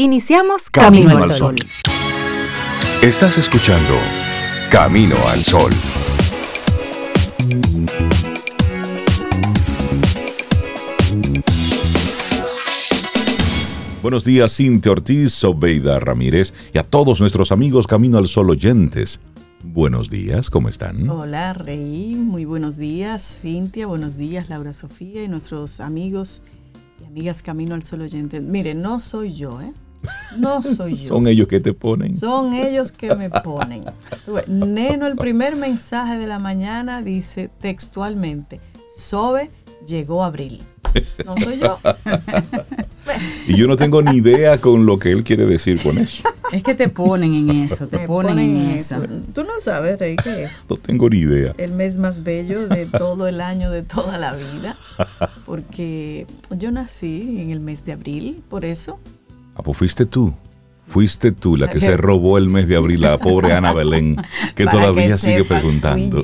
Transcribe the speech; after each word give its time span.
Iniciamos 0.00 0.70
Camino, 0.70 1.18
al 1.18 1.32
Sol. 1.32 1.56
Estás 3.02 3.36
escuchando 3.36 3.94
Camino 4.70 5.16
al 5.26 5.42
Sol. 5.42 5.72
Buenos 14.00 14.24
días, 14.24 14.54
Cintia 14.54 14.92
Ortiz, 14.92 15.32
Sobeida 15.32 15.98
Ramírez 15.98 16.54
y 16.72 16.78
a 16.78 16.84
todos 16.84 17.20
nuestros 17.20 17.50
amigos 17.50 17.88
Camino 17.88 18.18
al 18.18 18.28
Sol 18.28 18.50
oyentes. 18.50 19.18
Buenos 19.64 20.10
días, 20.10 20.48
¿cómo 20.48 20.68
están? 20.68 21.10
Hola, 21.10 21.54
Rey. 21.54 22.14
Muy 22.14 22.44
buenos 22.44 22.76
días, 22.76 23.40
Cintia. 23.42 23.88
Buenos 23.88 24.16
días, 24.16 24.48
Laura 24.48 24.72
Sofía 24.74 25.24
y 25.24 25.28
nuestros 25.28 25.80
amigos 25.80 26.44
y 27.02 27.04
amigas 27.04 27.42
Camino 27.42 27.74
al 27.74 27.82
Sol 27.82 28.02
oyentes. 28.02 28.40
Mire, 28.40 28.74
no 28.76 29.00
soy 29.00 29.34
yo, 29.34 29.60
¿eh? 29.60 29.72
No 30.36 30.62
soy 30.62 30.96
yo. 30.96 31.08
Son 31.08 31.26
ellos 31.26 31.48
que 31.48 31.60
te 31.60 31.72
ponen. 31.72 32.16
Son 32.16 32.54
ellos 32.54 32.92
que 32.92 33.14
me 33.14 33.30
ponen. 33.30 33.84
Neno, 34.46 35.06
el 35.06 35.16
primer 35.16 35.56
mensaje 35.56 36.18
de 36.18 36.26
la 36.26 36.38
mañana 36.38 37.02
dice 37.02 37.50
textualmente, 37.60 38.60
Sobe 38.96 39.50
llegó 39.86 40.24
abril. 40.24 40.62
No 41.24 41.36
soy 41.36 41.58
yo. 41.58 41.78
y 43.46 43.56
yo 43.56 43.66
no 43.66 43.76
tengo 43.76 44.02
ni 44.02 44.16
idea 44.16 44.58
con 44.58 44.86
lo 44.86 44.98
que 44.98 45.10
él 45.10 45.24
quiere 45.24 45.46
decir 45.46 45.80
con 45.82 45.98
eso. 45.98 46.22
Es 46.52 46.62
que 46.62 46.74
te 46.74 46.88
ponen 46.88 47.34
en 47.34 47.50
eso, 47.50 47.88
te 47.88 47.98
ponen, 47.98 48.38
en 48.38 48.70
eso. 48.70 49.02
Tú 49.34 49.42
no 49.42 49.60
sabes, 49.62 49.98
Rey, 49.98 50.16
qué 50.16 50.44
es. 50.44 50.50
No 50.68 50.76
tengo 50.76 51.10
ni 51.10 51.18
idea. 51.18 51.52
El 51.58 51.72
mes 51.72 51.98
más 51.98 52.22
bello 52.22 52.68
de 52.68 52.86
todo 52.86 53.28
el 53.28 53.40
año, 53.40 53.70
de 53.70 53.82
toda 53.82 54.18
la 54.18 54.32
vida. 54.34 54.76
Porque 55.44 56.26
yo 56.50 56.70
nací 56.70 57.40
en 57.40 57.50
el 57.50 57.60
mes 57.60 57.84
de 57.84 57.92
abril, 57.92 58.42
por 58.48 58.64
eso. 58.64 58.98
Ah, 59.58 59.62
pues 59.62 59.76
fuiste 59.76 60.06
tú. 60.06 60.32
Fuiste 60.86 61.32
tú 61.32 61.56
la 61.56 61.68
que 61.68 61.80
se 61.80 61.96
robó 61.98 62.38
el 62.38 62.48
mes 62.48 62.66
de 62.68 62.76
abril, 62.76 63.02
la 63.02 63.18
pobre 63.18 63.52
Ana 63.52 63.72
Belén, 63.72 64.16
que 64.54 64.64
todavía 64.64 65.18
sigue 65.18 65.44
preguntando. 65.44 66.22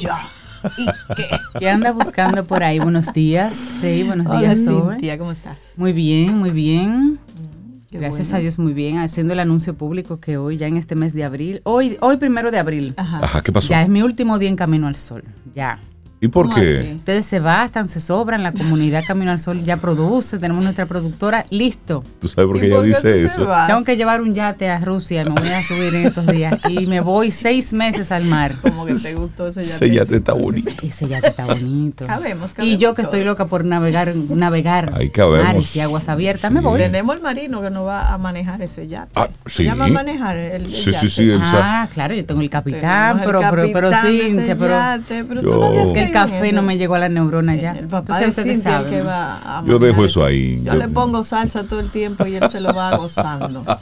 qué? 1.58 1.68
anda 1.68 1.92
buscando 1.92 2.44
por 2.44 2.62
ahí? 2.62 2.78
Buenos 2.78 3.12
días. 3.12 3.54
Sí, 3.80 4.04
buenos 4.04 4.26
días, 4.38 4.64
Cintia, 4.64 5.18
¿cómo 5.18 5.32
estás? 5.32 5.72
Muy 5.76 5.92
bien, 5.92 6.38
muy 6.38 6.50
bien. 6.50 7.18
Mm, 7.18 7.98
Gracias 7.98 8.32
a 8.32 8.38
Dios, 8.38 8.58
muy 8.58 8.72
bien. 8.72 8.98
Haciendo 8.98 9.34
el 9.34 9.40
anuncio 9.40 9.74
público 9.74 10.18
que 10.18 10.38
hoy, 10.38 10.56
ya 10.56 10.66
en 10.66 10.76
este 10.78 10.94
mes 10.94 11.12
de 11.12 11.24
abril, 11.24 11.60
hoy, 11.64 11.98
hoy 12.00 12.16
primero 12.16 12.50
de 12.50 12.58
abril. 12.58 12.94
Ajá, 12.96 13.42
¿qué 13.42 13.52
pasó? 13.52 13.68
Ya 13.68 13.82
es 13.82 13.88
mi 13.88 14.00
último 14.02 14.38
día 14.38 14.48
en 14.48 14.56
Camino 14.56 14.86
al 14.86 14.96
Sol. 14.96 15.24
Ya. 15.52 15.78
¿Y 16.24 16.28
por 16.28 16.54
qué? 16.54 16.94
Ustedes 16.96 17.26
se 17.26 17.38
bastan, 17.38 17.86
se 17.86 18.00
sobran, 18.00 18.42
la 18.42 18.52
comunidad 18.52 19.04
Camino 19.06 19.30
al 19.30 19.40
Sol 19.40 19.62
ya 19.62 19.76
produce, 19.76 20.38
tenemos 20.38 20.64
nuestra 20.64 20.86
productora, 20.86 21.44
listo. 21.50 22.02
¿Tú 22.18 22.28
sabes 22.28 22.48
por 22.48 22.58
qué 22.58 22.68
ella 22.68 22.80
dice 22.80 23.24
eso? 23.26 23.46
Tengo 23.66 23.84
que 23.84 23.98
llevar 23.98 24.22
un 24.22 24.34
yate 24.34 24.70
a 24.70 24.78
Rusia, 24.78 25.22
me 25.24 25.38
voy 25.38 25.50
a 25.50 25.62
subir 25.62 25.94
en 25.94 26.06
estos 26.06 26.26
días 26.26 26.58
y 26.70 26.86
me 26.86 27.00
voy 27.00 27.30
seis 27.30 27.74
meses 27.74 28.10
al 28.10 28.24
mar. 28.24 28.54
Como 28.62 28.86
que 28.86 28.94
te 28.94 29.14
gustó 29.14 29.48
ese 29.48 29.64
yate. 29.64 29.74
Ese 29.74 29.94
yate 29.94 30.16
está 30.16 30.32
bonito. 30.32 30.70
Ese 30.82 31.08
yate 31.08 31.28
está 31.28 31.44
bonito. 31.44 32.06
cabemos, 32.06 32.54
cabemos 32.54 32.74
y 32.74 32.78
yo 32.78 32.94
que 32.94 33.02
estoy 33.02 33.22
loca 33.22 33.44
por 33.44 33.66
navegar, 33.66 34.16
navegar 34.16 34.92
mares 34.92 35.76
y 35.76 35.80
aguas 35.80 36.08
abiertas, 36.08 36.50
me 36.50 36.62
voy. 36.62 36.80
Tenemos 36.80 37.16
el 37.16 37.22
marino 37.22 37.60
que 37.60 37.68
nos 37.68 37.86
va 37.86 38.14
a 38.14 38.16
manejar 38.16 38.62
ese 38.62 38.88
yate. 38.88 39.12
Ah, 39.14 39.28
sí. 39.44 39.64
Ya 39.64 39.74
va 39.74 39.84
a 39.84 39.88
manejar 39.88 40.38
el, 40.38 40.72
sí, 40.72 40.90
Sí, 40.94 41.08
sí, 41.10 41.30
Ah, 41.38 41.86
claro, 41.92 42.14
yo 42.14 42.24
tengo 42.24 42.40
el 42.40 42.48
capitán, 42.48 43.20
pero, 43.22 43.40
pero, 43.50 43.68
pero, 43.70 43.90
sí, 43.92 44.38
pero, 44.58 45.92
que 45.92 46.02
el 46.02 46.13
café 46.14 46.52
no 46.52 46.62
me 46.62 46.78
llegó 46.78 46.94
a 46.94 46.98
la 46.98 47.08
neurona 47.08 47.54
ya. 47.56 47.72
El 47.72 47.88
papá 47.88 48.18
de 48.18 48.32
Cintia 48.32 48.84
que 48.88 49.02
va 49.02 49.62
Yo 49.66 49.78
dejo 49.78 50.04
eso 50.04 50.24
ahí. 50.24 50.62
Yo, 50.62 50.74
le 50.74 50.88
pongo 50.88 51.22
salsa 51.24 51.64
todo 51.64 51.80
el 51.80 51.90
tiempo 51.90 52.26
y 52.26 52.36
él 52.36 52.48
se 52.50 52.60
lo 52.60 52.72
va 52.72 52.96
gozando. 52.96 53.64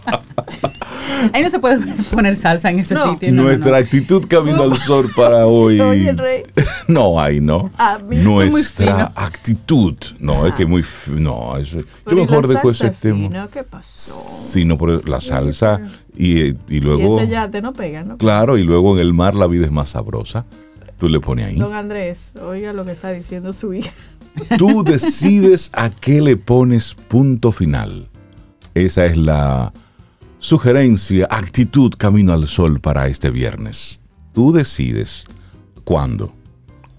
Ahí 1.33 1.43
no 1.43 1.51
se 1.51 1.59
puede 1.59 1.79
poner 2.11 2.37
salsa 2.37 2.71
en 2.71 2.81
ese 2.81 2.97
sitio. 2.97 3.33
Nuestra 3.33 3.77
actitud 3.77 4.27
camino 4.27 4.63
al 4.63 4.77
sol 4.77 5.11
para 5.15 5.47
hoy. 5.47 5.79
no, 6.89 7.21
ahí 7.21 7.41
no. 7.41 7.71
Nuestra 8.09 9.13
actitud. 9.15 9.95
No, 10.19 10.47
es 10.47 10.55
que 10.55 10.67
muy. 10.67 10.85
No, 11.09 11.57
eso, 11.59 11.81
yo 12.07 12.17
mejor 12.17 12.49
dejo 12.49 12.71
ese 12.71 12.91
tema. 12.91 13.49
¿Qué 13.53 13.63
pasó? 13.63 14.13
Sí, 14.51 14.65
no, 14.65 14.77
por 14.79 15.09
la 15.09 15.21
salsa 15.21 15.81
y, 16.17 16.55
y 16.69 16.81
luego. 16.81 17.19
Y 17.19 17.23
ese 17.23 17.31
yate 17.31 17.63
no 17.63 17.73
pega, 17.73 18.03
¿no? 18.03 18.17
Claro, 18.17 18.59
y 18.59 18.63
luego 18.63 18.97
en 18.97 19.01
el 19.01 19.15
mar 19.15 19.35
la 19.35 19.47
vida 19.47 19.67
es 19.67 19.73
más 19.73 19.91
sabrosa. 19.91 20.45
Tú 21.03 21.09
le 21.09 21.19
pones 21.19 21.47
ahí. 21.47 21.57
Don 21.57 21.75
Andrés, 21.75 22.33
oiga 22.41 22.73
lo 22.73 22.85
que 22.85 22.93
está 22.93 23.11
diciendo 23.11 23.53
su 23.53 23.75
hija. 23.75 23.91
Tú 24.57 24.85
decides 24.85 25.69
a 25.73 25.91
qué 25.91 26.21
le 26.21 26.37
pones 26.37 26.95
punto 26.95 27.51
final. 27.51 28.09
Esa 28.75 29.07
es 29.07 29.17
la 29.17 29.73
sugerencia, 30.39 31.27
actitud 31.29 31.93
camino 31.99 32.33
al 32.33 32.47
sol 32.47 32.79
para 32.79 33.09
este 33.09 33.31
viernes. 33.31 34.01
Tú 34.33 34.53
decides 34.53 35.25
cuándo. 35.83 36.33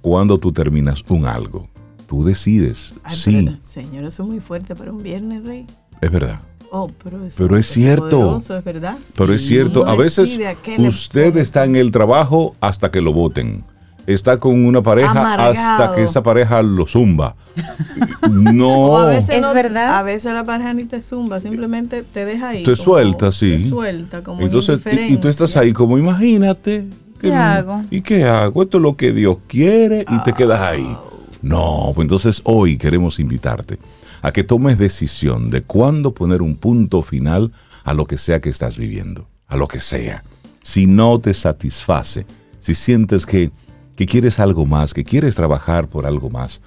Cuándo 0.02 0.38
tú 0.38 0.52
terminas 0.52 1.02
un 1.08 1.26
algo. 1.26 1.70
Tú 2.06 2.26
decides. 2.26 2.94
sí. 3.08 3.58
señor, 3.64 4.04
eso 4.04 4.24
es 4.24 4.28
muy 4.28 4.42
fuerte 4.42 4.76
para 4.76 4.92
un 4.92 5.02
viernes, 5.02 5.46
Rey. 5.46 5.66
Es 6.02 6.12
verdad. 6.12 6.42
Oh, 6.72 6.92
pero, 7.02 7.26
es, 7.26 7.36
cierto. 7.68 8.36
es 8.36 8.64
verdad. 8.66 8.98
Pero 9.16 9.34
es 9.34 9.48
cierto. 9.48 9.88
a 9.88 9.96
veces 9.96 10.38
usted 10.78 11.38
está 11.38 11.64
en 11.64 11.78
el 11.78 11.92
trabajo 11.92 12.58
hasta 12.60 12.92
que 12.92 13.00
lo 13.00 13.14
voten 13.14 13.64
está 14.08 14.40
con 14.40 14.66
una 14.66 14.82
pareja 14.82 15.50
hasta 15.50 15.94
que 15.96 16.04
esa 16.04 16.24
pareja 16.24 16.62
lo 16.62 16.88
zumba. 16.88 17.36
No. 18.30 19.10
es 19.12 19.28
verdad. 19.28 19.96
A 19.96 20.04
veces 20.04 20.34
la 20.34 20.46
pareja 20.46 20.74
ni 20.74 20.86
te 20.86 21.02
zumba, 21.02 21.40
simplemente 21.40 22.04
te 22.04 22.26
deja 22.26 22.50
ahí. 22.50 22.64
Te 22.64 22.76
suelta, 22.76 23.32
sí. 23.32 23.58
Te 23.58 23.70
suelta, 23.70 24.24
como 24.24 24.42
Entonces, 24.42 24.80
y, 25.10 25.18
tú 25.18 25.28
estás 25.28 25.56
ahí 25.58 25.74
como, 25.74 25.98
imagínate. 25.98 26.88
¿Qué 27.20 27.34
hago? 27.34 27.84
¿Y 27.90 28.02
qué 28.02 28.24
hago? 28.24 28.64
Esto 28.64 28.78
es 28.78 28.82
lo 28.82 28.96
que 28.96 29.12
Dios 29.12 29.38
quiere 29.48 30.06
y 30.10 30.24
te 30.24 30.34
quedas 30.34 30.60
ahí. 30.60 30.98
No, 31.42 31.92
pues 31.94 32.06
entonces 32.06 32.42
hoy 32.46 32.78
queremos 32.78 33.20
invitarte 33.20 33.78
a 34.22 34.32
que 34.32 34.44
tomes 34.44 34.78
decisión 34.78 35.50
de 35.50 35.64
cuándo 35.64 36.14
poner 36.14 36.42
un 36.42 36.56
punto 36.56 37.04
final 37.04 37.52
a 37.84 37.94
lo 37.94 38.08
que 38.08 38.18
sea 38.18 38.40
que 38.40 38.50
estás 38.50 38.78
viviendo, 38.78 39.28
a 39.48 39.58
lo 39.58 39.68
que 39.68 39.82
sea. 39.82 40.24
Si 40.64 40.86
no 40.88 41.20
te 41.20 41.34
satisface, 41.34 42.26
si 42.60 42.74
sientes 42.74 43.26
que 43.26 43.52
que 43.96 44.06
quieres 44.06 44.40
algo 44.40 44.66
más, 44.66 44.94
que 44.94 45.04
quieres 45.04 45.36
trabajar 45.36 45.90
por 45.90 46.06
algo 46.06 46.30
más. 46.30 46.62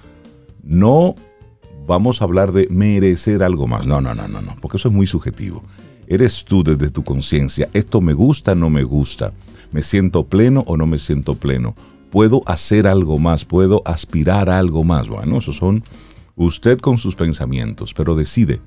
No 0.63 1.15
vamos 1.85 2.21
a 2.21 2.25
hablar 2.25 2.51
de 2.51 2.67
merecer 2.69 3.43
algo 3.43 3.67
más. 3.67 3.85
No, 3.85 4.01
no, 4.01 4.13
no, 4.13 4.27
no, 4.27 4.41
no, 4.41 4.55
porque 4.61 4.77
eso 4.77 4.89
es 4.89 4.93
muy 4.93 5.07
subjetivo. 5.07 5.63
Eres 6.07 6.45
tú 6.45 6.63
desde 6.63 6.89
tu 6.89 7.03
conciencia. 7.03 7.69
Esto 7.73 8.01
me 8.01 8.13
gusta, 8.13 8.55
no 8.55 8.69
me 8.69 8.83
gusta. 8.83 9.33
Me 9.71 9.81
siento 9.81 10.25
pleno 10.25 10.63
o 10.67 10.77
no 10.77 10.87
me 10.87 10.99
siento 10.99 11.35
pleno. 11.35 11.75
Puedo 12.11 12.41
hacer 12.45 12.87
algo 12.87 13.17
más, 13.19 13.43
puedo 13.43 13.81
aspirar 13.85 14.49
a 14.49 14.59
algo 14.59 14.83
más. 14.83 15.09
Bueno, 15.09 15.37
esos 15.37 15.57
son 15.57 15.83
usted 16.35 16.79
con 16.79 16.97
sus 16.97 17.15
pensamientos, 17.15 17.93
pero 17.93 18.15
decide. 18.15 18.61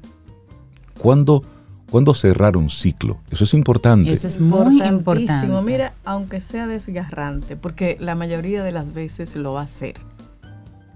¿Cuándo 0.98 1.42
¿Cuándo 1.90 2.14
cerrar 2.14 2.56
un 2.56 2.70
ciclo? 2.70 3.18
Eso 3.30 3.42
es 3.42 3.52
importante. 3.52 4.12
Eso 4.12 4.28
es 4.28 4.40
muy 4.40 4.80
importante. 4.80 5.48
Mira, 5.62 5.92
aunque 6.04 6.40
sea 6.40 6.68
desgarrante, 6.68 7.56
porque 7.56 7.96
la 7.98 8.14
mayoría 8.14 8.62
de 8.62 8.70
las 8.70 8.94
veces 8.94 9.34
lo 9.34 9.54
va 9.54 9.62
a 9.62 9.64
hacer. 9.64 9.94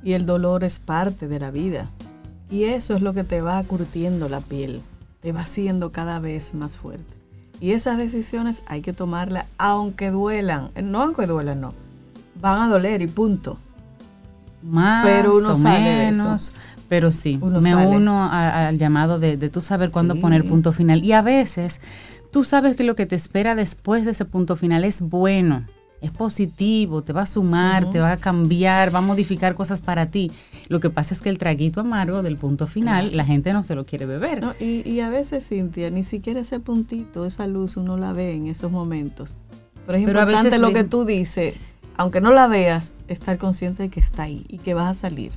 Y 0.04 0.12
el 0.12 0.24
dolor 0.24 0.62
es 0.62 0.78
parte 0.78 1.26
de 1.26 1.40
la 1.40 1.50
vida. 1.50 1.90
Y 2.48 2.64
eso 2.64 2.94
es 2.94 3.02
lo 3.02 3.12
que 3.12 3.24
te 3.24 3.40
va 3.40 3.60
curtiendo 3.64 4.28
la 4.28 4.40
piel. 4.40 4.82
Te 5.20 5.32
va 5.32 5.40
haciendo 5.40 5.90
cada 5.90 6.20
vez 6.20 6.54
más 6.54 6.78
fuerte. 6.78 7.12
Y 7.60 7.72
esas 7.72 7.98
decisiones 7.98 8.62
hay 8.66 8.80
que 8.80 8.92
tomarlas 8.92 9.46
aunque 9.58 10.10
duelan. 10.10 10.70
No 10.80 11.02
aunque 11.02 11.26
duelan, 11.26 11.60
no. 11.60 11.74
Van 12.40 12.62
a 12.62 12.68
doler 12.68 13.02
y 13.02 13.08
punto. 13.08 13.58
Más 14.62 15.04
Pero 15.04 15.36
uno 15.36 15.54
o 15.54 15.58
menos. 15.58 16.52
Pero 16.88 17.10
sí, 17.10 17.38
me 17.38 17.74
uno 17.74 18.28
al 18.30 18.78
llamado 18.78 19.18
de, 19.18 19.36
tú 19.48 19.62
saber 19.62 19.90
cuándo 19.90 20.20
poner 20.20 20.44
punto 20.44 20.72
final. 20.72 21.04
Y 21.04 21.12
a 21.12 21.22
veces 21.22 21.80
tú 22.30 22.44
sabes 22.44 22.76
que 22.76 22.84
lo 22.84 22.94
que 22.94 23.06
te 23.06 23.16
espera 23.16 23.54
después 23.54 24.04
de 24.04 24.10
ese 24.10 24.24
punto 24.24 24.56
final 24.56 24.84
es 24.84 25.00
bueno, 25.00 25.64
es 26.00 26.10
positivo, 26.10 27.02
te 27.02 27.12
va 27.12 27.22
a 27.22 27.26
sumar, 27.26 27.90
te 27.90 27.98
va 27.98 28.12
a 28.12 28.16
cambiar, 28.18 28.94
va 28.94 28.98
a 28.98 29.02
modificar 29.02 29.54
cosas 29.54 29.80
para 29.80 30.10
ti. 30.10 30.30
Lo 30.68 30.80
que 30.80 30.90
pasa 30.90 31.14
es 31.14 31.22
que 31.22 31.30
el 31.30 31.38
traguito 31.38 31.80
amargo 31.80 32.22
del 32.22 32.36
punto 32.36 32.66
final, 32.66 33.16
la 33.16 33.24
gente 33.24 33.52
no 33.52 33.62
se 33.62 33.74
lo 33.74 33.86
quiere 33.86 34.04
beber. 34.04 34.42
y, 34.60 35.00
a 35.00 35.08
veces, 35.08 35.48
Cintia, 35.48 35.90
ni 35.90 36.04
siquiera 36.04 36.40
ese 36.40 36.60
puntito, 36.60 37.24
esa 37.24 37.46
luz, 37.46 37.76
uno 37.76 37.96
la 37.96 38.12
ve 38.12 38.34
en 38.34 38.48
esos 38.48 38.70
momentos. 38.70 39.38
Pero 39.86 39.98
es 39.98 40.04
importante 40.04 40.58
lo 40.58 40.72
que 40.72 40.84
tú 40.84 41.04
dices, 41.04 41.74
aunque 41.96 42.20
no 42.20 42.32
la 42.32 42.48
veas, 42.48 42.94
estar 43.08 43.38
consciente 43.38 43.84
de 43.84 43.88
que 43.90 44.00
está 44.00 44.24
ahí 44.24 44.44
y 44.48 44.58
que 44.58 44.74
vas 44.74 44.96
a 44.96 45.00
salir. 45.00 45.32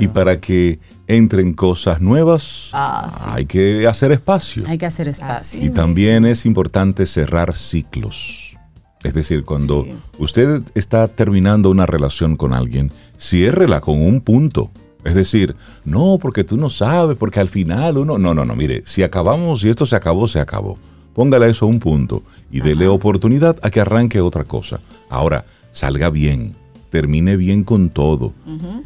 Y 0.00 0.08
para 0.08 0.40
que 0.40 0.78
entren 1.06 1.52
cosas 1.52 2.00
nuevas, 2.00 2.70
ah, 2.72 3.10
hay 3.26 3.46
que 3.46 3.86
hacer 3.86 4.12
espacio. 4.12 4.64
Hay 4.66 4.78
que 4.78 4.86
hacer 4.86 5.08
espacio. 5.08 5.64
y 5.64 5.70
también 5.70 6.24
es 6.24 6.46
importante 6.46 7.06
cerrar 7.06 7.54
ciclos. 7.54 8.56
Es 9.02 9.12
decir, 9.12 9.44
cuando 9.44 9.86
usted 10.18 10.62
está 10.74 11.08
terminando 11.08 11.70
una 11.70 11.84
relación 11.84 12.36
con 12.36 12.54
alguien, 12.54 12.90
ciérrela 13.18 13.80
con 13.80 14.00
un 14.00 14.22
punto. 14.22 14.70
Es 15.04 15.14
decir, 15.14 15.54
no, 15.84 16.18
porque 16.18 16.42
tú 16.42 16.56
no 16.56 16.70
sabes, 16.70 17.18
porque 17.18 17.38
al 17.38 17.48
final 17.48 17.98
uno... 17.98 18.16
No, 18.16 18.32
no, 18.32 18.46
no, 18.46 18.56
mire, 18.56 18.82
si 18.86 19.02
acabamos, 19.02 19.60
si 19.60 19.68
esto 19.68 19.84
se 19.84 19.94
acabó, 19.94 20.26
se 20.26 20.40
acabó. 20.40 20.78
Póngale 21.12 21.50
eso 21.50 21.66
a 21.66 21.68
un 21.68 21.78
punto 21.78 22.22
y 22.50 22.60
dele 22.60 22.88
oportunidad 22.88 23.58
a 23.62 23.70
que 23.70 23.80
arranque 23.80 24.22
otra 24.22 24.44
cosa. 24.44 24.80
Ahora, 25.10 25.44
salga 25.70 26.08
bien, 26.08 26.56
termine 26.94 27.36
bien 27.36 27.64
con 27.64 27.90
todo, 27.90 28.32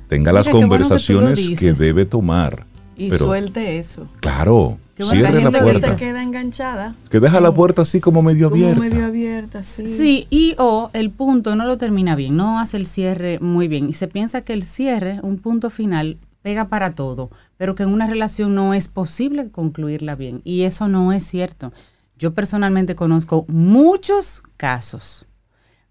tenga 0.08 0.32
las 0.32 0.48
conversaciones 0.48 1.50
que, 1.58 1.74
debe 1.74 2.06
tomar. 2.06 2.64
Y 2.96 3.10
suelte 3.10 3.78
eso. 3.78 4.08
Claro, 4.20 4.78
cierre 4.98 5.42
la, 5.42 5.50
puerta. 5.50 5.90
Que 5.90 5.98
se 5.98 6.06
queda 6.06 6.22
enganchada. 6.22 6.96
Que 7.10 7.20
deja 7.20 7.38
la 7.42 7.52
puerta 7.52 7.82
así 7.82 8.00
como 8.00 8.22
medio 8.22 8.46
abierta. 8.46 8.76
Como 8.76 8.88
medio 8.88 9.04
abierta, 9.04 9.62
sí. 9.62 9.86
Sí, 9.86 10.26
y 10.30 10.54
o 10.56 10.88
el 10.94 11.10
punto 11.10 11.54
no 11.54 11.66
lo 11.66 11.76
termina 11.76 12.16
bien, 12.16 12.34
no 12.34 12.60
hace 12.60 12.78
el 12.78 12.86
cierre 12.86 13.38
muy 13.40 13.68
bien. 13.68 13.90
Y 13.90 13.92
se 13.92 14.08
piensa 14.08 14.40
que 14.40 14.54
el 14.54 14.62
cierre, 14.62 15.20
un 15.22 15.36
punto 15.36 15.68
final, 15.68 16.16
pega 16.40 16.68
para 16.68 16.94
todo, 16.94 17.30
pero 17.58 17.74
que 17.74 17.82
en 17.82 17.90
una 17.90 18.06
relación 18.06 18.54
no 18.54 18.72
es 18.72 18.88
posible 18.88 19.50
concluirla 19.50 20.14
bien. 20.14 20.40
Y 20.44 20.62
eso 20.62 20.88
no 20.88 21.12
es 21.12 21.24
cierto. 21.24 21.74
Yo 22.16 22.32
personalmente 22.32 22.94
conozco 22.94 23.44
muchos 23.48 24.42
casos 24.56 25.26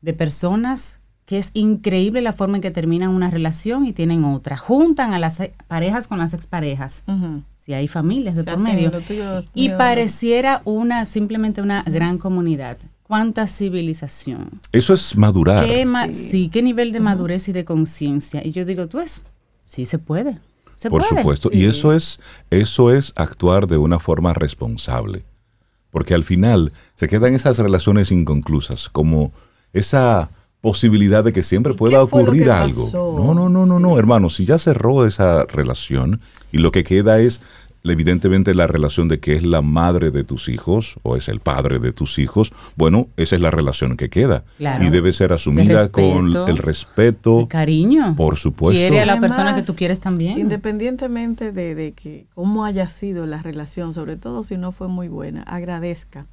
de 0.01 0.13
personas 0.13 0.99
que 1.27 1.37
es 1.37 1.51
increíble 1.53 2.21
la 2.21 2.31
forma 2.31 2.55
en 2.55 2.61
que 2.61 2.71
terminan 2.71 3.09
una 3.09 3.29
relación 3.29 3.85
y 3.85 3.91
tienen 3.91 4.23
otra. 4.23 4.55
Juntan 4.55 5.13
a 5.13 5.19
las 5.19 5.41
parejas 5.67 6.07
con 6.07 6.19
las 6.19 6.33
exparejas, 6.33 7.03
si 7.53 7.73
hay 7.73 7.89
familias 7.89 8.35
de 8.35 8.45
por 8.45 8.57
medio, 8.59 8.93
y 9.53 9.67
pareciera 9.71 10.61
una 10.63 11.05
simplemente 11.05 11.61
una 11.61 11.83
gran 11.83 12.17
comunidad. 12.17 12.77
¿Cuánta 13.03 13.45
civilización? 13.45 14.49
Eso 14.71 14.93
es 14.93 15.17
madurar. 15.17 15.65
¿Qué 15.65 15.85
sí. 16.13 16.47
qué 16.47 16.61
nivel 16.61 16.93
de 16.93 17.01
madurez 17.01 17.49
y 17.49 17.51
de 17.51 17.65
conciencia. 17.65 18.41
Y 18.45 18.53
yo 18.53 18.63
digo, 18.63 18.87
tú 18.87 19.01
es, 19.01 19.21
sí 19.65 19.83
se 19.83 19.99
puede. 19.99 20.39
Se 20.77 20.89
por 20.89 21.03
supuesto. 21.03 21.49
Y 21.51 21.65
eso 21.65 21.91
es, 21.91 22.21
eso 22.51 22.93
es 22.93 23.11
actuar 23.17 23.67
de 23.67 23.77
una 23.77 23.99
forma 23.99 24.33
responsable. 24.33 25.25
Porque 25.91 26.13
al 26.13 26.23
final 26.23 26.71
se 26.95 27.09
quedan 27.09 27.35
esas 27.35 27.57
relaciones 27.57 28.13
inconclusas, 28.13 28.87
como 28.87 29.33
esa 29.73 30.29
posibilidad 30.61 31.23
de 31.23 31.33
que 31.33 31.43
siempre 31.43 31.73
pueda 31.73 32.01
ocurrir 32.01 32.49
algo. 32.49 32.89
No, 32.93 33.33
no, 33.33 33.49
no, 33.49 33.65
no, 33.65 33.79
no, 33.79 33.99
hermano, 33.99 34.29
si 34.29 34.45
ya 34.45 34.57
cerró 34.57 35.05
esa 35.05 35.45
relación 35.45 36.21
y 36.51 36.57
lo 36.57 36.71
que 36.71 36.83
queda 36.83 37.19
es 37.19 37.41
evidentemente 37.83 38.53
la 38.53 38.67
relación 38.67 39.07
de 39.07 39.19
que 39.19 39.35
es 39.35 39.43
la 39.43 39.61
madre 39.61 40.11
de 40.11 40.23
tus 40.23 40.49
hijos 40.49 40.97
o 41.03 41.15
es 41.15 41.29
el 41.29 41.39
padre 41.39 41.79
de 41.79 41.93
tus 41.93 42.19
hijos, 42.19 42.53
bueno, 42.75 43.07
esa 43.17 43.35
es 43.35 43.41
la 43.41 43.51
relación 43.51 43.97
que 43.97 44.09
queda. 44.09 44.43
Y 44.59 44.89
debe 44.89 45.13
ser 45.13 45.33
asumida 45.33 45.89
con 45.89 46.35
el 46.47 46.57
respeto. 46.57 47.41
El 47.41 47.47
cariño. 47.47 48.15
Por 48.15 48.35
supuesto. 48.37 48.79
Quiere 48.79 49.01
a 49.01 49.05
la 49.05 49.19
persona 49.19 49.55
que 49.55 49.63
tú 49.63 49.75
quieres 49.75 49.99
también. 49.99 50.37
Independientemente 50.37 51.51
de, 51.51 51.75
de 51.75 51.93
que 51.93 52.27
cómo 52.33 52.65
haya 52.65 52.89
sido 52.89 53.25
la 53.25 53.41
relación, 53.41 53.93
sobre 53.93 54.17
todo 54.17 54.43
si 54.43 54.57
no 54.57 54.71
fue 54.71 54.87
muy 54.87 55.07
buena, 55.07 55.43
agradezca 55.43 56.27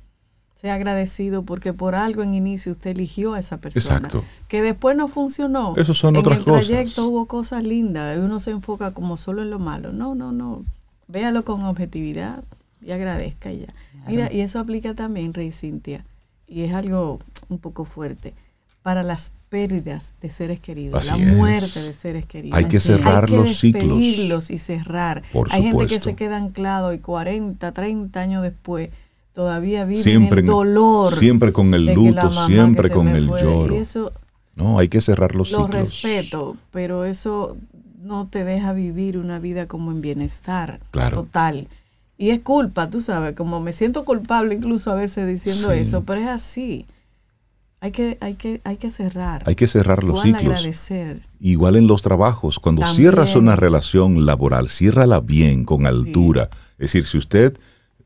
sea 0.64 0.76
agradecido 0.76 1.43
porque 1.43 1.75
por 1.75 1.94
algo 1.94 2.22
en 2.22 2.32
inicio 2.32 2.72
usted 2.72 2.93
eligió 2.93 3.34
a 3.34 3.38
esa 3.38 3.58
persona. 3.58 3.96
Exacto. 3.96 4.25
Que 4.49 4.62
después 4.62 4.96
no 4.96 5.08
funcionó. 5.08 5.75
Eso 5.76 5.93
son 5.93 6.16
otras 6.16 6.38
cosas. 6.38 6.49
En 6.49 6.55
el 6.55 6.66
trayecto 6.66 7.06
hubo 7.06 7.26
cosas 7.26 7.62
lindas 7.62 8.16
y 8.16 8.20
uno 8.20 8.38
se 8.38 8.52
enfoca 8.52 8.93
como 8.93 9.19
solo 9.19 9.43
en 9.43 9.50
lo 9.50 9.58
malo. 9.58 9.93
No, 9.93 10.14
no, 10.14 10.32
no. 10.32 10.64
Véalo 11.06 11.44
con 11.44 11.64
objetividad 11.64 12.44
y 12.81 12.93
agradezca 12.93 13.52
ya. 13.52 13.75
Mira, 14.08 14.32
y 14.32 14.40
eso 14.40 14.58
aplica 14.58 14.94
también, 14.94 15.34
Rey 15.34 15.52
Cintia, 15.52 16.06
y 16.49 16.62
es 16.62 16.72
algo 16.72 17.19
un 17.50 17.58
poco 17.58 17.84
fuerte, 17.84 18.32
para 18.82 19.02
las 19.02 19.32
pérdidas 19.50 20.14
de 20.22 20.31
seres 20.31 20.60
queridos, 20.60 21.06
la 21.06 21.17
muerte 21.19 21.82
de 21.82 21.93
seres 21.93 22.25
queridos. 22.25 22.56
Hay 22.56 22.69
que 22.69 22.81
cerrar 22.81 23.28
los 23.28 23.58
ciclos. 23.58 24.50
y 24.50 24.58
cerrar. 24.58 25.22
Hay 25.50 25.62
gente 25.62 25.87
que 25.87 26.00
se 26.00 26.17
queda 26.17 26.38
anclado 26.38 26.94
y 26.94 27.00
40, 27.00 27.70
30 27.70 28.19
años 28.19 28.43
después 28.43 28.88
todavía 29.34 29.84
vive 29.84 30.02
siempre, 30.02 30.40
el 30.40 30.46
dolor. 30.46 31.14
Siempre 31.14 31.52
con 31.52 31.75
el 31.75 31.92
luto, 31.92 32.31
siempre 32.31 32.90
con 32.90 33.08
el 33.08 33.28
lloro. 33.28 33.76
no, 34.54 34.78
hay 34.78 34.88
que 34.88 35.00
cerrar 35.00 35.34
los 35.34 35.48
ciclos. 35.48 35.70
Lo 35.70 35.78
respeto, 35.78 36.56
pero 36.70 37.04
eso 37.04 37.56
no 38.00 38.28
te 38.28 38.44
deja 38.44 38.72
vivir 38.72 39.19
una 39.19 39.38
vida 39.38 39.66
como 39.66 39.90
en 39.90 40.00
bienestar 40.00 40.81
total. 40.90 41.69
Y 42.16 42.31
es 42.31 42.40
culpa, 42.40 42.88
tú 42.90 43.00
sabes, 43.00 43.34
como 43.34 43.60
me 43.60 43.72
siento 43.72 44.04
culpable 44.04 44.54
incluso 44.54 44.92
a 44.92 44.94
veces 44.94 45.26
diciendo 45.26 45.72
eso, 45.72 46.04
pero 46.04 46.20
es 46.20 46.28
así. 46.28 46.86
Hay 47.81 47.90
que, 47.90 48.16
hay 48.20 48.34
que, 48.34 48.62
hay 48.64 48.76
que 48.76 48.90
cerrar. 48.90 49.42
Hay 49.46 49.56
que 49.56 49.66
cerrar 49.66 50.04
los 50.04 50.22
ciclos. 50.22 50.42
Agradecer. 50.42 51.20
Igual 51.38 51.76
en 51.76 51.86
los 51.86 52.00
trabajos. 52.00 52.58
Cuando 52.58 52.86
cierras 52.86 53.36
una 53.36 53.56
relación 53.56 54.25
laboral, 54.25 54.70
ciérrala 54.70 55.20
bien, 55.20 55.66
con 55.66 55.84
altura. 55.84 56.48
Es 56.78 56.92
decir, 56.92 57.04
si 57.04 57.19
usted 57.19 57.58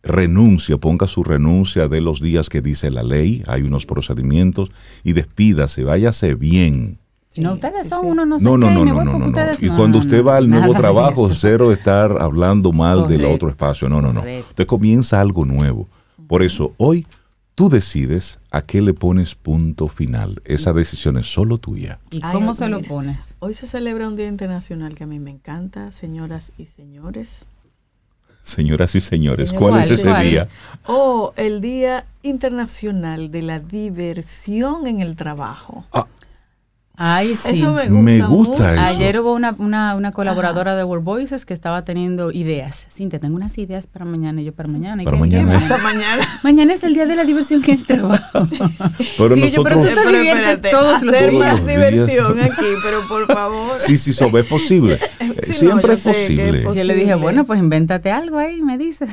renuncia, 0.02 0.78
ponga 0.78 1.06
su 1.06 1.24
renuncia 1.24 1.88
de 1.88 2.00
los 2.00 2.20
días 2.20 2.48
que 2.48 2.60
dice 2.60 2.90
la 2.90 3.02
ley, 3.02 3.42
hay 3.46 3.62
unos 3.62 3.86
procedimientos, 3.86 4.70
y 5.04 5.12
despídase, 5.12 5.84
váyase 5.84 6.34
bien. 6.34 6.98
No, 7.36 7.54
ustedes 7.54 7.88
son 7.88 8.06
uno, 8.06 8.26
no 8.26 8.38
sé 8.38 8.44
no, 8.44 8.56
no, 8.56 8.70
no, 8.70 8.84
no, 8.84 9.04
no, 9.04 9.18
no, 9.18 9.32
Y 9.60 9.68
cuando 9.68 9.98
usted 9.98 10.24
va 10.24 10.36
al 10.36 10.48
nuevo 10.48 10.74
trabajo, 10.74 11.32
cero 11.32 11.72
estar 11.72 12.20
hablando 12.20 12.72
mal 12.72 13.06
del 13.06 13.24
otro 13.24 13.48
espacio. 13.48 13.88
No, 13.88 14.02
no, 14.02 14.12
no. 14.12 14.22
Usted 14.22 14.66
comienza 14.66 15.20
algo 15.20 15.44
nuevo. 15.44 15.88
Por 16.26 16.42
eso, 16.42 16.74
hoy 16.78 17.06
tú 17.54 17.68
decides 17.68 18.38
a 18.50 18.62
qué 18.62 18.82
le 18.82 18.92
pones 18.92 19.34
punto 19.34 19.88
final. 19.88 20.42
Esa 20.44 20.72
decisión 20.72 21.16
es 21.16 21.26
solo 21.26 21.58
tuya. 21.58 22.00
¿Y 22.10 22.20
cómo 22.20 22.54
se 22.54 22.68
lo 22.68 22.82
pones? 22.82 23.36
Hoy 23.38 23.54
se 23.54 23.66
celebra 23.66 24.08
un 24.08 24.16
Día 24.16 24.28
Internacional 24.28 24.94
que 24.94 25.04
a 25.04 25.06
mí 25.06 25.18
me 25.18 25.30
encanta, 25.30 25.92
señoras 25.92 26.52
y 26.58 26.66
señores. 26.66 27.46
Señoras 28.48 28.94
y 28.94 29.02
señores, 29.02 29.52
¿cuál, 29.52 29.78
es 29.78 29.90
ese 29.90 30.14
día? 30.20 30.48
Oh, 30.86 31.34
el 31.36 31.60
Día 31.60 32.06
Internacional 32.22 33.30
de 33.30 33.42
la 33.42 33.60
Diversión 33.60 34.86
en 34.86 35.00
el 35.00 35.16
Trabajo. 35.16 35.84
Ah, 35.92 36.06
Ay, 37.00 37.36
sí. 37.36 37.50
Eso 37.50 37.72
me 37.72 38.20
gusta. 38.22 38.74
Eso. 38.74 38.82
Ayer 38.82 39.20
hubo 39.20 39.32
una, 39.32 39.54
una, 39.58 39.94
una 39.94 40.10
colaboradora 40.10 40.74
de 40.74 40.82
World 40.82 41.04
Voices 41.04 41.46
que 41.46 41.54
estaba 41.54 41.84
teniendo 41.84 42.32
ideas. 42.32 42.88
Cintia, 42.90 43.20
tengo 43.20 43.36
unas 43.36 43.56
ideas 43.56 43.86
para 43.86 44.04
mañana 44.04 44.40
y 44.40 44.46
yo 44.46 44.52
para 44.52 44.68
mañana. 44.68 45.04
Para 45.04 45.16
mañana. 45.16 45.60
Mañana? 45.60 45.78
mañana. 45.78 46.40
mañana 46.42 46.74
es 46.74 46.82
el 46.82 46.94
día 46.94 47.06
de 47.06 47.14
la 47.14 47.24
diversión 47.24 47.62
que 47.62 47.70
el 47.70 47.86
trabajo. 47.86 48.48
pero 49.16 49.36
nosotros... 49.36 49.52
Yo, 49.54 49.62
pero 49.62 49.76
tú 49.76 49.82
te 49.82 49.94
pero 49.94 50.18
espérate, 50.18 50.70
todos 50.70 50.94
hacer 50.96 51.32
los 51.32 51.40
más 51.40 51.64
diversión 51.64 52.40
aquí, 52.40 52.66
pero 52.82 53.06
por 53.06 53.26
favor. 53.26 53.78
Sí, 53.78 53.96
sí, 53.96 54.10
eso 54.10 54.36
es 54.36 54.46
posible. 54.46 54.98
Siempre 55.44 55.94
es 55.94 56.02
posible. 56.02 56.64
Yo 56.74 56.82
le 56.82 56.94
dije, 56.96 57.14
bueno, 57.14 57.44
pues 57.44 57.60
invéntate 57.60 58.10
algo 58.10 58.38
ahí, 58.38 58.60
me 58.60 58.76
dices. 58.76 59.08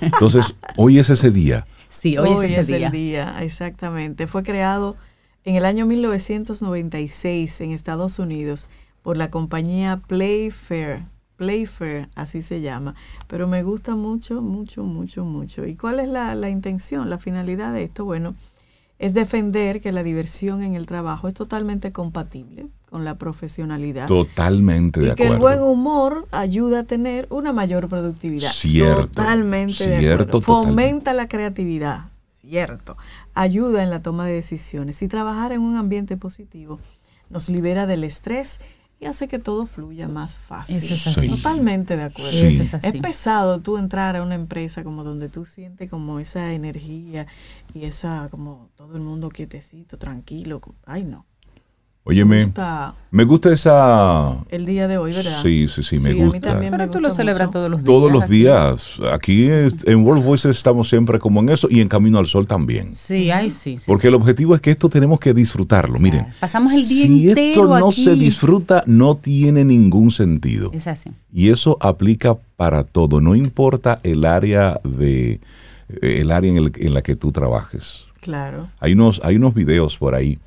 Entonces, 0.00 0.54
hoy 0.76 0.98
es 0.98 1.10
ese 1.10 1.30
día. 1.30 1.66
Sí, 1.88 2.16
hoy, 2.16 2.32
es 2.32 2.52
ese 2.52 2.60
es 2.60 2.66
día. 2.68 2.86
el 2.86 2.92
día, 2.92 3.36
exactamente. 3.42 4.26
Fue 4.26 4.42
creado 4.42 4.96
en 5.46 5.54
el 5.54 5.64
año 5.64 5.86
1996 5.86 7.60
en 7.60 7.70
Estados 7.70 8.18
Unidos 8.18 8.68
por 9.02 9.16
la 9.16 9.30
compañía 9.30 10.02
Playfair. 10.08 11.04
Playfair, 11.36 12.08
así 12.16 12.42
se 12.42 12.60
llama. 12.60 12.96
Pero 13.28 13.46
me 13.46 13.62
gusta 13.62 13.94
mucho, 13.94 14.42
mucho, 14.42 14.82
mucho, 14.82 15.24
mucho. 15.24 15.64
¿Y 15.64 15.76
cuál 15.76 16.00
es 16.00 16.08
la, 16.08 16.34
la 16.34 16.50
intención, 16.50 17.08
la 17.08 17.18
finalidad 17.18 17.72
de 17.72 17.84
esto? 17.84 18.04
Bueno, 18.04 18.34
es 18.98 19.14
defender 19.14 19.80
que 19.80 19.92
la 19.92 20.02
diversión 20.02 20.62
en 20.62 20.74
el 20.74 20.86
trabajo 20.86 21.28
es 21.28 21.34
totalmente 21.34 21.92
compatible 21.92 22.66
con 22.90 23.04
la 23.04 23.16
profesionalidad. 23.16 24.08
Totalmente 24.08 24.98
de 24.98 25.12
acuerdo. 25.12 25.30
Que 25.30 25.34
el 25.34 25.40
buen 25.40 25.60
humor 25.60 26.26
ayuda 26.32 26.80
a 26.80 26.84
tener 26.84 27.28
una 27.30 27.52
mayor 27.52 27.88
productividad. 27.88 28.50
Cierto. 28.50 29.06
Totalmente 29.06 29.86
de 29.86 30.12
acuerdo. 30.12 30.40
Fomenta 30.40 31.12
la 31.12 31.28
creatividad. 31.28 32.15
Cierto 32.48 32.96
ayuda 33.34 33.82
en 33.82 33.90
la 33.90 34.02
toma 34.02 34.26
de 34.26 34.34
decisiones 34.34 35.02
y 35.02 35.08
trabajar 35.08 35.50
en 35.52 35.62
un 35.62 35.76
ambiente 35.76 36.16
positivo 36.16 36.78
nos 37.28 37.48
libera 37.48 37.86
del 37.86 38.04
estrés 38.04 38.60
y 39.00 39.06
hace 39.06 39.26
que 39.26 39.38
todo 39.38 39.66
fluya 39.66 40.08
más 40.08 40.36
fácil. 40.36 40.76
Eso 40.76 40.94
es 40.94 41.06
así. 41.06 41.28
Totalmente 41.28 41.96
de 41.96 42.04
acuerdo. 42.04 42.30
es, 42.38 42.96
pesado 43.02 43.60
tú 43.60 43.76
entrar 43.76 44.16
a 44.16 44.22
una 44.22 44.36
empresa 44.36 44.84
como 44.84 45.04
donde 45.04 45.28
tú 45.28 45.44
sientes 45.44 45.90
como 45.90 46.18
esa 46.18 46.52
energía 46.52 47.26
y 47.74 47.84
esa 47.84 48.28
como 48.30 48.70
todo 48.76 48.96
el 48.96 49.02
mundo 49.02 49.28
quietecito, 49.28 49.98
tranquilo. 49.98 50.60
Ay, 50.86 51.04
no. 51.04 51.26
Óyeme, 52.08 52.52
me 53.10 53.24
gusta 53.24 53.52
esa... 53.52 54.36
El 54.48 54.64
día 54.64 54.86
de 54.86 54.96
hoy, 54.96 55.12
¿verdad? 55.12 55.42
Sí, 55.42 55.66
sí, 55.66 55.82
sí, 55.82 55.98
me 55.98 56.12
gusta. 56.12 56.60
Pero 56.60 56.88
tú 56.88 57.00
lo 57.00 57.10
celebras 57.10 57.50
todos 57.50 57.68
los 57.68 57.80
días. 57.82 57.84
Todos 57.84 58.12
los 58.12 58.28
días. 58.28 59.00
Aquí 59.12 59.48
en 59.50 60.04
World 60.06 60.24
Voices 60.24 60.56
estamos 60.56 60.88
siempre 60.88 61.18
como 61.18 61.40
en 61.40 61.48
eso 61.48 61.66
y 61.68 61.80
en 61.80 61.88
Camino 61.88 62.20
al 62.20 62.28
Sol 62.28 62.46
también. 62.46 62.94
Sí, 62.94 63.32
ay, 63.32 63.50
sí. 63.50 63.76
Porque 63.84 64.06
el 64.06 64.14
objetivo 64.14 64.54
es 64.54 64.60
que 64.60 64.70
esto 64.70 64.88
tenemos 64.88 65.18
que 65.18 65.34
disfrutarlo. 65.34 65.98
Miren, 65.98 66.28
pasamos 66.38 66.72
el 66.74 66.86
día 66.86 67.06
si 67.06 67.30
esto 67.30 67.76
no 67.76 67.90
se 67.90 68.14
disfruta, 68.14 68.84
no 68.86 69.16
tiene 69.16 69.64
ningún 69.64 70.12
sentido. 70.12 70.70
Es 70.72 70.86
así. 70.86 71.10
Y 71.32 71.50
eso 71.50 71.76
aplica 71.80 72.36
para 72.54 72.84
todo, 72.84 73.20
no 73.20 73.34
importa 73.34 73.98
el 74.04 74.24
área 74.26 74.80
de 74.84 75.40
el 76.00 76.30
área 76.30 76.52
en, 76.52 76.72
en 76.72 76.94
la 76.94 77.02
que 77.02 77.16
tú 77.16 77.32
trabajes. 77.32 78.04
Claro. 78.20 78.68
Hay 78.78 78.92
unos, 78.92 79.20
hay 79.24 79.34
unos 79.34 79.54
videos 79.54 79.98
por 79.98 80.14
ahí 80.14 80.38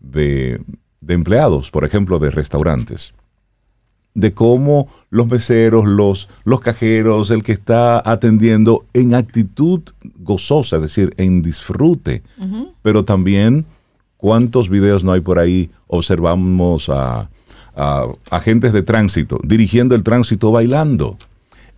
de 0.00 0.60
de 1.04 1.14
empleados, 1.14 1.70
por 1.70 1.84
ejemplo, 1.84 2.18
de 2.18 2.30
restaurantes, 2.30 3.14
de 4.14 4.32
cómo 4.32 4.88
los 5.10 5.26
meseros, 5.26 5.84
los, 5.84 6.28
los 6.44 6.60
cajeros, 6.60 7.30
el 7.30 7.42
que 7.42 7.52
está 7.52 8.02
atendiendo 8.08 8.86
en 8.94 9.14
actitud 9.14 9.82
gozosa, 10.16 10.76
es 10.76 10.82
decir, 10.82 11.14
en 11.16 11.42
disfrute, 11.42 12.22
pero 12.82 13.04
también 13.04 13.66
cuántos 14.16 14.68
videos 14.68 15.04
no 15.04 15.12
hay 15.12 15.20
por 15.20 15.38
ahí, 15.38 15.70
observamos 15.86 16.88
a, 16.88 17.28
agentes 18.30 18.72
de 18.72 18.82
tránsito 18.82 19.40
dirigiendo 19.42 19.96
el 19.96 20.04
tránsito 20.04 20.52
bailando. 20.52 21.18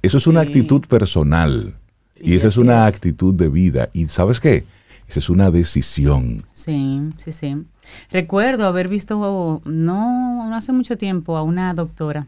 Eso 0.02 0.18
es 0.18 0.26
una 0.26 0.42
actitud 0.42 0.82
personal 0.82 1.74
y 2.20 2.34
esa 2.34 2.48
es 2.48 2.58
una 2.58 2.86
actitud 2.86 3.34
de 3.34 3.48
vida. 3.48 3.88
¿Y 3.94 4.06
sabes 4.08 4.38
qué? 4.38 4.64
Esa 5.08 5.20
es 5.20 5.30
una 5.30 5.50
decisión. 5.50 6.42
Sí, 6.52 7.00
sí, 7.16 7.32
sí. 7.32 7.56
Recuerdo 8.10 8.66
haber 8.66 8.88
visto, 8.88 9.60
no, 9.64 10.48
no 10.48 10.56
hace 10.56 10.72
mucho 10.72 10.96
tiempo, 10.96 11.36
a 11.36 11.42
una 11.42 11.74
doctora 11.74 12.26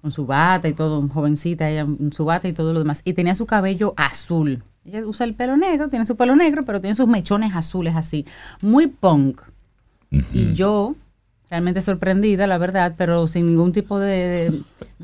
con 0.00 0.12
su 0.12 0.26
bata 0.26 0.68
y 0.68 0.74
todo, 0.74 1.06
jovencita, 1.08 1.68
ella, 1.68 1.86
su 2.12 2.24
bata 2.24 2.46
y 2.48 2.52
todo 2.52 2.72
lo 2.72 2.78
demás, 2.78 3.02
y 3.04 3.14
tenía 3.14 3.34
su 3.34 3.46
cabello 3.46 3.94
azul. 3.96 4.62
Ella 4.84 5.04
usa 5.06 5.26
el 5.26 5.34
pelo 5.34 5.56
negro, 5.56 5.88
tiene 5.88 6.04
su 6.04 6.16
pelo 6.16 6.36
negro, 6.36 6.62
pero 6.64 6.80
tiene 6.80 6.94
sus 6.94 7.08
mechones 7.08 7.54
azules 7.54 7.96
así, 7.96 8.24
muy 8.60 8.86
punk. 8.86 9.42
Y 10.32 10.54
yo, 10.54 10.94
realmente 11.50 11.80
sorprendida, 11.80 12.46
la 12.46 12.58
verdad, 12.58 12.94
pero 12.96 13.26
sin 13.26 13.46
ningún 13.46 13.72
tipo 13.72 13.98
de, 13.98 14.52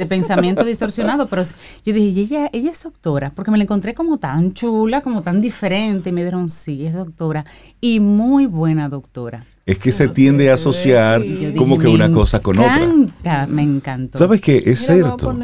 pensamiento 0.08 0.64
distorsionado. 0.64 1.26
Pero 1.26 1.42
yo 1.84 1.92
dije, 1.92 2.20
ella, 2.20 2.50
ella 2.52 2.70
es 2.70 2.82
doctora, 2.82 3.30
porque 3.34 3.50
me 3.50 3.58
la 3.58 3.64
encontré 3.64 3.94
como 3.94 4.18
tan 4.18 4.52
chula, 4.52 5.00
como 5.00 5.22
tan 5.22 5.40
diferente. 5.40 6.10
Y 6.10 6.12
me 6.12 6.22
dijeron, 6.22 6.48
sí, 6.48 6.84
es 6.86 6.94
doctora. 6.94 7.44
Y 7.80 8.00
muy 8.00 8.46
buena 8.46 8.88
doctora. 8.88 9.46
Es 9.66 9.78
que 9.78 9.92
se 9.92 10.08
tiende 10.08 10.50
a 10.50 10.54
asociar 10.54 11.22
como 11.56 11.78
que 11.78 11.88
una 11.88 12.10
cosa 12.10 12.40
con 12.40 12.58
otra. 12.58 13.46
Me 13.46 13.62
encantó. 13.62 14.18
¿Sabes 14.18 14.40
qué? 14.40 14.62
Es 14.66 14.86
cierto. 14.86 15.36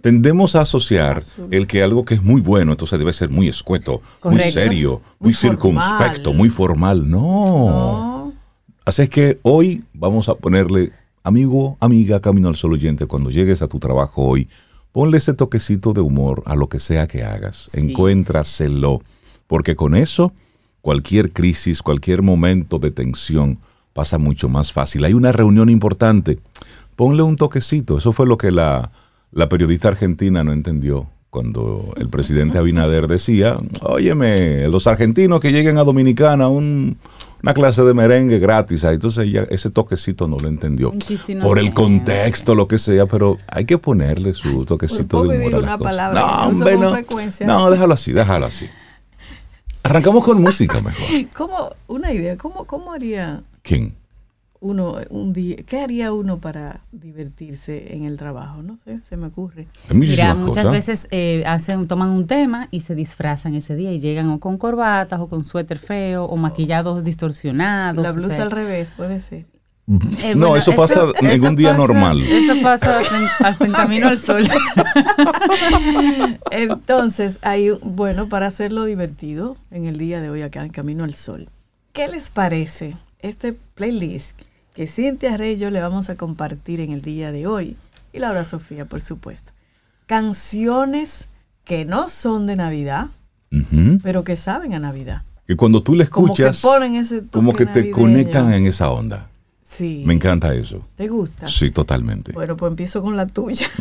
Tendemos 0.00 0.54
a 0.54 0.60
asociar 0.60 1.22
el 1.50 1.66
que 1.66 1.82
algo 1.82 2.04
que 2.04 2.14
es 2.14 2.22
muy 2.22 2.42
bueno, 2.42 2.72
entonces 2.72 2.98
debe 2.98 3.14
ser 3.14 3.30
muy 3.30 3.48
escueto, 3.48 4.02
muy 4.22 4.38
serio, 4.40 5.00
muy, 5.18 5.32
circunspecto, 5.32 6.34
muy 6.34 6.50
formal. 6.50 7.08
no 7.08 8.13
Así 8.84 9.02
es 9.02 9.08
que 9.08 9.38
hoy 9.42 9.82
vamos 9.94 10.28
a 10.28 10.34
ponerle, 10.34 10.92
amigo, 11.22 11.78
amiga, 11.80 12.20
camino 12.20 12.48
al 12.48 12.56
sol 12.56 12.74
oyente, 12.74 13.06
cuando 13.06 13.30
llegues 13.30 13.62
a 13.62 13.68
tu 13.68 13.78
trabajo 13.78 14.22
hoy, 14.22 14.46
ponle 14.92 15.16
ese 15.16 15.32
toquecito 15.32 15.94
de 15.94 16.02
humor 16.02 16.42
a 16.44 16.54
lo 16.54 16.68
que 16.68 16.78
sea 16.78 17.06
que 17.06 17.24
hagas. 17.24 17.74
Encuéntraselo, 17.74 19.00
porque 19.46 19.74
con 19.74 19.94
eso 19.94 20.32
cualquier 20.82 21.32
crisis, 21.32 21.80
cualquier 21.80 22.20
momento 22.20 22.78
de 22.78 22.90
tensión 22.90 23.58
pasa 23.94 24.18
mucho 24.18 24.50
más 24.50 24.70
fácil. 24.70 25.04
Hay 25.06 25.14
una 25.14 25.32
reunión 25.32 25.70
importante, 25.70 26.38
ponle 26.94 27.22
un 27.22 27.36
toquecito. 27.36 27.96
Eso 27.96 28.12
fue 28.12 28.26
lo 28.26 28.36
que 28.36 28.50
la, 28.50 28.92
la 29.32 29.48
periodista 29.48 29.88
argentina 29.88 30.44
no 30.44 30.52
entendió 30.52 31.08
cuando 31.30 31.94
el 31.96 32.10
presidente 32.10 32.58
Abinader 32.58 33.08
decía, 33.08 33.58
óyeme, 33.80 34.68
los 34.68 34.86
argentinos 34.86 35.40
que 35.40 35.52
lleguen 35.52 35.78
a 35.78 35.84
Dominicana, 35.84 36.48
un, 36.48 36.98
una 37.44 37.52
clase 37.52 37.82
de 37.82 37.92
merengue 37.92 38.38
gratis. 38.38 38.84
Entonces 38.84 39.26
ella 39.26 39.46
ese 39.50 39.68
toquecito 39.68 40.26
no 40.26 40.38
lo 40.38 40.48
entendió. 40.48 40.94
Por 41.42 41.58
el 41.58 41.74
contexto, 41.74 42.54
lo 42.54 42.66
que 42.66 42.78
sea, 42.78 43.06
pero 43.06 43.38
hay 43.48 43.66
que 43.66 43.76
ponerle 43.76 44.32
su 44.32 44.64
toquecito 44.64 45.24
de 45.24 45.38
humor 45.38 45.54
a 45.56 45.60
las 45.60 45.78
cosas. 45.78 46.14
No, 46.14 46.48
hombre, 46.48 46.78
no. 46.78 46.96
No, 47.46 47.70
déjalo 47.70 47.94
así, 47.94 48.12
déjalo 48.12 48.46
así. 48.46 48.66
Arrancamos 49.82 50.24
con 50.24 50.40
música 50.40 50.80
mejor. 50.80 51.06
¿Cómo, 51.36 51.70
una 51.86 52.12
idea, 52.12 52.38
¿cómo, 52.38 52.64
cómo 52.64 52.94
haría... 52.94 53.42
¿Quién? 53.62 53.94
Uno 54.64 54.96
un 55.10 55.32
día, 55.34 55.56
¿qué 55.66 55.80
haría 55.80 56.12
uno 56.12 56.40
para 56.40 56.80
divertirse 56.90 57.94
en 57.94 58.04
el 58.04 58.16
trabajo? 58.16 58.62
No 58.62 58.78
sé, 58.78 58.98
se 59.02 59.16
me 59.18 59.26
ocurre. 59.26 59.68
Mira, 59.90 60.34
muchas 60.34 60.70
veces 60.70 61.06
eh, 61.10 61.44
hacen, 61.46 61.86
toman 61.86 62.08
un 62.08 62.26
tema 62.26 62.68
y 62.70 62.80
se 62.80 62.94
disfrazan 62.94 63.54
ese 63.54 63.76
día 63.76 63.92
y 63.92 64.00
llegan 64.00 64.30
o 64.30 64.40
con 64.40 64.56
corbatas 64.56 65.20
o 65.20 65.28
con 65.28 65.44
suéter 65.44 65.78
feo 65.78 66.24
o 66.24 66.36
maquillados 66.36 67.04
distorsionados. 67.04 68.02
La 68.02 68.12
blusa 68.12 68.42
al 68.42 68.50
revés, 68.50 68.94
puede 68.96 69.20
ser. 69.20 69.44
Eh, 70.22 70.34
no, 70.34 70.56
eso 70.56 70.74
pasa 70.74 71.08
en 71.20 71.44
un 71.44 71.56
día 71.56 71.74
normal. 71.74 72.22
Eso 72.22 72.54
pasa 72.62 73.02
hasta 73.40 73.66
en, 73.66 73.72
camino 73.72 74.08
al 74.08 74.18
sol. 74.18 74.48
Entonces, 76.50 77.38
hay, 77.42 77.68
bueno, 77.82 78.30
para 78.30 78.46
hacerlo 78.46 78.86
divertido 78.86 79.58
en 79.70 79.84
el 79.84 79.98
día 79.98 80.22
de 80.22 80.30
hoy 80.30 80.40
acá 80.40 80.64
en 80.64 80.70
Camino 80.70 81.04
al 81.04 81.14
Sol, 81.14 81.50
¿qué 81.92 82.08
les 82.08 82.30
parece 82.30 82.96
este 83.20 83.52
playlist 83.52 84.40
que 84.74 84.88
Cintia 84.88 85.36
Rey 85.36 85.54
y 85.54 85.56
yo 85.56 85.70
le 85.70 85.80
vamos 85.80 86.10
a 86.10 86.16
compartir 86.16 86.80
en 86.80 86.90
el 86.90 87.00
día 87.00 87.30
de 87.32 87.46
hoy. 87.46 87.76
Y 88.12 88.18
Laura 88.18 88.44
Sofía, 88.44 88.84
por 88.86 89.00
supuesto. 89.00 89.52
Canciones 90.06 91.28
que 91.64 91.84
no 91.84 92.10
son 92.10 92.46
de 92.46 92.56
Navidad, 92.56 93.10
pero 94.02 94.24
que 94.24 94.36
saben 94.36 94.74
a 94.74 94.80
Navidad. 94.80 95.22
Que 95.46 95.56
cuando 95.56 95.82
tú 95.82 95.94
le 95.94 96.04
escuchas, 96.04 96.60
como 97.30 97.52
que, 97.52 97.66
te 97.66 97.90
conectan 97.90 98.52
en 98.52 98.66
esa 98.66 98.90
onda. 98.90 99.30
Sí. 99.62 100.02
Me 100.06 100.14
encanta 100.14 100.54
eso. 100.54 100.86
¿Te 100.96 101.08
gusta? 101.08 101.46
Sí, 101.48 101.70
totalmente. 101.70 102.32
Bueno, 102.32 102.56
pues 102.56 102.70
empiezo 102.70 103.00
con 103.02 103.16
la 103.16 103.26
tuya. 103.26 103.68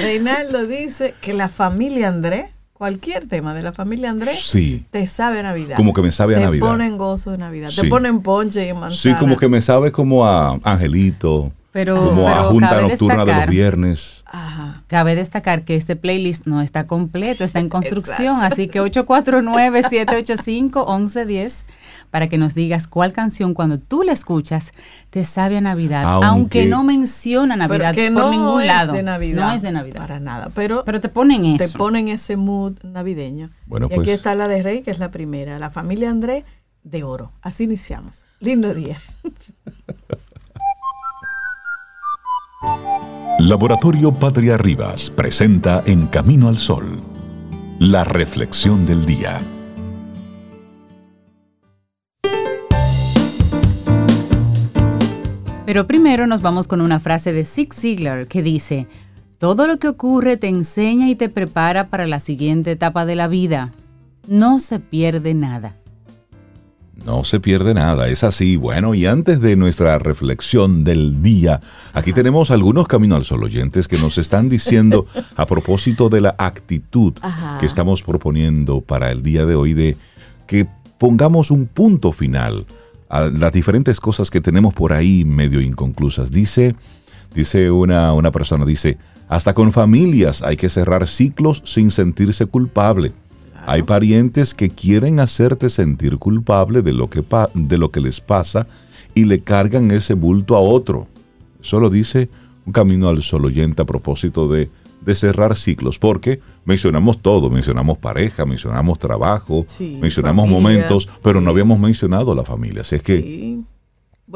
Reinaldo 0.00 0.66
dice 0.66 1.14
que 1.20 1.34
la 1.34 1.48
familia 1.48 2.08
Andrés 2.08 2.50
cualquier 2.80 3.26
tema 3.26 3.52
de 3.52 3.62
la 3.62 3.74
familia 3.74 4.08
Andrés 4.08 4.40
sí. 4.42 4.86
te 4.90 5.06
sabe 5.06 5.40
a 5.40 5.42
Navidad. 5.42 5.76
Como 5.76 5.92
que 5.92 6.00
me 6.00 6.12
sabe 6.12 6.36
a 6.36 6.40
Navidad. 6.40 6.64
Te 6.64 6.70
ponen 6.70 6.96
gozo 6.96 7.30
de 7.30 7.36
Navidad. 7.36 7.68
Te 7.78 7.86
ponen 7.90 8.22
ponche 8.22 8.66
y 8.66 8.72
manzana. 8.72 8.94
Sí, 8.94 9.12
como 9.20 9.36
que 9.36 9.50
me 9.50 9.60
sabe 9.60 9.92
como 9.92 10.26
a 10.26 10.58
Angelito. 10.64 11.52
como 11.74 12.26
a 12.26 12.44
Junta 12.44 12.80
Nocturna 12.80 13.26
de 13.26 13.34
los 13.34 13.46
Viernes. 13.48 14.24
Ajá. 14.24 14.82
Cabe 14.86 15.14
destacar 15.14 15.66
que 15.66 15.76
este 15.76 15.94
playlist 15.94 16.46
no 16.46 16.62
está 16.62 16.86
completo, 16.86 17.44
está 17.44 17.58
en 17.58 17.68
construcción, 17.68 18.40
así 18.40 18.66
que 18.66 18.80
849-785-1110 18.80 21.64
para 22.10 22.28
que 22.28 22.38
nos 22.38 22.54
digas 22.54 22.86
cuál 22.86 23.12
canción 23.12 23.54
cuando 23.54 23.78
tú 23.78 24.02
la 24.02 24.12
escuchas 24.12 24.72
te 25.10 25.24
sabe 25.24 25.56
a 25.56 25.60
Navidad, 25.60 26.04
aunque, 26.24 26.66
no 26.66 26.84
menciona 26.84 27.56
Navidad 27.56 27.94
por 27.94 28.10
no 28.12 28.30
ningún 28.30 28.66
lado. 28.66 28.92
De 28.92 29.02
Navidad, 29.02 29.48
no 29.48 29.52
es 29.52 29.62
de 29.62 29.72
Navidad. 29.72 30.00
Para 30.00 30.20
nada, 30.20 30.50
pero, 30.54 30.84
pero 30.84 31.00
te 31.00 31.08
ponen 31.08 31.44
eso. 31.44 31.72
Te 31.72 31.78
ponen 31.78 32.08
ese 32.08 32.36
mood 32.36 32.74
navideño. 32.82 33.50
Bueno, 33.66 33.88
y 33.90 33.94
aquí 33.94 34.04
pues. 34.04 34.16
está 34.16 34.34
la 34.34 34.48
de 34.48 34.62
Rey, 34.62 34.82
que 34.82 34.90
es 34.90 34.98
la 34.98 35.10
primera, 35.10 35.58
la 35.58 35.70
familia 35.70 36.10
Andrés 36.10 36.44
de 36.82 37.04
oro. 37.04 37.32
Así 37.42 37.64
iniciamos. 37.64 38.24
Lindo 38.40 38.74
día. 38.74 38.98
Laboratorio 43.38 44.12
Patria 44.12 44.58
Rivas 44.58 45.10
presenta 45.10 45.82
En 45.86 46.06
Camino 46.08 46.48
al 46.48 46.58
Sol, 46.58 47.00
la 47.78 48.04
reflexión 48.04 48.84
del 48.84 49.06
día. 49.06 49.40
Pero 55.70 55.86
primero 55.86 56.26
nos 56.26 56.42
vamos 56.42 56.66
con 56.66 56.80
una 56.80 56.98
frase 56.98 57.32
de 57.32 57.44
Zig 57.44 57.72
Ziglar 57.72 58.26
que 58.26 58.42
dice, 58.42 58.88
todo 59.38 59.68
lo 59.68 59.78
que 59.78 59.86
ocurre 59.86 60.36
te 60.36 60.48
enseña 60.48 61.08
y 61.08 61.14
te 61.14 61.28
prepara 61.28 61.90
para 61.90 62.08
la 62.08 62.18
siguiente 62.18 62.72
etapa 62.72 63.06
de 63.06 63.14
la 63.14 63.28
vida. 63.28 63.70
No 64.26 64.58
se 64.58 64.80
pierde 64.80 65.32
nada. 65.32 65.76
No 67.04 67.22
se 67.22 67.38
pierde 67.38 67.72
nada, 67.72 68.08
es 68.08 68.24
así. 68.24 68.56
Bueno, 68.56 68.96
y 68.96 69.06
antes 69.06 69.40
de 69.40 69.54
nuestra 69.54 69.96
reflexión 70.00 70.82
del 70.82 71.22
día, 71.22 71.60
aquí 71.92 72.12
tenemos 72.12 72.50
algunos 72.50 72.88
Camino 72.88 73.14
al 73.14 73.24
Sol 73.24 73.44
oyentes 73.44 73.86
que 73.86 73.96
nos 73.96 74.18
están 74.18 74.48
diciendo 74.48 75.06
a 75.36 75.46
propósito 75.46 76.08
de 76.08 76.20
la 76.20 76.34
actitud 76.36 77.12
que 77.60 77.66
estamos 77.66 78.02
proponiendo 78.02 78.80
para 78.80 79.12
el 79.12 79.22
día 79.22 79.46
de 79.46 79.54
hoy 79.54 79.74
de 79.74 79.96
que 80.48 80.66
pongamos 80.98 81.52
un 81.52 81.66
punto 81.66 82.10
final 82.10 82.66
a 83.10 83.22
las 83.26 83.52
diferentes 83.52 84.00
cosas 84.00 84.30
que 84.30 84.40
tenemos 84.40 84.72
por 84.72 84.92
ahí 84.92 85.24
medio 85.24 85.60
inconclusas. 85.60 86.30
Dice, 86.30 86.74
dice 87.34 87.70
una, 87.70 88.14
una 88.14 88.30
persona, 88.30 88.64
dice, 88.64 88.96
hasta 89.28 89.52
con 89.52 89.72
familias 89.72 90.42
hay 90.42 90.56
que 90.56 90.70
cerrar 90.70 91.06
ciclos 91.06 91.60
sin 91.64 91.90
sentirse 91.90 92.46
culpable. 92.46 93.12
Hay 93.66 93.82
parientes 93.82 94.54
que 94.54 94.70
quieren 94.70 95.20
hacerte 95.20 95.68
sentir 95.68 96.18
culpable 96.18 96.82
de 96.82 96.92
lo, 96.92 97.10
que 97.10 97.22
de 97.54 97.78
lo 97.78 97.90
que 97.90 98.00
les 98.00 98.20
pasa 98.20 98.66
y 99.14 99.24
le 99.24 99.40
cargan 99.40 99.90
ese 99.90 100.14
bulto 100.14 100.56
a 100.56 100.60
otro. 100.60 101.08
Eso 101.60 101.78
lo 101.78 101.90
dice 101.90 102.30
un 102.64 102.72
camino 102.72 103.08
al 103.08 103.22
sol 103.22 103.44
oyente 103.44 103.82
a 103.82 103.86
propósito 103.86 104.48
de 104.48 104.70
de 105.00 105.14
cerrar 105.14 105.56
ciclos, 105.56 105.98
porque 105.98 106.40
mencionamos 106.64 107.20
todo, 107.22 107.50
mencionamos 107.50 107.98
pareja, 107.98 108.44
mencionamos 108.44 108.98
trabajo, 108.98 109.64
mencionamos 110.00 110.48
momentos, 110.48 111.08
pero 111.22 111.40
no 111.40 111.50
habíamos 111.50 111.78
mencionado 111.78 112.34
la 112.34 112.44
familia. 112.44 112.82
Así 112.82 112.96
es 112.96 113.02
que 113.02 113.60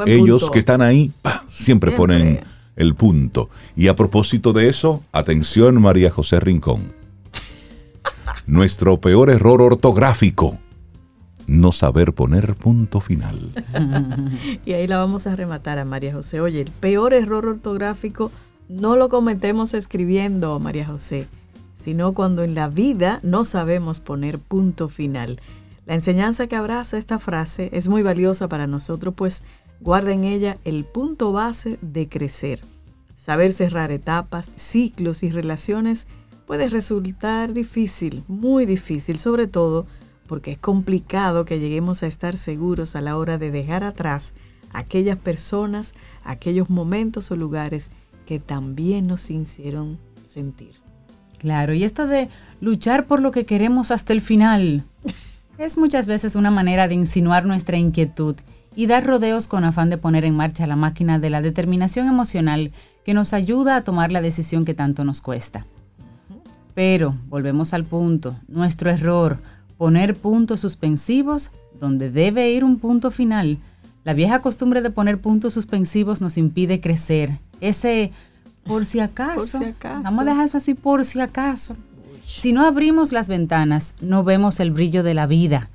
ellos 0.06 0.50
que 0.50 0.58
están 0.58 0.82
ahí 0.82 1.12
siempre, 1.48 1.92
ponen 1.92 2.40
el 2.76 2.94
punto. 2.94 3.50
Y 3.76 3.88
a 3.88 3.96
propósito 3.96 4.52
de 4.52 4.68
eso, 4.68 5.02
atención 5.12 5.80
María 5.80 6.10
José 6.10 6.40
Rincón. 6.40 6.92
Nuestro 8.46 9.00
peor 9.00 9.30
error 9.30 9.62
ortográfico 9.62 10.58
no 11.46 11.72
saber 11.72 12.12
poner 12.14 12.54
punto 12.54 13.00
final. 13.00 13.52
y 14.64 14.72
ahí 14.72 14.86
la 14.86 14.98
vamos 14.98 15.26
a 15.26 15.36
rematar 15.36 15.78
a 15.78 15.84
María 15.84 16.12
José. 16.14 16.40
Oye, 16.40 16.62
el 16.62 16.70
peor 16.70 17.12
error 17.12 17.46
ortográfico 17.46 18.30
no 18.68 18.96
lo 18.96 19.08
cometemos 19.08 19.74
escribiendo, 19.74 20.58
María 20.58 20.86
José, 20.86 21.28
sino 21.76 22.14
cuando 22.14 22.42
en 22.42 22.54
la 22.54 22.68
vida 22.68 23.20
no 23.22 23.44
sabemos 23.44 24.00
poner 24.00 24.38
punto 24.38 24.88
final. 24.88 25.40
La 25.86 25.94
enseñanza 25.94 26.46
que 26.46 26.56
abraza 26.56 26.96
esta 26.96 27.18
frase 27.18 27.68
es 27.72 27.88
muy 27.88 28.02
valiosa 28.02 28.48
para 28.48 28.66
nosotros, 28.66 29.14
pues 29.14 29.42
guarda 29.80 30.12
en 30.12 30.24
ella 30.24 30.58
el 30.64 30.84
punto 30.84 31.32
base 31.32 31.78
de 31.82 32.08
crecer. 32.08 32.62
Saber 33.16 33.52
cerrar 33.52 33.90
etapas, 33.90 34.50
ciclos 34.56 35.22
y 35.22 35.30
relaciones 35.30 36.06
puede 36.46 36.68
resultar 36.68 37.52
difícil, 37.52 38.24
muy 38.28 38.66
difícil, 38.66 39.18
sobre 39.18 39.46
todo 39.46 39.86
porque 40.26 40.52
es 40.52 40.58
complicado 40.58 41.44
que 41.44 41.60
lleguemos 41.60 42.02
a 42.02 42.06
estar 42.06 42.36
seguros 42.36 42.96
a 42.96 43.02
la 43.02 43.16
hora 43.16 43.36
de 43.36 43.50
dejar 43.50 43.84
atrás 43.84 44.34
aquellas 44.72 45.16
personas, 45.16 45.94
aquellos 46.24 46.70
momentos 46.70 47.30
o 47.30 47.36
lugares 47.36 47.90
que 48.26 48.38
también 48.38 49.06
nos 49.06 49.30
hicieron 49.30 49.98
sentir. 50.26 50.72
Claro, 51.38 51.74
y 51.74 51.84
esto 51.84 52.06
de 52.06 52.28
luchar 52.60 53.06
por 53.06 53.20
lo 53.20 53.30
que 53.30 53.44
queremos 53.44 53.90
hasta 53.90 54.12
el 54.12 54.20
final 54.20 54.84
es 55.58 55.76
muchas 55.76 56.06
veces 56.06 56.36
una 56.36 56.50
manera 56.50 56.88
de 56.88 56.94
insinuar 56.94 57.44
nuestra 57.44 57.76
inquietud 57.76 58.36
y 58.76 58.86
dar 58.86 59.04
rodeos 59.04 59.46
con 59.46 59.64
afán 59.64 59.90
de 59.90 59.98
poner 59.98 60.24
en 60.24 60.34
marcha 60.34 60.66
la 60.66 60.76
máquina 60.76 61.18
de 61.18 61.30
la 61.30 61.42
determinación 61.42 62.08
emocional 62.08 62.72
que 63.04 63.14
nos 63.14 63.34
ayuda 63.34 63.76
a 63.76 63.84
tomar 63.84 64.10
la 64.10 64.22
decisión 64.22 64.64
que 64.64 64.74
tanto 64.74 65.04
nos 65.04 65.20
cuesta. 65.20 65.66
Pero, 66.74 67.14
volvemos 67.28 67.72
al 67.72 67.84
punto, 67.84 68.36
nuestro 68.48 68.90
error, 68.90 69.38
poner 69.76 70.16
puntos 70.16 70.60
suspensivos 70.60 71.52
donde 71.78 72.10
debe 72.10 72.50
ir 72.50 72.64
un 72.64 72.78
punto 72.78 73.10
final. 73.10 73.58
La 74.04 74.12
vieja 74.12 74.40
costumbre 74.40 74.82
de 74.82 74.90
poner 74.90 75.20
puntos 75.20 75.54
suspensivos 75.54 76.20
nos 76.20 76.36
impide 76.36 76.80
crecer. 76.80 77.40
Ese 77.60 78.12
por 78.64 78.86
si 78.86 79.00
acaso. 79.00 79.60
Vamos 79.82 80.20
a 80.20 80.24
dejar 80.24 80.44
eso 80.44 80.58
así 80.58 80.74
por 80.74 81.04
si 81.04 81.20
acaso. 81.20 81.76
Si 82.26 82.52
no 82.52 82.66
abrimos 82.66 83.12
las 83.12 83.28
ventanas, 83.28 83.94
no 84.00 84.24
vemos 84.24 84.60
el 84.60 84.70
brillo 84.70 85.02
de 85.02 85.14
la 85.14 85.26
vida. 85.26 85.70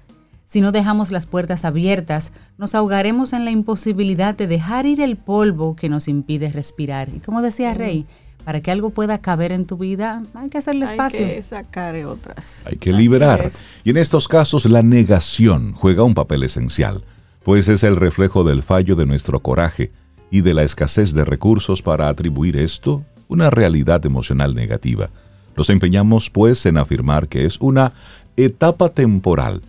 Si 0.45 0.61
no 0.61 0.71
dejamos 0.71 1.11
las 1.11 1.27
puertas 1.27 1.63
abiertas, 1.63 2.31
nos 2.57 2.73
ahogaremos 2.73 3.33
en 3.33 3.45
la 3.45 3.51
imposibilidad 3.51 4.35
de 4.35 4.47
dejar 4.47 4.87
ir 4.87 5.01
el 5.01 5.15
polvo 5.15 5.75
que 5.75 5.89
nos 5.89 6.07
impide 6.07 6.51
respirar. 6.51 7.09
Y 7.09 7.19
como 7.19 7.43
decía 7.43 7.75
Rey, 7.75 8.07
para 8.45 8.61
que 8.61 8.71
algo 8.71 8.89
pueda 8.89 9.19
caber 9.19 9.51
en 9.51 9.65
tu 9.65 9.77
vida, 9.77 10.23
hay 10.33 10.49
que 10.49 10.57
hacerle 10.57 10.85
espacio. 10.85 11.25
Hay 11.25 11.35
que 11.35 11.43
sacar 11.43 11.95
otras. 12.05 12.65
Hay 12.65 12.77
que 12.77 12.91
liberar. 12.91 13.51
Y 13.83 13.91
en 13.91 13.97
estos 13.97 14.27
casos 14.27 14.65
la 14.65 14.81
negación 14.81 15.73
juega 15.73 16.03
un 16.03 16.15
papel 16.15 16.41
esencial, 16.41 17.03
pues 17.43 17.67
es 17.67 17.83
el 17.83 17.95
reflejo 17.95 18.43
del 18.43 18.63
fallo 18.63 18.95
de 18.95 19.05
nuestro 19.05 19.39
coraje 19.39 19.91
y 20.31 20.41
de 20.41 20.53
la 20.53 20.63
escasez 20.63 21.13
de 21.13 21.25
recursos 21.25 21.81
para 21.81 22.09
atribuir 22.09 22.57
esto 22.57 23.03
una 23.27 23.49
realidad 23.49 24.05
emocional 24.05 24.55
negativa. 24.55 25.09
Nos 25.55 25.69
empeñamos 25.69 26.29
pues 26.29 26.65
en 26.65 26.77
afirmar 26.77 27.27
que 27.27 27.45
es 27.45 27.57
una 27.59 27.93
etapa 28.37 28.89
temporal 28.89 29.61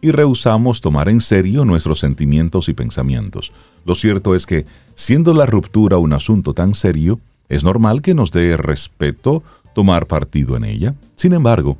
y 0.00 0.12
rehusamos 0.12 0.80
tomar 0.80 1.08
en 1.08 1.20
serio 1.20 1.64
nuestros 1.64 1.98
sentimientos 1.98 2.68
y 2.68 2.74
pensamientos. 2.74 3.52
Lo 3.84 3.94
cierto 3.94 4.34
es 4.34 4.46
que, 4.46 4.66
siendo 4.94 5.34
la 5.34 5.46
ruptura 5.46 5.98
un 5.98 6.12
asunto 6.12 6.54
tan 6.54 6.74
serio, 6.74 7.20
es 7.48 7.64
normal 7.64 8.00
que 8.00 8.14
nos 8.14 8.30
dé 8.30 8.56
respeto 8.56 9.42
tomar 9.74 10.06
partido 10.06 10.56
en 10.56 10.64
ella. 10.64 10.94
Sin 11.16 11.32
embargo, 11.32 11.76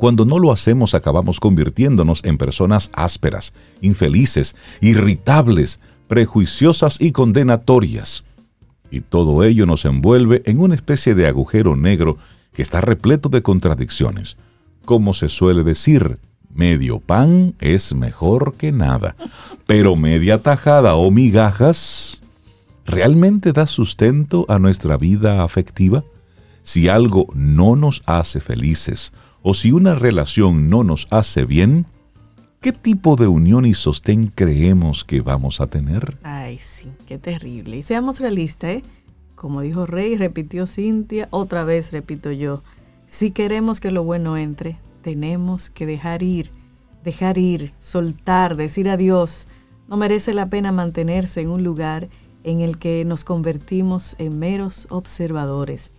cuando 0.00 0.24
no 0.24 0.38
lo 0.38 0.50
hacemos 0.50 0.94
acabamos 0.94 1.40
convirtiéndonos 1.40 2.24
en 2.24 2.38
personas 2.38 2.88
ásperas, 2.94 3.52
infelices, 3.82 4.56
irritables, 4.80 5.78
prejuiciosas 6.08 7.02
y 7.02 7.12
condenatorias. 7.12 8.24
Y 8.90 9.02
todo 9.02 9.44
ello 9.44 9.66
nos 9.66 9.84
envuelve 9.84 10.40
en 10.46 10.58
una 10.58 10.74
especie 10.74 11.14
de 11.14 11.26
agujero 11.26 11.76
negro 11.76 12.16
que 12.54 12.62
está 12.62 12.80
repleto 12.80 13.28
de 13.28 13.42
contradicciones. 13.42 14.38
Como 14.86 15.12
se 15.12 15.28
suele 15.28 15.64
decir, 15.64 16.18
medio 16.48 17.00
pan 17.00 17.54
es 17.60 17.94
mejor 17.94 18.54
que 18.54 18.72
nada, 18.72 19.16
pero 19.66 19.96
media 19.96 20.38
tajada 20.38 20.94
o 20.94 21.10
migajas 21.10 22.22
¿realmente 22.86 23.52
da 23.52 23.66
sustento 23.66 24.46
a 24.48 24.58
nuestra 24.58 24.96
vida 24.96 25.44
afectiva? 25.44 26.04
Si 26.62 26.88
algo 26.88 27.26
no 27.34 27.76
nos 27.76 28.02
hace 28.06 28.40
felices 28.40 29.12
o 29.42 29.54
si 29.54 29.72
una 29.72 29.94
relación 29.94 30.68
no 30.68 30.84
nos 30.84 31.06
hace 31.10 31.44
bien, 31.44 31.86
¿qué 32.60 32.72
tipo 32.72 33.16
de 33.16 33.26
unión 33.26 33.64
y 33.64 33.74
sostén 33.74 34.26
creemos 34.28 35.04
que 35.04 35.20
vamos 35.20 35.60
a 35.60 35.66
tener? 35.66 36.18
Ay, 36.22 36.58
sí, 36.58 36.88
qué 37.06 37.18
terrible. 37.18 37.78
Y 37.78 37.82
seamos 37.82 38.20
realistas, 38.20 38.70
¿eh? 38.70 38.84
Como 39.34 39.62
dijo 39.62 39.86
Rey, 39.86 40.16
repitió 40.16 40.66
Cintia, 40.66 41.28
otra 41.30 41.64
vez 41.64 41.92
repito 41.92 42.30
yo, 42.30 42.62
si 43.06 43.30
queremos 43.30 43.80
que 43.80 43.90
lo 43.90 44.04
bueno 44.04 44.36
entre, 44.36 44.78
tenemos 45.02 45.70
que 45.70 45.86
dejar 45.86 46.22
ir, 46.22 46.50
dejar 47.02 47.38
ir, 47.38 47.72
soltar, 47.80 48.56
decir 48.56 48.88
adiós. 48.88 49.48
No 49.88 49.96
merece 49.96 50.34
la 50.34 50.50
pena 50.50 50.72
mantenerse 50.72 51.40
en 51.40 51.48
un 51.48 51.64
lugar 51.64 52.08
en 52.44 52.60
el 52.60 52.78
que 52.78 53.04
nos 53.04 53.24
convertimos 53.24 54.14
en 54.18 54.38
meros 54.38 54.86
observadores. 54.90 55.92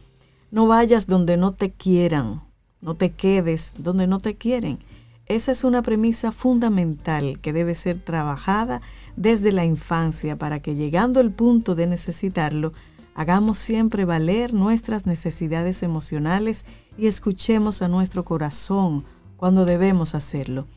No 0.52 0.68
vayas 0.68 1.08
donde 1.08 1.38
no 1.38 1.54
te 1.54 1.72
quieran, 1.72 2.44
no 2.82 2.96
te 2.96 3.12
quedes 3.12 3.74
donde 3.78 4.08
no 4.08 4.20
te 4.20 4.36
quieren. 4.36 4.80
Esa 5.28 5.52
es 5.52 5.64
una 5.64 5.82
premisa 5.82 6.32
fundamental 6.32 7.40
que 7.40 7.54
debe 7.54 7.76
ser 7.76 8.00
trabajada 8.00 8.82
desde 9.16 9.52
la 9.52 9.66
infancia 9.66 10.38
para 10.38 10.62
que 10.62 10.76
llegando 10.76 11.20
al 11.20 11.32
punto 11.32 11.76
de 11.76 11.88
necesitarlo, 11.88 12.74
hagamos 13.16 13.60
siempre 13.60 14.06
valer 14.06 14.54
nuestras 14.54 15.06
necesidades 15.06 15.84
emocionales 15.84 16.66
y 16.98 17.08
escuchemos 17.08 17.82
a 17.82 17.88
nuestro 17.88 18.24
corazón 18.24 19.06
cuando 19.38 19.66
debemos 19.66 20.16
hacerlo. 20.16 20.68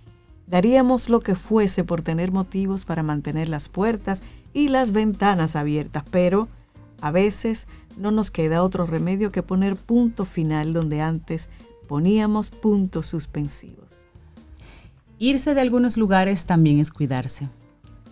Daríamos 0.46 1.08
lo 1.08 1.20
que 1.20 1.34
fuese 1.34 1.84
por 1.84 2.02
tener 2.02 2.30
motivos 2.30 2.84
para 2.84 3.02
mantener 3.02 3.48
las 3.48 3.68
puertas 3.68 4.22
y 4.52 4.68
las 4.68 4.92
ventanas 4.92 5.56
abiertas, 5.56 6.04
pero 6.10 6.48
a 7.00 7.10
veces 7.10 7.66
no 7.96 8.10
nos 8.10 8.30
queda 8.30 8.62
otro 8.62 8.86
remedio 8.86 9.32
que 9.32 9.42
poner 9.42 9.76
punto 9.76 10.24
final 10.24 10.72
donde 10.72 11.00
antes 11.00 11.48
poníamos 11.86 12.50
puntos 12.50 13.06
suspensivos. 13.08 14.06
Irse 15.18 15.54
de 15.54 15.60
algunos 15.60 15.96
lugares 15.96 16.46
también 16.46 16.80
es 16.80 16.90
cuidarse. 16.90 17.48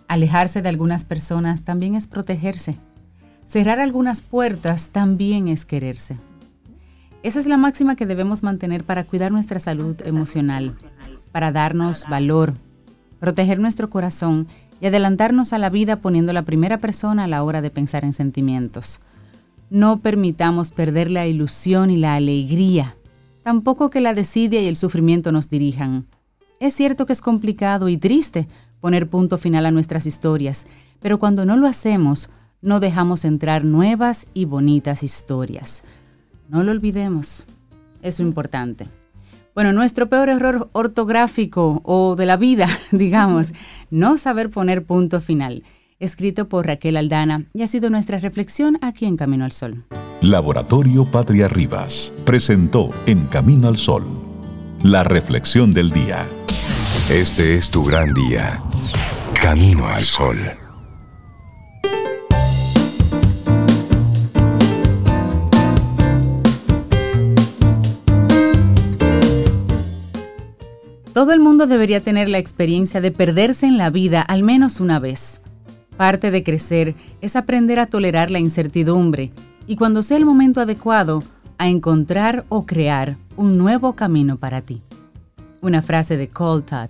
Alejarse 0.07 0.61
de 0.61 0.69
algunas 0.69 1.05
personas 1.05 1.63
también 1.63 1.95
es 1.95 2.07
protegerse. 2.07 2.77
Cerrar 3.45 3.79
algunas 3.79 4.21
puertas 4.21 4.89
también 4.89 5.47
es 5.47 5.65
quererse. 5.65 6.17
Esa 7.23 7.39
es 7.39 7.47
la 7.47 7.57
máxima 7.57 7.95
que 7.95 8.05
debemos 8.05 8.43
mantener 8.43 8.83
para 8.83 9.05
cuidar 9.05 9.31
nuestra 9.31 9.59
salud 9.59 9.95
emocional, 10.03 10.75
para 11.31 11.51
darnos 11.51 12.07
valor, 12.09 12.53
proteger 13.19 13.59
nuestro 13.59 13.89
corazón 13.89 14.47
y 14.81 14.87
adelantarnos 14.87 15.53
a 15.53 15.57
la 15.57 15.69
vida 15.69 16.01
poniendo 16.01 16.33
la 16.33 16.41
primera 16.41 16.79
persona 16.79 17.23
a 17.23 17.27
la 17.27 17.43
hora 17.43 17.61
de 17.61 17.69
pensar 17.69 18.03
en 18.03 18.13
sentimientos. 18.13 18.99
No 19.69 19.99
permitamos 19.99 20.71
perder 20.71 21.09
la 21.09 21.25
ilusión 21.25 21.89
y 21.89 21.97
la 21.97 22.15
alegría, 22.15 22.97
tampoco 23.43 23.89
que 23.89 24.01
la 24.01 24.13
desidia 24.13 24.61
y 24.61 24.67
el 24.67 24.75
sufrimiento 24.75 25.31
nos 25.31 25.49
dirijan. 25.49 26.07
Es 26.59 26.73
cierto 26.73 27.05
que 27.05 27.13
es 27.13 27.21
complicado 27.21 27.89
y 27.89 27.97
triste 27.97 28.47
poner 28.79 29.09
punto 29.09 29.37
final 29.37 29.65
a 29.65 29.71
nuestras 29.71 30.05
historias, 30.05 30.67
pero 31.01 31.19
cuando 31.19 31.45
no 31.45 31.57
lo 31.57 31.67
hacemos, 31.67 32.29
no 32.61 32.79
dejamos 32.79 33.25
entrar 33.25 33.65
nuevas 33.65 34.27
y 34.33 34.45
bonitas 34.45 35.03
historias. 35.03 35.83
No 36.49 36.63
lo 36.63 36.71
olvidemos, 36.71 37.45
es 38.01 38.19
lo 38.19 38.25
importante. 38.25 38.87
Bueno, 39.53 39.71
nuestro 39.71 40.09
peor 40.09 40.29
error 40.29 40.69
ortográfico 40.71 41.81
o 41.83 42.15
de 42.15 42.25
la 42.25 42.37
vida, 42.37 42.67
digamos, 42.91 43.53
no 43.91 44.17
saber 44.17 44.49
poner 44.49 44.85
punto 44.85 45.21
final. 45.21 45.63
Escrito 46.03 46.49
por 46.49 46.67
Raquel 46.67 46.97
Aldana 46.97 47.45
y 47.53 47.61
ha 47.61 47.67
sido 47.67 47.89
nuestra 47.89 48.17
reflexión 48.17 48.77
aquí 48.81 49.05
en 49.05 49.15
Camino 49.15 49.45
al 49.45 49.53
Sol. 49.53 49.85
Laboratorio 50.19 51.09
Patria 51.09 51.47
Rivas 51.47 52.11
presentó 52.25 52.91
En 53.05 53.27
Camino 53.27 53.69
al 53.69 53.77
Sol 53.77 54.03
la 54.83 55.05
reflexión 55.05 55.73
del 55.73 55.91
día. 55.91 56.27
Este 57.09 57.55
es 57.55 57.69
tu 57.69 57.85
gran 57.85 58.13
día. 58.13 58.61
Camino 59.41 59.87
al 59.87 60.03
Sol. 60.03 60.37
Todo 71.13 71.31
el 71.31 71.39
mundo 71.39 71.65
debería 71.65 72.01
tener 72.01 72.27
la 72.27 72.39
experiencia 72.39 72.99
de 72.99 73.11
perderse 73.11 73.67
en 73.67 73.77
la 73.77 73.89
vida 73.89 74.21
al 74.21 74.43
menos 74.43 74.81
una 74.81 74.99
vez. 74.99 75.42
Parte 75.97 76.31
de 76.31 76.43
crecer 76.43 76.95
es 77.21 77.35
aprender 77.35 77.79
a 77.79 77.85
tolerar 77.85 78.31
la 78.31 78.39
incertidumbre 78.39 79.31
y 79.67 79.75
cuando 79.75 80.03
sea 80.03 80.17
el 80.17 80.25
momento 80.25 80.61
adecuado, 80.61 81.23
a 81.57 81.69
encontrar 81.69 82.45
o 82.49 82.65
crear 82.65 83.15
un 83.35 83.57
nuevo 83.57 83.93
camino 83.93 84.37
para 84.37 84.61
ti. 84.61 84.81
Una 85.61 85.81
frase 85.81 86.17
de 86.17 86.27
Cole 86.27 86.63
Todd. 86.63 86.89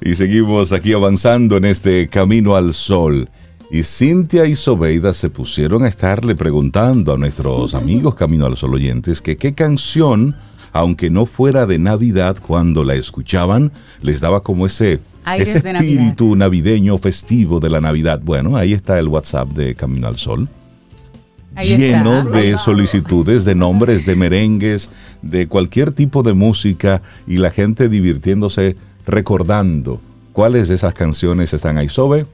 Y 0.00 0.14
seguimos 0.14 0.72
aquí 0.72 0.92
avanzando 0.92 1.56
en 1.56 1.66
este 1.66 2.06
camino 2.08 2.56
al 2.56 2.74
sol. 2.74 3.28
Y 3.70 3.82
Cintia 3.82 4.46
y 4.46 4.54
Sobeida 4.54 5.12
se 5.12 5.30
pusieron 5.30 5.84
a 5.84 5.88
estarle 5.88 6.34
preguntando 6.34 7.12
a 7.12 7.18
nuestros 7.18 7.74
amigos 7.76 8.14
Camino 8.14 8.46
al 8.46 8.56
Sol 8.56 8.74
oyentes 8.74 9.20
que 9.20 9.36
qué 9.36 9.54
canción, 9.54 10.36
aunque 10.72 11.10
no 11.10 11.26
fuera 11.26 11.66
de 11.66 11.78
Navidad, 11.78 12.36
cuando 12.44 12.84
la 12.84 12.94
escuchaban, 12.94 13.72
les 14.02 14.20
daba 14.20 14.42
como 14.42 14.66
ese, 14.66 15.00
ese 15.34 15.58
espíritu 15.58 16.36
navideño 16.36 16.98
festivo 16.98 17.58
de 17.58 17.70
la 17.70 17.80
Navidad. 17.80 18.20
Bueno, 18.22 18.56
ahí 18.56 18.72
está 18.72 18.98
el 18.98 19.08
WhatsApp 19.08 19.50
de 19.50 19.74
Camino 19.74 20.06
al 20.06 20.16
Sol. 20.16 20.48
lleno 21.60 22.24
de 22.24 22.56
solicitudes, 22.58 23.44
de 23.44 23.54
nombres, 23.54 24.06
de 24.06 24.14
merengues, 24.14 24.90
de 25.22 25.48
cualquier 25.48 25.92
tipo 25.92 26.22
de 26.22 26.34
música 26.34 27.02
y 27.26 27.38
la 27.38 27.50
gente 27.50 27.88
divirtiéndose 27.88 28.76
recordando 29.06 30.00
cuáles 30.32 30.68
de 30.68 30.74
esas 30.74 30.94
canciones 30.94 31.54
están 31.54 31.78
ahí. 31.78 31.88
Sobe, 31.88 32.26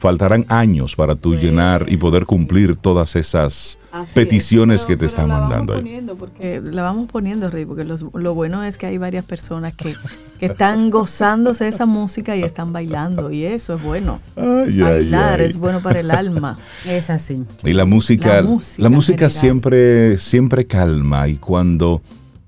faltarán 0.00 0.46
años 0.48 0.96
para 0.96 1.14
tú 1.14 1.36
llenar 1.36 1.84
y 1.90 1.98
poder 1.98 2.24
cumplir 2.24 2.74
todas 2.74 3.16
esas 3.16 3.78
peticiones 4.14 4.86
que 4.86 4.96
te 4.96 5.04
están 5.04 5.28
mandando 5.28 5.74
ahí. 5.74 6.02
Porque 6.18 6.62
la 6.64 6.80
vamos 6.80 7.06
poniendo, 7.12 7.50
Rey, 7.50 7.66
porque 7.66 7.84
lo 7.84 8.34
bueno 8.34 8.64
es 8.64 8.78
que 8.78 8.86
hay 8.86 8.96
varias 8.96 9.26
personas 9.26 9.74
que, 9.74 9.94
están 10.40 10.88
gozándose 10.88 11.64
de 11.64 11.70
esa 11.70 11.84
música 11.84 12.34
y 12.34 12.42
están 12.42 12.72
bailando, 12.72 13.30
y 13.30 13.44
eso 13.44 13.74
es 13.74 13.82
bueno. 13.82 14.20
Bailar 14.36 15.42
es 15.42 15.58
bueno 15.58 15.82
para 15.82 16.00
el 16.00 16.10
alma. 16.10 16.56
Es 16.86 17.10
así. 17.10 17.44
Y 17.62 17.74
la 17.74 17.84
música, 17.84 18.42
la 18.78 18.88
música, 18.88 19.28
siempre, 19.28 20.16
siempre 20.16 20.66
calma, 20.66 21.28
y 21.28 21.36
cuando 21.36 22.00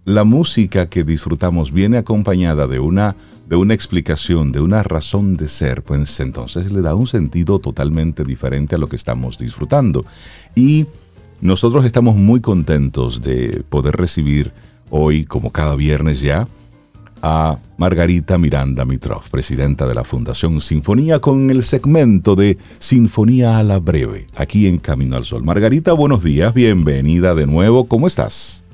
la 0.07 0.25
música 0.25 0.88
que 0.88 1.05
disfrutamos 1.05 1.71
viene 1.71 1.99
acompañada 1.99 2.67
de 2.67 2.81
una 2.81 3.15
de 3.53 3.57
una 3.57 3.75
explicación, 3.75 4.51
de 4.51 4.62
una 4.62 4.83
razón 4.83 5.37
de 5.37 5.47
ser, 5.47 5.83
pues 5.83 6.21
entonces 6.21 6.73
le 6.73 6.81
da 6.81 6.95
un 6.95 7.07
sentido 7.07 7.59
totalmente 7.59 8.25
diferente 8.25 8.77
a 8.77 8.79
lo 8.79 8.88
que 8.88 8.97
estamos 8.97 9.37
disfrutando. 9.37 10.07
Y 10.55 10.87
nosotros 11.43 11.85
estamos 11.85 12.17
muy 12.17 12.41
contentos 12.41 13.21
de 13.21 13.62
poder 13.69 13.97
recibir 13.97 14.55
hoy, 14.88 15.27
como 15.27 15.53
cada 15.53 15.77
viernes 15.77 16.23
ya, 16.23 16.49
a 17.21 17.59
Margarita 17.77 18.38
Miranda 18.38 18.87
Mitrov, 18.87 19.29
presidenta 19.29 19.87
de 19.87 19.97
la 19.97 20.05
Fundación 20.05 20.59
Sinfonía, 20.62 21.19
con 21.19 21.51
el 21.51 21.62
segmento 21.62 22.35
de 22.35 22.57
Sinfonía 22.79 23.59
a 23.59 23.62
la 23.65 23.81
Breve, 23.81 24.29
aquí 24.35 24.67
en 24.67 24.79
Camino 24.79 25.17
al 25.17 25.27
Sol. 25.27 25.45
Margarita, 25.45 25.93
buenos 25.93 26.25
días, 26.25 26.55
bienvenida 26.55 27.35
de 27.35 27.47
nuevo, 27.47 27.87
¿cómo 27.87 28.07
estás? 28.07 28.65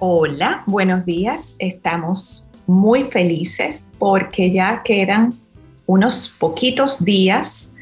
Hola, 0.00 0.64
buenos 0.66 1.06
días, 1.06 1.54
estamos 1.58 2.51
muy 2.66 3.04
felices 3.04 3.90
porque 3.98 4.50
ya 4.50 4.82
quedan 4.82 5.34
unos 5.86 6.34
poquitos 6.38 7.04
días 7.04 7.74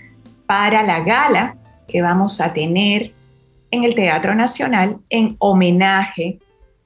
para 0.46 0.82
la 0.82 1.00
gala 1.00 1.56
que 1.86 2.02
vamos 2.02 2.40
a 2.40 2.52
tener 2.52 3.12
en 3.70 3.84
el 3.84 3.94
Teatro 3.94 4.34
Nacional 4.34 4.98
en 5.08 5.36
homenaje 5.38 6.38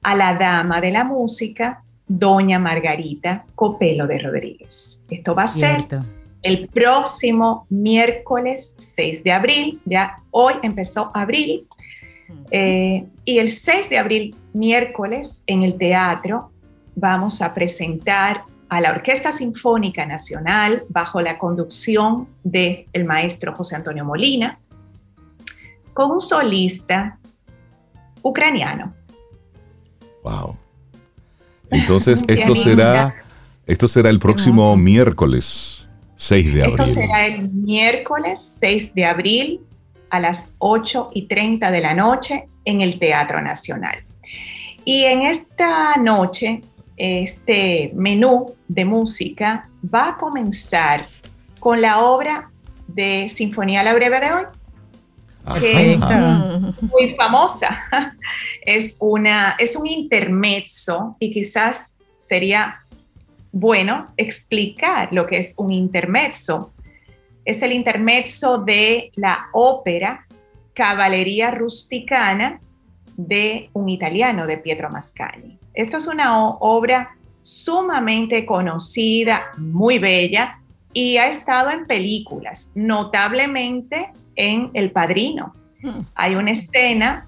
a 0.03 0.15
la 0.15 0.35
dama 0.35 0.81
de 0.81 0.91
la 0.91 1.03
música, 1.03 1.83
doña 2.07 2.59
Margarita 2.59 3.45
Copelo 3.55 4.05
de 4.05 4.19
Rodríguez. 4.19 5.03
Esto 5.09 5.33
va 5.33 5.43
a 5.43 5.47
ser 5.47 5.87
el 6.43 6.67
próximo 6.67 7.65
miércoles 7.69 8.75
6 8.77 9.23
de 9.23 9.31
abril, 9.31 9.81
ya 9.85 10.19
hoy 10.29 10.53
empezó 10.61 11.09
abril, 11.15 11.67
eh, 12.51 13.05
y 13.23 13.39
el 13.39 13.51
6 13.51 13.89
de 13.89 13.97
abril, 13.97 14.35
miércoles, 14.53 15.43
en 15.47 15.63
el 15.63 15.75
teatro, 15.75 16.51
vamos 16.95 17.41
a 17.41 17.53
presentar 17.53 18.43
a 18.69 18.81
la 18.81 18.91
Orquesta 18.91 19.31
Sinfónica 19.31 20.05
Nacional 20.05 20.83
bajo 20.89 21.21
la 21.21 21.37
conducción 21.37 22.27
del 22.43 22.85
el 22.93 23.05
maestro 23.05 23.53
José 23.53 23.75
Antonio 23.75 24.03
Molina, 24.03 24.59
con 25.93 26.11
un 26.11 26.21
solista 26.21 27.19
ucraniano. 28.21 28.93
Wow. 30.23 30.57
Entonces, 31.69 32.23
esto 32.27 32.55
será, 32.55 33.15
esto 33.65 33.87
será 33.87 34.09
el 34.09 34.19
próximo 34.19 34.75
miércoles 34.75 35.87
6 36.15 36.53
de 36.53 36.63
abril. 36.63 36.79
Esto 36.79 36.87
será 36.87 37.25
el 37.27 37.49
miércoles 37.49 38.57
6 38.59 38.95
de 38.95 39.05
abril 39.05 39.61
a 40.09 40.19
las 40.19 40.55
8 40.59 41.11
y 41.13 41.27
30 41.27 41.71
de 41.71 41.81
la 41.81 41.93
noche 41.93 42.47
en 42.63 42.81
el 42.81 42.99
Teatro 42.99 43.41
Nacional. 43.41 44.03
Y 44.83 45.03
en 45.03 45.23
esta 45.23 45.95
noche 45.97 46.61
este 46.97 47.91
menú 47.95 48.55
de 48.67 48.85
música 48.85 49.69
va 49.93 50.09
a 50.09 50.17
comenzar 50.17 51.05
con 51.59 51.81
la 51.81 52.01
obra 52.01 52.49
de 52.87 53.27
Sinfonía 53.29 53.83
la 53.83 53.93
Breve 53.93 54.19
de 54.19 54.33
hoy, 54.33 54.43
que 55.59 55.93
es 55.93 55.99
muy 56.83 57.09
famosa. 57.17 57.83
Es, 58.65 58.97
una, 58.99 59.55
es 59.59 59.75
un 59.75 59.85
intermezzo 59.85 61.17
y 61.19 61.31
quizás 61.31 61.97
sería 62.17 62.83
bueno 63.51 64.11
explicar 64.17 65.09
lo 65.13 65.27
que 65.27 65.37
es 65.37 65.53
un 65.57 65.71
intermezzo. 65.71 66.73
Es 67.45 67.61
el 67.61 67.73
intermezzo 67.73 68.57
de 68.57 69.11
la 69.15 69.49
ópera 69.53 70.25
Caballería 70.73 71.51
Rusticana 71.51 72.59
de 73.15 73.69
un 73.73 73.87
italiano, 73.87 74.47
de 74.47 74.57
Pietro 74.57 74.89
Mascagni. 74.89 75.59
Esto 75.75 75.97
es 75.97 76.07
una 76.07 76.47
obra 76.49 77.15
sumamente 77.41 78.45
conocida, 78.45 79.51
muy 79.57 79.99
bella, 79.99 80.59
y 80.93 81.17
ha 81.17 81.27
estado 81.27 81.69
en 81.69 81.85
películas, 81.85 82.71
notablemente 82.75 84.11
en 84.35 84.71
El 84.73 84.91
Padrino. 84.91 85.53
Hmm. 85.83 85.99
Hay 86.15 86.35
una 86.35 86.51
escena 86.51 87.27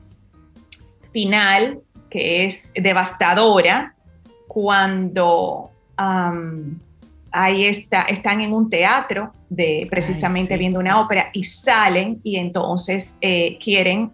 final 1.11 1.79
que 2.09 2.45
es 2.45 2.71
devastadora 2.73 3.93
cuando 4.47 5.69
ahí 7.31 7.65
está, 7.65 8.03
están 8.03 8.41
en 8.41 8.53
un 8.53 8.69
teatro 8.69 9.33
de 9.49 9.87
precisamente 9.89 10.57
viendo 10.57 10.79
una 10.79 11.01
ópera 11.01 11.29
y 11.33 11.43
salen 11.43 12.21
y 12.23 12.37
entonces 12.37 13.17
eh, 13.21 13.57
quieren 13.61 14.11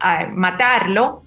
ah, 0.00 0.28
matarlo 0.32 1.23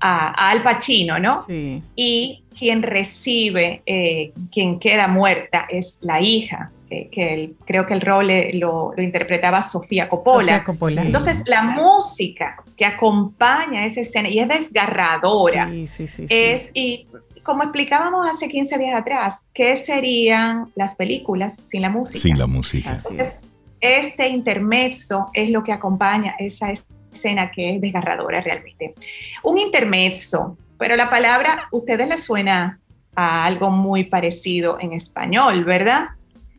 a, 0.00 0.50
Al 0.50 0.62
Pacino, 0.62 1.18
¿no? 1.18 1.44
Sí. 1.46 1.82
Y 1.94 2.44
quien 2.58 2.82
recibe, 2.82 3.82
eh, 3.86 4.32
quien 4.50 4.78
queda 4.78 5.08
muerta 5.08 5.66
es 5.68 5.98
la 6.02 6.20
hija, 6.20 6.70
que 6.88 7.52
creo 7.64 7.84
que 7.86 7.94
el 7.94 8.00
rol 8.00 8.28
lo, 8.54 8.94
interpretaba 8.96 9.60
Sofía 9.60 10.08
Coppola. 10.08 10.62
Coppola. 10.64 11.02
Entonces, 11.02 11.42
la 11.46 11.62
música 11.62 12.62
que 12.76 12.84
acompaña 12.84 13.84
esa 13.84 14.00
escena, 14.00 14.28
y 14.28 14.38
es 14.38 14.48
desgarradora, 14.48 15.68
sí, 15.70 15.86
sí, 15.88 16.06
sí, 16.06 16.26
es, 16.28 16.70
y 16.74 17.06
como 17.42 17.62
explicábamos 17.62 18.26
hace 18.28 18.48
15 18.48 18.78
días 18.78 19.00
atrás, 19.00 19.46
¿qué 19.52 19.76
serían 19.76 20.70
las 20.74 20.94
películas 20.94 21.56
sin 21.56 21.82
la 21.82 21.90
música? 21.90 22.20
Sin 22.20 22.38
la 22.38 22.46
música. 22.46 22.92
Entonces, 22.94 23.46
este 23.80 24.28
intermezzo 24.28 25.28
es 25.32 25.50
lo 25.50 25.62
que 25.62 25.72
acompaña 25.72 26.34
esa 26.38 26.70
escena 26.70 26.95
escena 27.16 27.50
que 27.50 27.74
es 27.74 27.80
desgarradora 27.80 28.40
realmente. 28.40 28.94
Un 29.42 29.58
intermezzo, 29.58 30.56
pero 30.78 30.96
la 30.96 31.10
palabra, 31.10 31.68
a 31.70 31.76
ustedes 31.76 32.08
les 32.08 32.22
suena 32.22 32.78
a 33.14 33.44
algo 33.44 33.70
muy 33.70 34.04
parecido 34.04 34.78
en 34.78 34.92
español, 34.92 35.64
¿verdad? 35.64 36.08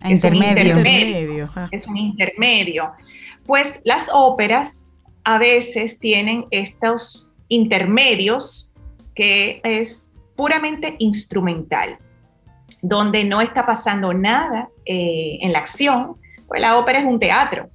Es 0.04 0.24
intermedio. 0.24 0.74
Un 0.74 0.78
intermedio. 0.78 1.52
Es 1.72 1.88
un 1.88 1.98
intermedio. 1.98 2.92
Pues 3.46 3.82
las 3.86 4.10
óperas 4.12 4.90
a 5.24 5.38
veces 5.38 6.00
tienen 6.00 6.46
estos 6.52 7.30
intermedios 7.48 8.74
que 9.16 9.62
es 9.64 10.14
puramente 10.36 10.96
instrumental, 11.00 11.98
donde 12.82 13.24
no 13.24 13.42
está 13.42 13.66
pasando 13.66 14.14
nada 14.14 14.70
eh, 14.86 15.40
en 15.42 15.52
la 15.52 15.60
acción, 15.60 16.16
pues 16.48 16.62
la 16.62 16.78
ópera 16.78 17.00
es 17.00 17.06
un 17.06 17.20
teatro 17.20 17.70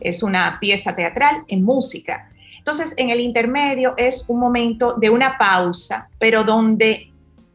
es 0.00 0.22
una 0.22 0.58
pieza 0.60 0.94
teatral 0.94 1.44
en 1.48 1.64
música. 1.64 2.30
Entonces, 2.58 2.94
en 2.96 3.10
el 3.10 3.20
intermedio 3.20 3.94
es 3.96 4.24
un 4.28 4.40
momento 4.40 4.94
de 4.94 5.10
una 5.10 5.36
pausa, 5.36 6.08
pero 6.18 6.44
donde 6.44 7.12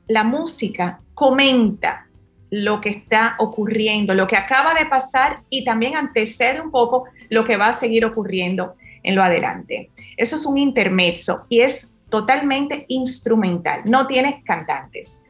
la 0.07 0.23
música 0.23 0.99
comenta 1.13 2.07
lo 2.51 2.81
que 2.81 2.89
está 2.89 3.35
ocurriendo, 3.39 4.13
lo 4.13 4.27
que 4.27 4.35
acaba 4.35 4.73
de 4.73 4.85
pasar 4.85 5.41
y 5.49 5.63
también 5.63 5.95
antecede 5.95 6.61
un 6.61 6.71
poco 6.71 7.05
lo 7.29 7.43
que 7.43 7.57
va 7.57 7.67
a 7.67 7.73
seguir 7.73 8.05
ocurriendo 8.05 8.75
en 9.03 9.15
lo 9.15 9.23
adelante. 9.23 9.91
Eso 10.17 10.35
es 10.35 10.45
un 10.45 10.57
intermezzo 10.57 11.45
y 11.49 11.61
es 11.61 11.91
totalmente 12.09 12.85
instrumental, 12.87 13.81
no 13.85 14.07
tiene 14.07 14.43
cantantes. 14.43 15.21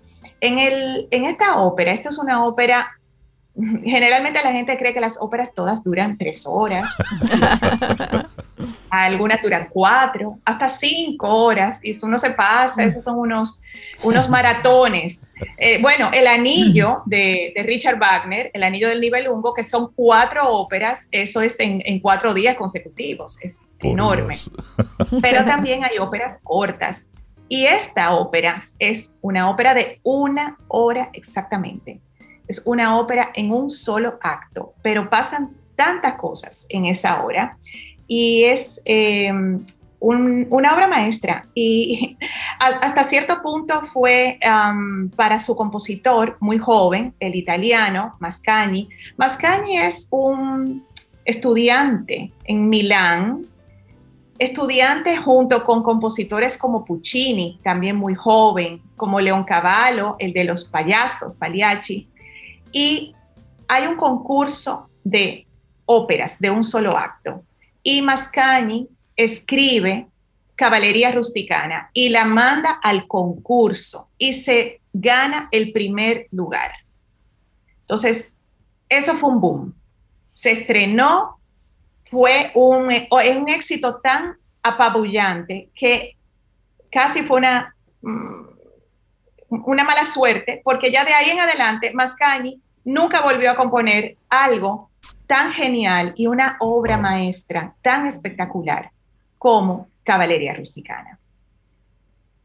En, 0.42 0.60
el, 0.60 1.08
en 1.12 1.26
esta 1.26 1.60
ópera, 1.60 1.92
esta 1.92 2.10
es 2.10 2.18
una 2.18 2.46
ópera 2.46 2.99
generalmente 3.84 4.42
la 4.44 4.52
gente 4.52 4.78
cree 4.78 4.94
que 4.94 5.00
las 5.00 5.18
óperas 5.22 5.54
todas 5.54 5.84
duran 5.84 6.18
tres 6.18 6.46
horas, 6.48 6.96
algunas 8.90 9.42
duran 9.42 9.68
cuatro, 9.72 10.40
hasta 10.46 10.70
cinco 10.70 11.28
horas, 11.28 11.80
y 11.84 11.92
eso 11.92 12.08
no 12.08 12.18
se 12.18 12.32
pasa, 12.32 12.84
esos 12.84 13.04
son 13.04 13.18
unos, 13.20 13.62
unos 14.04 14.30
maratones. 14.30 15.32
Eh, 15.58 15.82
bueno, 15.82 16.10
El 16.14 16.28
Anillo 16.28 17.02
de, 17.06 17.54
Richard 17.66 18.00
Wagner, 18.00 18.52
El 18.54 18.64
Anillo 18.64 18.90
del 18.90 19.02
Nibelungo, 19.02 19.54
que 19.54 19.64
son 19.64 19.92
cuatro 19.96 20.48
óperas, 20.50 21.08
eso 21.12 21.42
es 21.42 21.60
en, 21.60 21.82
en 21.86 22.00
cuatro 22.00 22.34
días 22.34 22.56
consecutivos, 22.56 23.38
es 23.42 23.60
enorme. 23.82 24.36
Pero 25.22 25.46
también 25.46 25.84
hay 25.84 25.98
óperas 25.98 26.42
cortas. 26.44 27.10
Y 27.52 27.66
esta 27.66 28.14
ópera 28.14 28.66
es 28.78 29.16
una 29.22 29.50
ópera 29.50 29.74
de 29.74 30.00
una 30.04 30.58
hora 30.68 31.10
exactamente 31.14 32.00
es 32.50 32.64
una 32.66 32.98
ópera 32.98 33.30
en 33.36 33.52
un 33.52 33.70
solo 33.70 34.18
acto, 34.22 34.74
pero 34.82 35.10
pasan 35.10 35.52
tantas 35.76 36.16
cosas 36.16 36.66
en 36.68 36.88
esa 36.88 37.24
hora 37.24 37.58
y 38.08 38.44
es 38.44 38.82
eh, 38.86 39.32
una 40.00 40.74
obra 40.74 40.88
maestra 40.88 41.46
y 41.54 42.18
hasta 42.60 43.04
cierto 43.04 43.42
punto 43.44 43.82
fue 43.84 44.40
para 45.16 45.38
su 45.38 45.56
compositor 45.56 46.38
muy 46.40 46.58
joven, 46.58 47.14
el 47.20 47.36
italiano 47.36 48.16
Mascagni. 48.20 48.90
Mascagni 49.16 49.78
es 49.78 50.08
un 50.10 50.84
estudiante 51.26 52.32
en 52.46 52.68
Milán, 52.68 53.46
estudiante 54.40 55.18
junto 55.18 55.64
con 55.66 55.84
compositores 55.84 56.58
como 56.58 56.84
Puccini, 56.84 57.60
también 57.62 57.96
muy 57.96 58.16
joven, 58.16 58.82
como 58.96 59.20
Leoncavallo, 59.20 60.16
el 60.18 60.34
de 60.34 60.46
los 60.46 60.66
payasos, 60.66 61.36
Pagliacci, 61.36 62.08
y 62.72 63.16
hay 63.68 63.88
un 63.88 63.96
concurso 63.96 64.90
de 65.04 65.48
óperas 65.86 66.40
de 66.40 66.50
un 66.50 66.64
solo 66.64 66.96
acto. 66.96 67.44
Y 67.82 68.02
Mascagni 68.02 68.88
escribe 69.16 70.08
Caballería 70.56 71.12
Rusticana 71.12 71.90
y 71.94 72.10
la 72.10 72.26
manda 72.26 72.80
al 72.84 73.08
concurso 73.08 74.10
y 74.18 74.34
se 74.34 74.82
gana 74.94 75.48
el 75.52 75.72
primer 75.72 76.28
lugar. 76.32 76.72
Entonces, 77.82 78.36
eso 78.90 79.14
fue 79.14 79.30
un 79.30 79.42
boom. 79.42 79.76
Se 80.34 80.52
estrenó, 80.52 81.40
fue 82.06 82.52
un, 82.56 82.86
un 82.86 83.50
éxito 83.50 84.00
tan 84.02 84.36
apabullante 84.62 85.70
que 85.74 86.18
casi 86.92 87.24
fue 87.24 87.38
una, 87.38 87.76
mm, 88.02 88.46
una 89.50 89.84
mala 89.84 90.06
suerte, 90.06 90.62
porque 90.64 90.92
ya 90.92 91.04
de 91.04 91.14
ahí 91.14 91.30
en 91.30 91.40
adelante 91.40 91.92
Mascagni 91.94 92.62
nunca 92.84 93.22
volvió 93.22 93.52
a 93.52 93.56
componer 93.56 94.18
algo 94.30 94.90
tan 95.28 95.52
genial 95.52 96.14
y 96.16 96.28
una 96.28 96.58
obra 96.60 96.98
maestra 96.98 97.76
tan 97.82 98.08
espectacular 98.08 98.92
como 99.38 99.88
Caballería 100.04 100.54
Rusticana. 100.54 101.20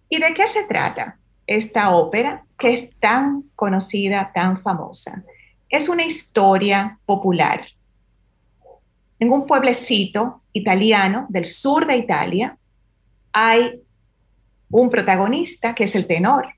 ¿Y 0.08 0.18
de 0.18 0.34
qué 0.34 0.46
se 0.46 0.64
trata 0.64 1.18
esta 1.46 1.90
ópera 1.90 2.44
que 2.58 2.74
es 2.74 2.94
tan 3.00 3.44
conocida, 3.56 4.30
tan 4.34 4.58
famosa? 4.58 5.24
Es 5.68 5.88
una 5.88 6.04
historia 6.04 6.98
popular. 7.06 7.66
En 9.18 9.32
un 9.32 9.46
pueblecito 9.46 10.38
italiano 10.52 11.26
del 11.28 11.46
sur 11.46 11.86
de 11.86 11.96
Italia 11.96 12.56
hay 13.32 13.80
un 14.70 14.90
protagonista 14.90 15.74
que 15.74 15.84
es 15.84 15.96
el 15.96 16.06
tenor, 16.06 16.48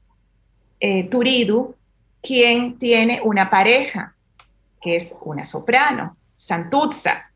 eh, 0.80 1.04
Turidu, 1.04 1.74
quien 2.22 2.78
tiene 2.78 3.20
una 3.22 3.48
pareja, 3.50 4.14
que 4.80 4.96
es 4.96 5.14
una 5.22 5.46
soprano, 5.46 6.16
Santuzza. 6.36 7.30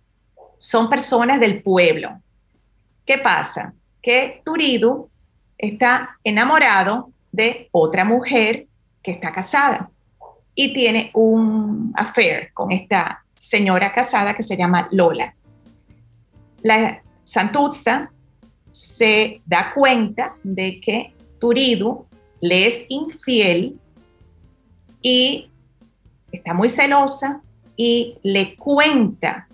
Son 0.58 0.90
personas 0.90 1.40
del 1.40 1.62
pueblo. 1.62 2.20
¿Qué 3.06 3.18
pasa? 3.18 3.72
Que 4.02 4.42
Turidu 4.44 5.08
está 5.56 6.18
enamorado 6.22 7.10
de 7.32 7.68
otra 7.72 8.04
mujer 8.04 8.66
que 9.02 9.12
está 9.12 9.32
casada 9.32 9.90
y 10.54 10.72
tiene 10.72 11.10
un 11.14 11.92
affair 11.96 12.52
con 12.52 12.72
esta 12.72 13.24
señora 13.34 13.92
casada 13.92 14.34
que 14.34 14.42
se 14.42 14.56
llama 14.56 14.88
Lola. 14.90 15.34
La 16.62 17.02
Santuzza 17.22 18.10
se 18.70 19.40
da 19.46 19.72
cuenta 19.72 20.34
de 20.42 20.80
que 20.80 21.14
Turidu 21.38 22.06
le 22.40 22.66
es 22.66 22.86
infiel 22.88 23.78
y 25.02 25.50
está 26.32 26.54
muy 26.54 26.68
celosa 26.68 27.42
y 27.76 28.18
le 28.22 28.56
cuenta 28.56 29.48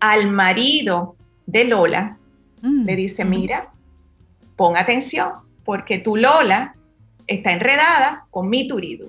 al 0.00 0.30
marido 0.30 1.16
de 1.46 1.64
Lola, 1.64 2.18
mm, 2.62 2.84
le 2.84 2.96
dice, 2.96 3.24
mira, 3.24 3.70
pon 4.56 4.76
atención, 4.76 5.32
porque 5.64 5.98
tu 5.98 6.16
Lola 6.16 6.74
está 7.26 7.52
enredada 7.52 8.26
con 8.30 8.48
mi 8.48 8.68
turido. 8.68 9.08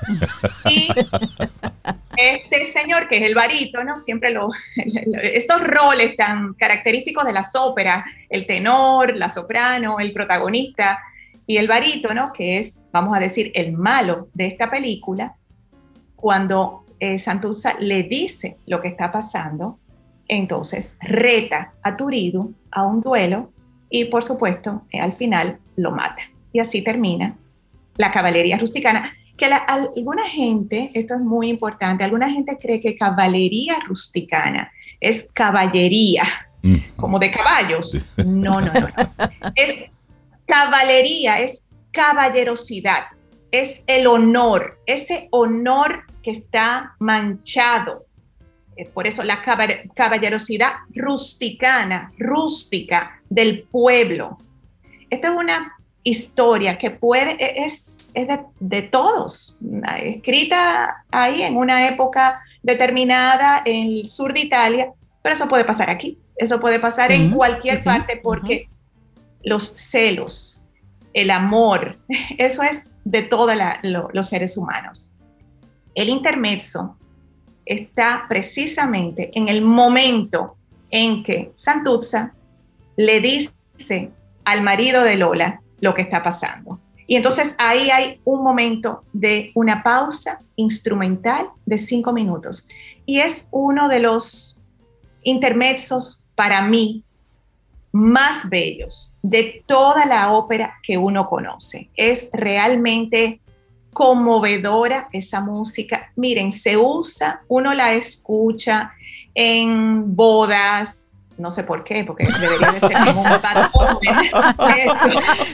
y 0.70 0.88
este 2.16 2.64
señor, 2.64 3.06
que 3.06 3.18
es 3.18 3.22
el 3.22 3.34
barítono, 3.34 3.96
siempre 3.96 4.30
lo, 4.30 4.50
estos 5.22 5.62
roles 5.62 6.16
tan 6.16 6.54
característicos 6.54 7.24
de 7.24 7.32
las 7.32 7.54
óperas, 7.54 8.04
el 8.28 8.46
tenor, 8.46 9.16
la 9.16 9.28
soprano, 9.28 10.00
el 10.00 10.12
protagonista, 10.12 10.98
y 11.48 11.56
el 11.56 11.66
barítono, 11.66 12.30
que 12.34 12.58
es, 12.58 12.84
vamos 12.92 13.16
a 13.16 13.20
decir, 13.20 13.50
el 13.54 13.72
malo 13.72 14.28
de 14.34 14.46
esta 14.46 14.70
película, 14.70 15.34
cuando 16.14 16.84
eh, 17.00 17.18
Santusa 17.18 17.74
le 17.80 18.02
dice 18.02 18.58
lo 18.66 18.82
que 18.82 18.88
está 18.88 19.10
pasando, 19.10 19.78
entonces 20.28 20.98
reta 21.00 21.72
a 21.82 21.96
Turidu 21.96 22.52
a 22.70 22.82
un 22.82 23.00
duelo 23.00 23.50
y 23.88 24.04
por 24.04 24.22
supuesto 24.22 24.82
eh, 24.90 25.00
al 25.00 25.14
final 25.14 25.58
lo 25.76 25.90
mata. 25.90 26.22
Y 26.52 26.58
así 26.58 26.82
termina 26.82 27.34
la 27.96 28.12
caballería 28.12 28.58
rusticana, 28.58 29.10
que 29.34 29.46
alguna 29.46 30.28
gente, 30.28 30.90
esto 30.92 31.14
es 31.14 31.20
muy 31.20 31.48
importante, 31.48 32.04
alguna 32.04 32.30
gente 32.30 32.58
cree 32.60 32.78
que 32.78 32.94
caballería 32.94 33.78
rusticana 33.86 34.70
es 35.00 35.30
caballería, 35.32 36.24
mm. 36.62 36.76
como 36.96 37.18
de 37.18 37.30
caballos. 37.30 38.12
No, 38.18 38.60
no, 38.60 38.70
no, 38.70 38.80
no. 38.80 38.88
Es 39.54 39.90
Caballería 40.48 41.40
es 41.40 41.66
caballerosidad, 41.92 43.08
es 43.50 43.82
el 43.86 44.06
honor, 44.06 44.78
ese 44.86 45.28
honor 45.30 46.04
que 46.22 46.30
está 46.30 46.94
manchado. 46.98 48.06
Eh, 48.74 48.86
por 48.86 49.06
eso 49.06 49.22
la 49.24 49.42
caballerosidad 49.94 50.72
rusticana, 50.94 52.12
rústica 52.18 53.20
del 53.28 53.64
pueblo. 53.64 54.38
Esta 55.10 55.28
es 55.28 55.34
una 55.34 55.76
historia 56.02 56.78
que 56.78 56.92
puede, 56.92 57.32
e, 57.32 57.64
es, 57.66 58.14
de, 58.14 58.40
de, 58.58 58.82
todos, 58.82 59.58
escrita 59.98 61.04
ahí 61.10 61.42
en 61.42 61.58
una 61.58 61.86
época 61.88 62.40
determinada 62.62 63.60
en 63.66 63.86
el 63.98 64.06
sur 64.06 64.32
de 64.32 64.40
Italia, 64.40 64.92
pero 65.20 65.34
eso 65.34 65.46
puede 65.46 65.66
pasar 65.66 65.90
aquí, 65.90 66.18
eso 66.36 66.58
puede 66.58 66.80
pasar 66.80 67.12
en 67.12 67.32
cualquier 67.32 67.84
parte 67.84 68.16
porque 68.16 68.70
los 69.42 69.64
celos, 69.64 70.68
el 71.12 71.30
amor, 71.30 71.98
eso 72.38 72.62
es 72.62 72.92
de 73.04 73.22
todos 73.22 73.56
los 74.12 74.28
seres 74.28 74.56
humanos. 74.56 75.12
El 75.94 76.08
intermezzo 76.08 76.96
está 77.64 78.24
precisamente 78.28 79.30
en 79.34 79.48
el 79.48 79.64
momento 79.64 80.56
en 80.90 81.22
que 81.22 81.52
Santuzza 81.54 82.34
le 82.96 83.20
dice 83.20 84.10
al 84.44 84.62
marido 84.62 85.04
de 85.04 85.16
Lola 85.16 85.60
lo 85.80 85.94
que 85.94 86.02
está 86.02 86.22
pasando. 86.22 86.80
Y 87.06 87.16
entonces 87.16 87.54
ahí 87.58 87.90
hay 87.90 88.20
un 88.24 88.42
momento 88.42 89.02
de 89.12 89.50
una 89.54 89.82
pausa 89.82 90.42
instrumental 90.56 91.48
de 91.64 91.78
cinco 91.78 92.12
minutos. 92.12 92.68
Y 93.06 93.20
es 93.20 93.48
uno 93.50 93.88
de 93.88 94.00
los 94.00 94.62
intermezzos 95.22 96.26
para 96.34 96.62
mí 96.62 97.04
más 97.98 98.48
bellos 98.48 99.18
de 99.24 99.64
toda 99.66 100.06
la 100.06 100.30
ópera 100.30 100.74
que 100.84 100.96
uno 100.96 101.26
conoce. 101.26 101.90
Es 101.96 102.30
realmente 102.32 103.40
conmovedora 103.92 105.08
esa 105.12 105.40
música. 105.40 106.12
Miren, 106.14 106.52
se 106.52 106.76
usa, 106.76 107.42
uno 107.48 107.74
la 107.74 107.94
escucha 107.94 108.92
en 109.34 110.14
bodas, 110.14 111.08
no 111.38 111.50
sé 111.50 111.64
por 111.64 111.82
qué, 111.82 112.04
porque 112.04 112.28
debería 112.40 112.70
de 112.70 112.80
ser 112.80 113.04
como 113.04 113.22
un 113.22 113.40
patrón. 113.40 113.98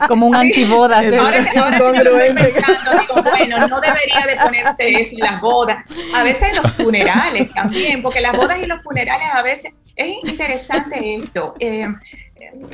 como 0.07 0.27
un 0.27 0.37
antibodas. 0.37 1.07
Ahora, 1.07 1.39
ahora 1.57 1.93
que 1.93 2.11
pensando, 2.35 3.01
digo, 3.01 3.23
bueno, 3.23 3.69
no 3.69 3.81
debería 3.81 4.27
de 4.27 4.37
ponerse 4.37 5.01
eso 5.01 5.15
en 5.15 5.21
las 5.21 5.41
bodas. 5.41 5.83
A 6.15 6.23
veces 6.23 6.49
en 6.51 6.57
los 6.57 6.73
funerales 6.73 7.55
también, 7.55 8.03
porque 8.03 8.21
las 8.21 8.37
bodas 8.37 8.59
y 8.63 8.67
los 8.67 8.83
funerales 8.83 9.29
a 9.33 9.43
veces, 9.43 9.73
es 9.97 10.19
interesante 10.25 11.17
esto. 11.17 11.55
Eh, 11.59 11.87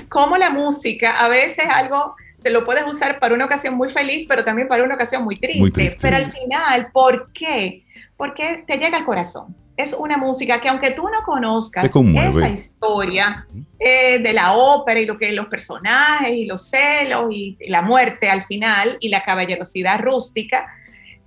como 0.09 0.37
la 0.37 0.51
música 0.51 1.21
a 1.21 1.29
veces 1.29 1.67
algo 1.69 2.15
te 2.43 2.51
lo 2.51 2.65
puedes 2.65 2.85
usar 2.87 3.19
para 3.19 3.35
una 3.35 3.45
ocasión 3.45 3.75
muy 3.75 3.91
feliz, 3.91 4.25
pero 4.27 4.45
también 4.45 4.67
para 4.67 4.83
una 4.83 4.95
ocasión 4.95 5.25
muy 5.25 5.39
triste. 5.39 5.97
Pero 6.01 6.17
al 6.17 6.33
final, 6.33 6.91
¿por 6.91 7.31
qué? 7.33 7.85
porque 8.21 8.65
te 8.67 8.77
llega 8.77 8.99
al 8.99 9.07
corazón. 9.07 9.57
Es 9.79 9.95
una 9.95 10.19
música 10.19 10.61
que 10.61 10.69
aunque 10.69 10.91
tú 10.91 11.05
no 11.05 11.23
conozcas 11.25 11.87
esa 11.87 12.49
historia 12.51 13.47
eh, 13.79 14.19
de 14.19 14.35
la 14.35 14.53
ópera 14.53 15.01
y 15.01 15.07
lo 15.07 15.17
que 15.17 15.33
los 15.33 15.47
personajes 15.47 16.31
y 16.31 16.45
los 16.45 16.69
celos 16.69 17.29
y 17.31 17.57
la 17.67 17.81
muerte 17.81 18.29
al 18.29 18.43
final 18.43 18.99
y 19.01 19.09
la 19.09 19.25
caballerosidad 19.25 20.01
rústica, 20.01 20.67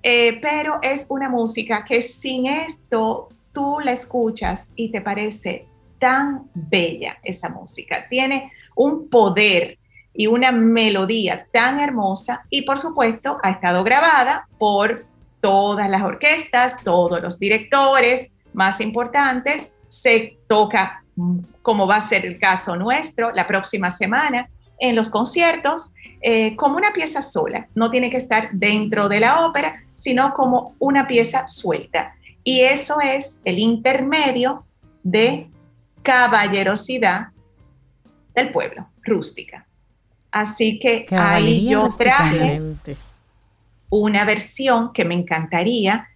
eh, 0.04 0.38
pero 0.40 0.78
es 0.84 1.08
una 1.10 1.30
música 1.30 1.84
que 1.84 2.00
sin 2.00 2.46
esto 2.46 3.30
tú 3.54 3.80
la 3.80 3.92
escuchas 3.94 4.72
y 4.76 4.92
te 4.92 5.02
parece 5.02 5.66
tan 6.04 6.50
bella 6.54 7.18
esa 7.24 7.48
música. 7.48 8.06
Tiene 8.10 8.52
un 8.76 9.08
poder 9.08 9.78
y 10.14 10.28
una 10.28 10.52
melodía 10.52 11.48
tan 11.54 11.80
hermosa 11.80 12.42
y 12.50 12.64
por 12.64 12.78
supuesto 12.78 13.38
ha 13.42 13.52
estado 13.52 13.86
grabada 13.86 14.50
por 14.58 15.06
todas 15.40 15.90
las 15.90 16.04
orquestas, 16.04 16.84
todos 16.84 17.22
los 17.22 17.40
directores 17.40 18.34
más 18.52 18.82
importantes. 18.82 19.78
Se 19.88 20.38
toca, 20.50 21.06
como 21.62 21.88
va 21.88 21.96
a 21.96 22.02
ser 22.02 22.26
el 22.26 22.38
caso 22.38 22.76
nuestro, 22.76 23.32
la 23.32 23.48
próxima 23.48 23.90
semana 23.90 24.50
en 24.80 24.98
los 24.98 25.10
conciertos 25.10 25.94
eh, 26.22 26.54
como 26.58 26.76
una 26.76 26.92
pieza 26.92 27.22
sola. 27.22 27.70
No 27.76 27.90
tiene 27.90 28.10
que 28.10 28.18
estar 28.18 28.50
dentro 28.52 29.08
de 29.08 29.22
la 29.22 29.46
ópera, 29.46 29.82
sino 29.94 30.34
como 30.34 30.76
una 30.80 31.08
pieza 31.08 31.48
suelta. 31.48 32.14
Y 32.44 32.60
eso 32.60 33.00
es 33.00 33.40
el 33.46 33.58
intermedio 33.58 34.66
de 35.02 35.48
caballerosidad 36.04 37.30
del 38.36 38.52
pueblo, 38.52 38.88
rústica. 39.04 39.66
Así 40.32 40.80
que 40.80 41.06
ahí 41.12 41.70
yo 41.70 41.90
traje 41.98 42.62
una 43.90 44.26
versión 44.26 44.92
que 44.92 45.06
me 45.06 45.14
encantaría 45.14 46.10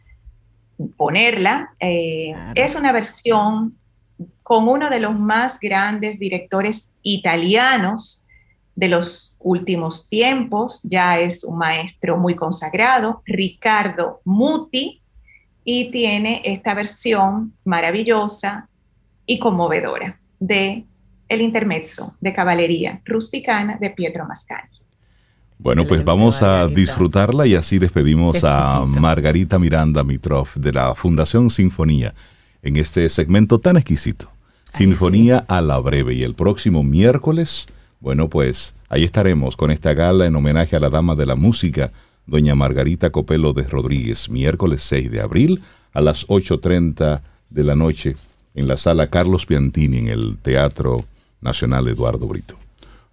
ponerla. 0.95 1.71
Eh, 1.80 2.34
es 2.56 2.76
una 2.76 2.91
versión 2.91 3.78
con 4.43 4.67
uno 4.67 4.89
de 4.89 5.00
los 5.00 5.17
más 5.17 5.60
grandes 5.60 6.17
directores 6.17 6.93
italianos 7.04 8.26
de 8.76 8.88
los 8.88 9.36
últimos 9.39 10.08
tiempos, 10.08 10.82
ya 10.84 11.19
es 11.19 11.43
un 11.43 11.58
maestro 11.58 12.17
muy 12.17 12.36
consagrado, 12.36 13.23
Ricardo 13.26 14.21
Muti, 14.23 15.02
y 15.63 15.91
tiene 15.91 16.41
esta 16.45 16.73
versión 16.76 17.54
maravillosa 17.65 18.69
y 19.28 19.38
conmovedora 19.38 20.20
de 20.40 20.86
El 21.30 21.42
intermezzo 21.42 22.16
de 22.22 22.34
caballería 22.34 23.02
rusticana 23.06 23.78
de 23.80 23.92
Pietro 23.92 24.26
Mascagni. 24.26 24.78
Bueno, 25.60 25.86
pues 25.86 26.06
vamos 26.06 26.42
a 26.42 26.68
disfrutarla 26.68 27.46
y 27.46 27.56
así 27.56 27.80
despedimos 27.80 28.44
a 28.44 28.86
Margarita 28.86 29.60
Miranda 29.60 30.04
Mitrov 30.04 30.54
de 30.56 30.72
la 30.72 30.96
Fundación 30.96 31.50
Sinfonía 31.50 32.13
en 32.62 32.78
este 32.78 33.10
segmento 33.10 33.60
tan 33.60 33.76
exquisito. 33.76 34.32
Sinfonía 34.74 35.44
a 35.48 35.62
la 35.62 35.80
breve. 35.80 36.13
Y 36.13 36.24
el 36.24 36.36
próximo 36.36 36.84
miércoles, 36.84 37.68
bueno, 38.00 38.30
pues 38.30 38.76
ahí 38.88 39.04
estaremos 39.04 39.58
con 39.58 39.72
esta 39.72 39.94
gala 39.94 40.28
en 40.28 40.36
homenaje 40.36 40.76
a 40.76 40.80
la 40.80 40.90
dama 40.90 41.16
de 41.16 41.26
la 41.26 41.36
música, 41.36 41.92
doña 42.28 42.56
Margarita 42.56 43.10
Copelo 43.10 43.54
de 43.54 43.63
Rodríguez, 43.63 44.30
miércoles 44.30 44.84
6 44.84 45.12
de 45.12 45.22
abril 45.22 45.63
a 45.92 46.02
las 46.02 46.28
8.30 46.28 47.22
de 47.50 47.63
la 47.63 47.76
noche 47.76 48.16
en 48.58 48.67
la 48.67 48.76
sala 48.76 49.08
Carlos 49.08 49.46
Piantini 49.46 50.00
en 50.00 50.08
el 50.10 50.38
Teatro 50.41 51.06
Nacional 51.41 51.88
Eduardo 51.88 52.28
Brito. 52.28 52.58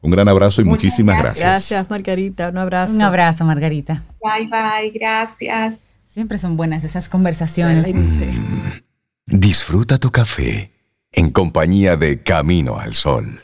Un 0.00 0.11
gran 0.11 0.28
abrazo 0.28 0.61
y 0.61 0.64
muchísimas 0.64 1.18
gracias. 1.18 1.44
Gracias, 1.44 1.88
Margarita. 1.88 2.48
Un 2.48 2.59
abrazo. 2.59 2.94
Un 2.94 3.02
abrazo, 3.02 3.44
Margarita. 3.44 4.02
Bye, 4.22 4.48
bye. 4.48 4.90
Gracias. 4.90 5.85
Siempre 6.07 6.38
son 6.38 6.57
buenas 6.57 6.83
esas 6.85 7.09
conversaciones. 7.09 7.87
Disfruta 9.26 9.98
tu 9.98 10.11
café 10.11 10.72
en 11.12 11.30
compañía 11.30 11.96
de 11.96 12.22
Camino 12.22 12.78
al 12.78 12.94
Sol. 12.94 13.43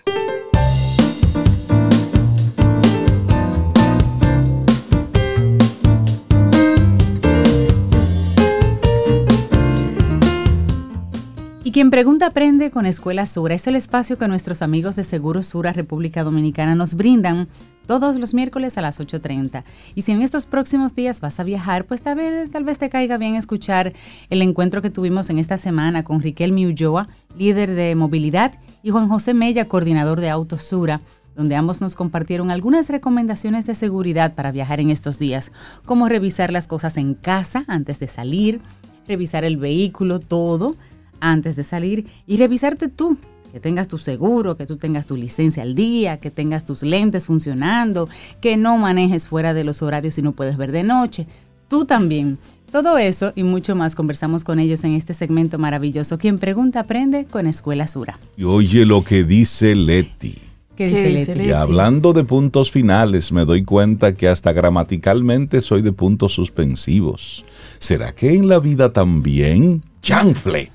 Y 11.71 11.73
quien 11.73 11.91
pregunta 11.91 12.27
aprende 12.27 12.73
con 12.73 12.85
Escuela 12.85 13.27
Sura 13.27 13.55
es 13.55 13.65
el 13.69 13.77
espacio 13.77 14.19
que 14.19 14.27
nuestros 14.27 14.61
amigos 14.61 14.97
de 14.97 15.05
Seguro 15.05 15.41
Sura 15.45 15.73
República 15.73 16.25
Dominicana 16.25 16.75
nos 16.75 16.97
brindan 16.97 17.47
todos 17.87 18.17
los 18.17 18.35
miércoles 18.35 18.77
a 18.77 18.81
las 18.81 18.99
8.30. 18.99 19.63
Y 19.95 20.03
si 20.03 20.11
en 20.11 20.21
estos 20.21 20.47
próximos 20.47 20.97
días 20.97 21.21
vas 21.21 21.39
a 21.39 21.45
viajar, 21.45 21.85
pues 21.85 22.03
tal 22.03 22.17
vez, 22.17 22.79
te 22.81 22.89
caiga 22.89 23.19
bien 23.19 23.37
escuchar 23.37 23.93
el 24.31 24.43
encuentro 24.43 24.83
que 24.83 24.91
tuvimos 24.91 25.31
en 25.31 25.39
esta 25.39 25.59
semana 25.59 26.03
con 26.03 26.21
Riquelme 26.23 26.67
Ulloa, 26.67 27.07
líder 27.39 27.77
de 27.77 27.95
movilidad, 27.95 28.55
y 28.83 28.91
Juan 28.91 29.07
José 29.07 29.33
Mella, 29.33 29.69
coordinador 29.69 30.21
de 30.21 30.29
Autosura 30.29 31.01
donde 31.37 31.55
ambos 31.55 31.81
nos 31.81 31.95
compartieron 31.95 32.51
algunas 32.51 32.89
recomendaciones 32.89 33.65
de 33.65 33.77
seguridad 33.77 34.35
para 34.35 34.51
viajar 34.51 34.81
en 34.81 34.91
estos 34.91 35.21
días, 35.21 35.53
como 35.87 36.09
revisar 36.09 36.53
las 36.53 36.67
cosas 36.67 36.97
en 36.97 37.15
casa 37.15 37.65
antes 37.69 38.01
de 38.01 38.09
salir, 38.09 38.61
revisar 39.07 39.45
el 39.45 39.57
vehículo, 39.57 40.19
todo, 40.19 40.75
antes 41.21 41.57
de 41.57 41.65
salir 41.65 42.07
y 42.27 42.37
revisarte 42.37 42.89
tú, 42.89 43.17
que 43.53 43.61
tengas 43.61 43.89
tu 43.89 43.99
seguro, 43.99 44.57
que 44.57 44.67
tú 44.67 44.77
tengas 44.77 45.07
tu 45.07 45.17
licencia 45.17 45.63
al 45.63 45.75
día, 45.75 46.19
que 46.19 46.31
tengas 46.31 46.65
tus 46.65 46.83
lentes 46.83 47.27
funcionando, 47.27 48.09
que 48.41 48.57
no 48.57 48.79
manejes 48.79 49.29
fuera 49.29 49.55
de 49.55 49.65
los 49.65 49.83
horarios 49.83 50.15
si 50.15 50.23
no 50.23 50.33
puedes 50.33 50.57
ver 50.57 50.73
de 50.73 50.85
noche. 50.85 51.27
Tú 51.69 51.85
también. 51.85 52.39
Todo 52.73 52.99
eso 52.99 53.33
y 53.35 53.43
mucho 53.43 53.75
más 53.75 53.97
conversamos 53.97 54.45
con 54.45 54.61
ellos 54.61 54.85
en 54.85 54.95
este 54.95 55.13
segmento 55.13 55.59
maravilloso. 55.59 56.19
Quien 56.19 56.39
pregunta 56.39 56.81
aprende 56.81 57.25
con 57.25 57.49
Escuela 57.49 57.89
Sura. 57.89 58.21
Y 58.37 58.45
oye 58.45 58.87
lo 58.87 59.03
que 59.03 59.25
dice 59.25 59.75
Leti. 59.75 60.37
¿Qué 60.77 60.87
dice, 60.87 61.35
Leti? 61.35 61.49
Y 61.49 61.51
hablando 61.51 62.13
de 62.13 62.25
puntos 62.25 62.71
finales, 62.71 63.33
me 63.33 63.45
doy 63.45 63.65
cuenta 63.65 64.15
que 64.15 64.29
hasta 64.29 64.53
gramaticalmente 64.53 65.61
soy 65.61 65.83
de 65.83 65.93
puntos 65.93 66.33
suspensivos. 66.33 67.45
¿Será 67.79 68.15
que 68.15 68.35
en 68.35 68.49
la 68.49 68.61
vida 68.61 68.93
también? 68.93 69.83
¡Chanfle! 70.01 70.71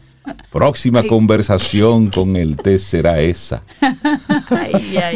Próxima 0.51 1.03
conversación 1.03 2.09
con 2.09 2.35
el 2.35 2.55
té 2.55 2.79
será 2.79 3.19
esa. 3.19 3.63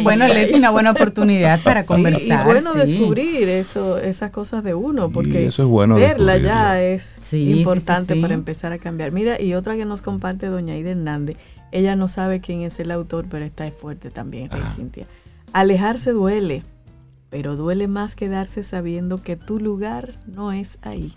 bueno, 0.02 0.28
Leti, 0.28 0.54
una 0.54 0.70
buena 0.70 0.90
oportunidad 0.90 1.62
para 1.62 1.84
conversar. 1.84 2.42
y 2.42 2.44
bueno 2.44 2.74
descubrir 2.74 3.48
eso, 3.48 3.98
esas 3.98 4.30
cosas 4.30 4.62
de 4.62 4.74
uno, 4.74 5.10
porque 5.10 5.46
eso 5.46 5.62
es 5.62 5.68
bueno 5.68 5.94
verla 5.94 6.36
ya 6.38 6.82
es 6.82 7.18
importante 7.32 8.16
para 8.16 8.34
empezar 8.34 8.72
a 8.72 8.78
cambiar. 8.78 9.12
Mira, 9.12 9.40
y 9.40 9.54
otra 9.54 9.76
que 9.76 9.84
nos 9.84 10.02
comparte 10.02 10.46
doña 10.46 10.76
Ida 10.76 10.90
Hernández, 10.90 11.36
ella 11.72 11.96
no 11.96 12.08
sabe 12.08 12.40
quién 12.40 12.62
es 12.62 12.80
el 12.80 12.90
autor, 12.90 13.26
pero 13.30 13.44
está 13.44 13.70
fuerte 13.70 14.10
también, 14.10 14.50
Rey 14.50 14.62
Cintia. 14.74 15.06
Alejarse 15.52 16.12
duele, 16.12 16.62
pero 17.30 17.56
duele 17.56 17.88
más 17.88 18.14
quedarse 18.14 18.62
sabiendo 18.62 19.22
que 19.22 19.36
tu 19.36 19.60
lugar 19.60 20.14
no 20.26 20.52
es 20.52 20.78
ahí. 20.82 21.14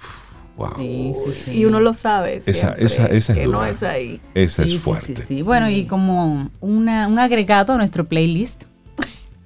Sí, 0.77 1.13
sí, 1.15 1.33
sí. 1.33 1.51
Y 1.51 1.65
uno 1.65 1.79
lo 1.79 1.93
sabe. 1.93 2.41
Esa, 2.45 2.73
esa, 2.73 3.05
esa 3.07 3.33
es 3.33 3.39
que 3.39 3.47
no 3.47 3.65
es 3.65 3.83
ahí. 3.83 4.21
Esa 4.33 4.63
es 4.63 4.77
fuerte. 4.77 5.15
Sí, 5.15 5.41
Bueno, 5.41 5.69
y 5.69 5.85
como 5.85 6.49
una, 6.61 7.07
un 7.07 7.19
agregado 7.19 7.73
a 7.73 7.77
nuestro 7.77 8.05
playlist, 8.07 8.65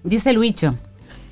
dice 0.03 0.33
Luicho, 0.33 0.75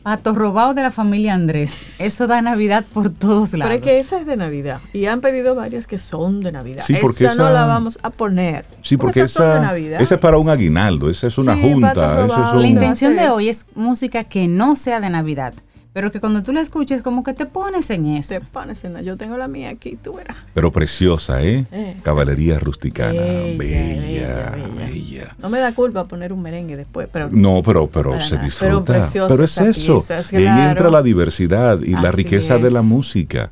pato 0.03 0.33
robado 0.33 0.73
de 0.73 0.81
la 0.81 0.91
familia 0.91 1.33
Andrés. 1.33 1.95
Eso 1.99 2.27
da 2.27 2.41
Navidad 2.41 2.85
por 2.93 3.09
todos 3.09 3.53
lados. 3.53 3.73
Pero 3.73 3.73
es 3.73 3.81
que 3.81 3.99
esa 3.99 4.19
es 4.19 4.25
de 4.25 4.38
Navidad. 4.38 4.79
Y 4.93 5.07
han 5.07 5.19
pedido 5.19 5.55
varias 5.55 5.88
que 5.88 5.99
son 5.99 6.41
de 6.41 6.51
Navidad. 6.51 6.83
Sí, 6.85 6.95
porque 7.01 7.25
esa, 7.25 7.35
no 7.35 7.49
la 7.49 7.65
vamos 7.65 7.99
a 8.03 8.11
poner. 8.11 8.65
Sí, 8.81 8.97
porque 8.97 9.21
esa, 9.21 9.75
esa 9.75 10.15
es 10.15 10.21
para 10.21 10.38
un 10.38 10.49
aguinaldo. 10.49 11.09
Esa 11.09 11.27
es 11.27 11.38
una 11.38 11.57
junta. 11.57 12.27
la 12.53 12.67
intención 12.67 13.15
de 13.15 13.29
hoy 13.29 13.49
es 13.49 13.65
música 13.75 14.23
que 14.23 14.47
no 14.47 14.75
sea 14.75 14.99
de 14.99 15.09
Navidad 15.09 15.53
pero 15.95 16.12
que 16.12 16.19
cuando 16.19 16.43
tú 16.43 16.51
la 16.51 16.60
escuches 16.60 17.01
como 17.01 17.23
que 17.23 17.34
te 17.34 17.45
pones 17.45 17.89
en 17.89 18.05
eso. 18.08 18.34
Te 18.34 18.41
pones 18.41 18.84
en 18.84 19.01
Yo 19.05 19.15
tengo 19.15 19.38
la 19.38 19.47
mía 19.47 19.69
aquí, 19.69 19.95
tú 19.95 20.15
verás. 20.15 20.36
Pero 20.53 20.69
preciosa, 20.73 21.41
¿eh? 21.41 21.65
eh. 21.71 21.95
Caballería 22.03 22.60
rusticana, 22.60 23.21
bella 23.58 24.58
bella, 24.77 25.34
No 25.38 25.47
me 25.47 25.60
da 25.60 25.73
culpa 25.73 26.05
poner 26.05 26.34
un 26.34 26.41
merengue 26.41 26.75
después, 26.75 27.08
pero... 27.10 27.29
No, 27.31 27.63
pero, 27.63 27.88
pero 27.88 28.19
se 28.19 28.38
disfruta. 28.39 29.08
Pero, 29.29 29.43
es 29.45 29.58
eso. 29.58 30.03
y 30.34 30.45
ahí 30.45 30.69
entra 30.69 30.89
la 30.89 31.01
diversidad 31.01 31.79
y 31.79 31.91
la 31.91 32.12
riqueza 32.12 32.58
de 32.58 32.71
la 32.71 32.81
música. 32.81 33.49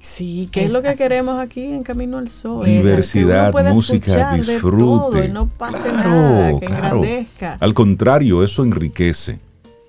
Sí, 0.00 0.48
que 0.50 0.64
es, 0.64 0.72
lo 0.72 0.82
que 0.82 0.94
queremos 0.94 1.38
aquí 1.38 1.62
en 1.62 1.84
Camino 1.84 2.18
al 2.18 2.28
Sol. 2.28 2.64
Diversidad, 2.64 3.54
música, 3.72 4.34
disfrute. 4.34 5.28
no 5.28 5.46
pase 5.46 5.92
nada, 5.92 6.58
que 6.58 6.66
engrandezca. 6.66 7.56
Al 7.60 7.72
contrario, 7.72 8.42
eso 8.42 8.64
enriquece. 8.64 9.45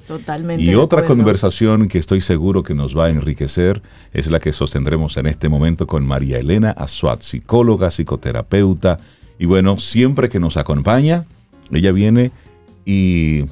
Totalmente. 0.08 0.64
Y 0.64 0.74
otra 0.76 1.04
conversación 1.04 1.90
que 1.90 1.98
estoy 1.98 2.22
seguro 2.22 2.64
que 2.64 2.74
nos 2.74 2.98
va 2.98 3.06
a 3.06 3.10
enriquecer 3.10 3.82
es 4.14 4.32
la 4.32 4.40
que 4.40 4.54
sostendremos 4.54 5.18
en 5.18 5.28
este 5.28 5.50
momento 5.50 5.86
con 5.86 6.06
María 6.06 6.40
Elena 6.40 6.72
Azuat, 6.72 7.22
psicóloga, 7.22 7.92
psicoterapeuta. 7.92 9.00
Y 9.38 9.46
bueno, 9.46 9.78
siempre 9.80 10.30
que 10.30 10.40
nos 10.40 10.56
acompaña, 10.56 11.26
ella 11.72 11.92
viene 11.92 12.32
y 12.86 13.44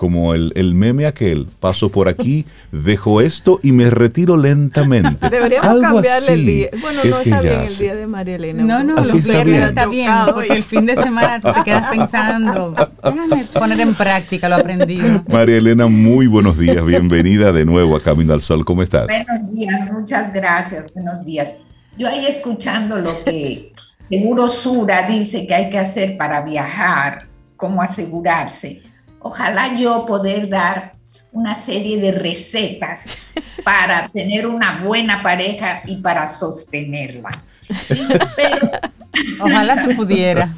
como 0.00 0.32
el, 0.32 0.50
el, 0.56 0.74
meme 0.74 1.04
aquel, 1.04 1.46
paso 1.60 1.90
por 1.90 2.08
aquí, 2.08 2.46
dejo 2.72 3.20
esto 3.20 3.60
y 3.62 3.72
me 3.72 3.90
retiro 3.90 4.38
lentamente. 4.38 5.28
Deberíamos 5.28 5.68
Algo 5.68 5.96
cambiarle 5.96 6.28
así. 6.28 6.32
el 6.32 6.46
día. 6.46 6.68
Bueno, 6.80 7.04
no 7.04 7.10
está 7.10 7.42
bien 7.42 7.60
el 7.60 7.76
día 7.76 7.94
de 7.96 8.06
María 8.06 8.36
Elena. 8.36 8.62
No, 8.62 8.82
no, 8.82 8.94
así 8.96 9.18
los 9.18 9.28
está 9.28 9.44
bien. 9.44 9.62
está 9.62 9.86
bien, 9.86 10.10
porque 10.32 10.54
el 10.54 10.62
fin 10.62 10.86
de 10.86 10.96
semana 10.96 11.38
tú 11.38 11.52
te 11.52 11.64
quedas 11.64 11.90
pensando, 11.90 12.74
déjame 13.04 13.44
poner 13.52 13.78
en 13.78 13.94
práctica 13.94 14.48
lo 14.48 14.54
aprendido. 14.54 15.22
María 15.28 15.58
Elena, 15.58 15.86
muy 15.86 16.26
buenos 16.26 16.56
días, 16.56 16.82
bienvenida 16.82 17.52
de 17.52 17.66
nuevo 17.66 17.94
a 17.94 18.00
Camino 18.00 18.32
al 18.32 18.40
Sol, 18.40 18.64
¿cómo 18.64 18.82
estás? 18.82 19.06
Buenos 19.06 19.50
días, 19.50 19.92
muchas 19.92 20.32
gracias, 20.32 20.86
buenos 20.94 21.26
días. 21.26 21.50
Yo 21.98 22.08
ahí 22.08 22.24
escuchando 22.24 22.96
lo 22.96 23.22
que 23.22 23.74
Seguro 24.08 24.48
Sura 24.48 25.06
dice 25.06 25.46
que 25.46 25.54
hay 25.54 25.68
que 25.68 25.78
hacer 25.78 26.16
para 26.16 26.40
viajar, 26.40 27.26
cómo 27.58 27.82
asegurarse 27.82 28.80
Ojalá 29.20 29.76
yo 29.78 30.06
poder 30.06 30.48
dar 30.48 30.94
una 31.32 31.54
serie 31.54 32.00
de 32.00 32.12
recetas 32.12 33.16
para 33.64 34.08
tener 34.08 34.46
una 34.46 34.82
buena 34.82 35.22
pareja 35.22 35.82
y 35.86 35.96
para 35.96 36.26
sostenerla. 36.26 37.30
Ojalá 39.40 39.84
se 39.84 39.94
pudiera. 39.94 40.50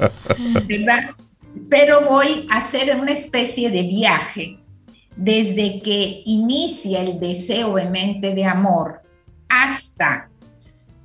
¿Verdad? 0.66 1.10
Pero 1.68 2.08
voy 2.08 2.46
a 2.50 2.58
hacer 2.58 2.96
una 2.98 3.12
especie 3.12 3.70
de 3.70 3.82
viaje 3.82 4.58
desde 5.16 5.82
que 5.82 6.22
inicia 6.24 7.02
el 7.02 7.20
deseo 7.20 7.74
de 7.74 7.90
mente 7.90 8.34
de 8.34 8.44
amor 8.44 9.02
hasta 9.48 10.30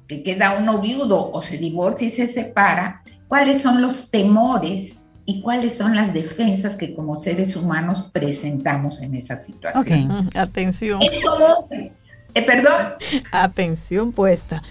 que 0.08 0.24
queda 0.24 0.58
uno 0.58 0.80
viudo 0.80 1.32
o 1.32 1.41
se 1.41 1.58
divorcia 1.58 2.08
y 2.08 2.12
se 2.12 2.28
separa, 2.28 3.03
cuáles 3.28 3.62
son 3.62 3.82
los 3.82 4.10
temores 4.10 5.07
y 5.30 5.41
cuáles 5.41 5.78
son 5.78 5.93
las 5.93 6.13
defensas 6.13 6.78
que 6.78 6.95
como 6.95 7.17
seres 7.17 7.57
humanos 7.57 8.09
presentamos 8.13 9.01
en 9.01 9.13
esa 9.13 9.36
situación. 9.36 10.07
Mm, 10.07 10.30
atención. 10.34 11.01
Es 11.01 11.19
como, 11.21 11.67
eh, 11.69 12.41
perdón. 12.43 12.93
Atención 13.34 14.13
puesta. 14.13 14.63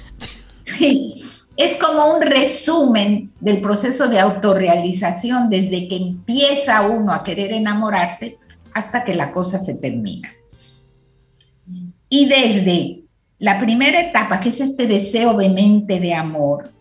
Sí, 0.65 1.23
es 1.59 1.77
como 1.77 2.07
un 2.15 2.23
resumen 2.23 3.31
del 3.39 3.61
proceso 3.61 4.09
de 4.09 4.19
autorrealización 4.19 5.51
desde 5.51 5.89
que 5.89 5.97
empieza 5.97 6.81
uno 6.81 7.13
a 7.13 7.23
querer 7.23 7.53
enamorarse 7.53 8.39
hasta 8.73 9.05
que 9.05 9.15
la 9.15 9.33
cosa 9.33 9.59
se 9.59 9.75
termina. 9.75 10.33
Y 12.09 12.29
desde 12.31 13.03
la 13.39 13.61
primera 13.61 14.01
etapa, 14.01 14.41
que 14.41 14.49
es 14.49 14.63
este 14.63 14.87
deseo 14.87 15.37
vehemente 15.37 16.01
de 16.01 16.15
amor, 16.15 16.73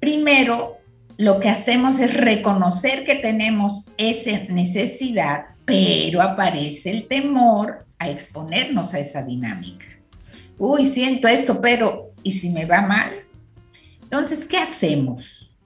primero 0.00 0.78
lo 1.16 1.40
que 1.40 1.48
hacemos 1.48 2.00
es 2.00 2.14
reconocer 2.14 3.04
que 3.04 3.16
tenemos 3.16 3.90
esa 3.96 4.52
necesidad, 4.52 5.46
pero 5.64 6.22
aparece 6.22 6.90
el 6.90 7.08
temor 7.08 7.86
a 7.98 8.08
exponernos 8.08 8.94
a 8.94 8.98
esa 8.98 9.22
dinámica. 9.22 9.86
Uy, 10.58 10.86
siento 10.86 11.28
esto, 11.28 11.60
pero 11.60 12.12
¿y 12.22 12.32
si 12.32 12.50
me 12.50 12.64
va 12.64 12.82
mal? 12.82 13.12
Entonces, 14.02 14.44
¿qué 14.44 14.58
hacemos 14.58 15.56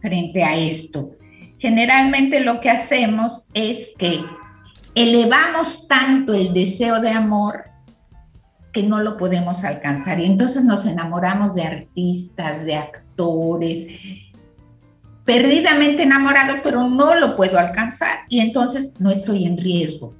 frente 0.00 0.42
a 0.42 0.56
esto? 0.56 1.12
Generalmente 1.58 2.40
lo 2.40 2.60
que 2.60 2.70
hacemos 2.70 3.48
es 3.54 3.90
que 3.98 4.20
elevamos 4.94 5.88
tanto 5.88 6.34
el 6.34 6.52
deseo 6.52 7.00
de 7.00 7.10
amor 7.10 7.64
que 8.72 8.82
no 8.82 9.00
lo 9.00 9.16
podemos 9.16 9.64
alcanzar. 9.64 10.20
Y 10.20 10.26
entonces 10.26 10.64
nos 10.64 10.84
enamoramos 10.84 11.54
de 11.54 11.62
artistas, 11.62 12.64
de 12.64 12.74
actores, 12.74 13.86
perdidamente 15.24 16.02
enamorado, 16.02 16.56
pero 16.62 16.88
no 16.88 17.14
lo 17.14 17.36
puedo 17.36 17.58
alcanzar 17.58 18.20
y 18.28 18.40
entonces 18.40 18.94
no 18.98 19.10
estoy 19.10 19.46
en 19.46 19.56
riesgo. 19.56 20.14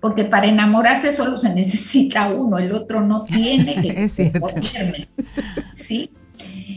Porque 0.00 0.24
para 0.24 0.48
enamorarse 0.48 1.12
solo 1.12 1.38
se 1.38 1.48
necesita 1.54 2.32
uno, 2.32 2.58
el 2.58 2.72
otro 2.72 3.00
no 3.02 3.24
tiene 3.24 3.74
que 3.80 3.92
responderme. 4.32 5.08
¿sí? 5.74 6.10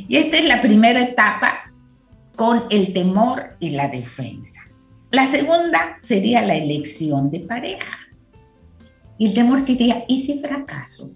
Y 0.08 0.18
esta 0.18 0.38
es 0.38 0.46
la 0.46 0.62
primera 0.62 1.02
etapa 1.02 1.72
con 2.36 2.64
el 2.70 2.94
temor 2.94 3.56
y 3.60 3.72
la 3.72 3.88
defensa. 3.88 4.62
La 5.12 5.28
segunda 5.28 5.98
sería 6.02 6.42
la 6.42 6.56
elección 6.56 7.32
de 7.32 7.40
pareja. 7.40 8.00
Y 9.18 9.28
el 9.28 9.34
temor 9.34 9.62
sería, 9.62 10.04
¿y 10.10 10.22
si 10.22 10.40
fracaso? 10.40 11.12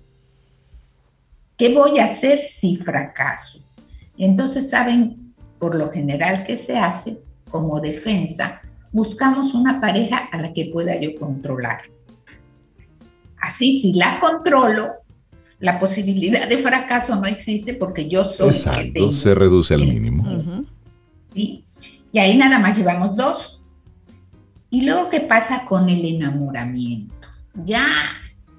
¿Qué 1.58 1.74
voy 1.74 2.00
a 2.00 2.06
hacer 2.06 2.40
si 2.40 2.78
fracaso? 2.78 3.60
Entonces, 4.18 4.70
¿saben 4.70 5.19
por 5.60 5.76
lo 5.76 5.92
general 5.92 6.46
que 6.46 6.58
se 6.58 6.78
hace 6.78 7.20
como 7.50 7.80
defensa, 7.82 8.62
buscamos 8.92 9.54
una 9.54 9.80
pareja 9.80 10.18
a 10.32 10.42
la 10.42 10.54
que 10.54 10.70
pueda 10.72 11.00
yo 11.00 11.16
controlar. 11.20 11.82
Así, 13.42 13.80
si 13.80 13.94
la 13.94 14.20
controlo, 14.20 14.94
la 15.60 15.80
posibilidad 15.80 16.48
de 16.48 16.58
fracaso 16.58 17.16
no 17.16 17.26
existe 17.26 17.74
porque 17.74 18.10
yo 18.10 18.24
soy 18.24 18.50
Exacto, 18.50 19.12
se 19.12 19.36
reduce 19.36 19.74
al 19.74 19.82
mínimo. 19.82 20.26
Y 21.34 21.64
ahí 22.18 22.38
nada 22.38 22.60
más 22.60 22.78
llevamos 22.78 23.16
dos. 23.16 23.62
Y 24.72 24.82
luego, 24.82 25.10
¿qué 25.10 25.20
pasa 25.20 25.66
con 25.66 25.90
el 25.90 26.06
enamoramiento? 26.06 27.28
Ya 27.66 27.86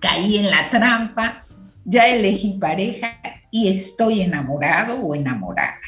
caí 0.01 0.39
en 0.39 0.51
la 0.51 0.69
trampa, 0.71 1.45
ya 1.85 2.09
elegí 2.09 2.59
pareja 2.59 3.21
y 3.51 3.69
estoy 3.69 4.23
enamorado 4.23 5.01
o 5.01 5.15
enamorada. 5.15 5.79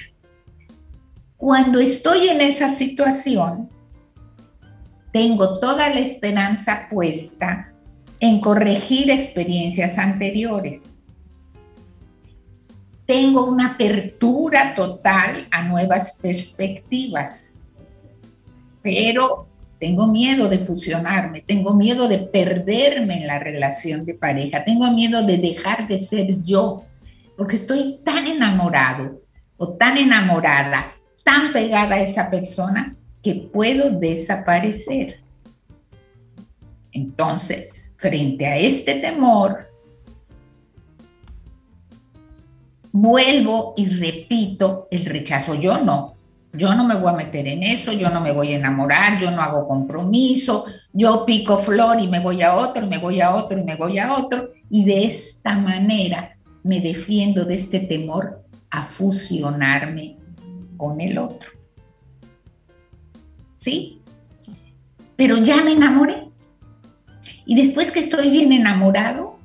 Cuando 1.43 1.81
estoy 1.81 2.29
en 2.29 2.41
esa 2.41 2.73
situación, 2.73 3.69
tengo 5.13 5.59
toda 5.59 5.89
la 5.89 5.99
esperanza 5.99 6.87
puesta 6.89 7.73
en 8.21 8.41
corregir 8.41 9.11
experiencias 9.11 9.99
anteriores. 9.99 11.01
Tengo 13.07 13.47
una 13.47 13.73
apertura 13.73 14.77
total 14.77 15.49
a 15.51 15.65
nuevas 15.65 16.17
perspectivas, 16.23 17.59
pero 18.81 19.49
tengo 19.81 20.07
miedo 20.07 20.49
de 20.49 20.59
fusionarme, 20.59 21.41
tengo 21.41 21.75
miedo 21.75 22.07
de 22.07 22.19
perderme 22.19 23.17
en 23.17 23.27
la 23.27 23.41
relación 23.41 24.05
de 24.05 24.15
pareja, 24.15 24.65
tengo 24.65 24.93
miedo 24.93 25.27
de 25.27 25.39
dejar 25.39 25.89
de 25.89 25.99
ser 25.99 26.41
yo, 26.45 26.85
porque 27.37 27.57
estoy 27.57 27.99
tan 28.05 28.29
enamorado 28.29 29.21
o 29.57 29.71
tan 29.71 29.99
enamorada 29.99 30.93
tan 31.23 31.53
pegada 31.53 31.97
a 31.97 32.01
esa 32.01 32.31
persona 32.31 32.95
que 33.23 33.35
puedo 33.35 33.91
desaparecer. 33.91 35.21
Entonces, 36.93 37.95
frente 37.97 38.47
a 38.47 38.57
este 38.57 38.97
temor, 38.97 39.69
vuelvo 42.91 43.75
y 43.77 43.87
repito 43.87 44.89
el 44.91 45.05
rechazo. 45.07 45.55
Yo 45.55 45.79
no, 45.79 46.15
yo 46.53 46.75
no 46.75 46.85
me 46.85 46.97
voy 46.97 47.13
a 47.13 47.17
meter 47.17 47.47
en 47.49 47.63
eso, 47.63 47.93
yo 47.93 48.11
no 48.11 48.21
me 48.21 48.33
voy 48.33 48.53
a 48.53 48.57
enamorar, 48.57 49.19
yo 49.21 49.31
no 49.31 49.41
hago 49.41 49.67
compromiso, 49.67 50.67
yo 50.93 51.25
pico 51.25 51.57
flor 51.59 51.99
y 52.01 52.09
me 52.09 52.21
voy 52.21 52.43
a 52.43 52.57
otro, 52.57 52.85
y 52.85 52.89
me 52.89 52.99
voy 52.99 53.21
a 53.21 53.35
otro 53.35 53.59
y 53.59 53.65
me 53.65 53.77
voy 53.77 53.99
a 53.99 54.15
otro. 54.15 54.51
Y 54.69 54.85
de 54.85 55.05
esta 55.05 55.57
manera 55.57 56.37
me 56.63 56.81
defiendo 56.81 57.45
de 57.45 57.55
este 57.55 57.81
temor 57.81 58.45
a 58.71 58.83
fusionarme 58.83 60.17
con 60.83 61.01
el 61.01 61.17
otro. 61.17 61.49
¿Sí? 63.55 64.01
Pero 65.15 65.37
ya 65.39 65.63
me 65.63 65.75
enamoré. 65.75 66.27
Y 67.47 67.55
después 67.55 67.93
que 67.93 68.01
estoy 68.01 68.33
bien 68.33 68.53
enamorado, 68.53 69.39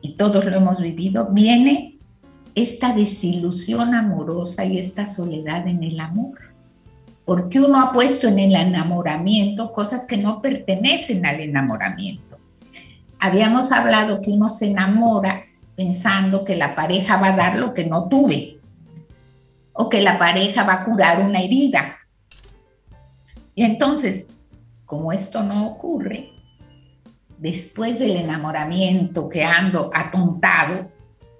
y 0.00 0.12
todos 0.12 0.44
lo 0.44 0.56
hemos 0.56 0.80
vivido, 0.80 1.30
viene 1.32 1.98
esta 2.54 2.94
desilusión 2.94 3.92
amorosa 3.92 4.64
y 4.64 4.78
esta 4.78 5.04
soledad 5.04 5.66
en 5.66 5.82
el 5.82 5.98
amor. 5.98 6.38
Porque 7.24 7.58
uno 7.58 7.80
ha 7.80 7.92
puesto 7.92 8.28
en 8.28 8.38
el 8.38 8.54
enamoramiento 8.54 9.72
cosas 9.72 10.06
que 10.06 10.16
no 10.16 10.40
pertenecen 10.40 11.26
al 11.26 11.40
enamoramiento. 11.40 12.38
Habíamos 13.18 13.72
hablado 13.72 14.22
que 14.22 14.30
uno 14.30 14.48
se 14.48 14.70
enamora 14.70 15.42
pensando 15.74 16.44
que 16.44 16.54
la 16.54 16.76
pareja 16.76 17.16
va 17.16 17.30
a 17.30 17.36
dar 17.36 17.56
lo 17.56 17.74
que 17.74 17.84
no 17.84 18.08
tuve 18.08 18.57
o 19.80 19.88
que 19.88 20.02
la 20.02 20.18
pareja 20.18 20.64
va 20.64 20.74
a 20.74 20.84
curar 20.84 21.24
una 21.24 21.40
herida. 21.40 21.98
Y 23.54 23.62
entonces, 23.62 24.30
como 24.84 25.12
esto 25.12 25.44
no 25.44 25.68
ocurre, 25.68 26.32
después 27.38 28.00
del 28.00 28.16
enamoramiento 28.16 29.28
que 29.28 29.44
ando 29.44 29.92
atontado, 29.94 30.90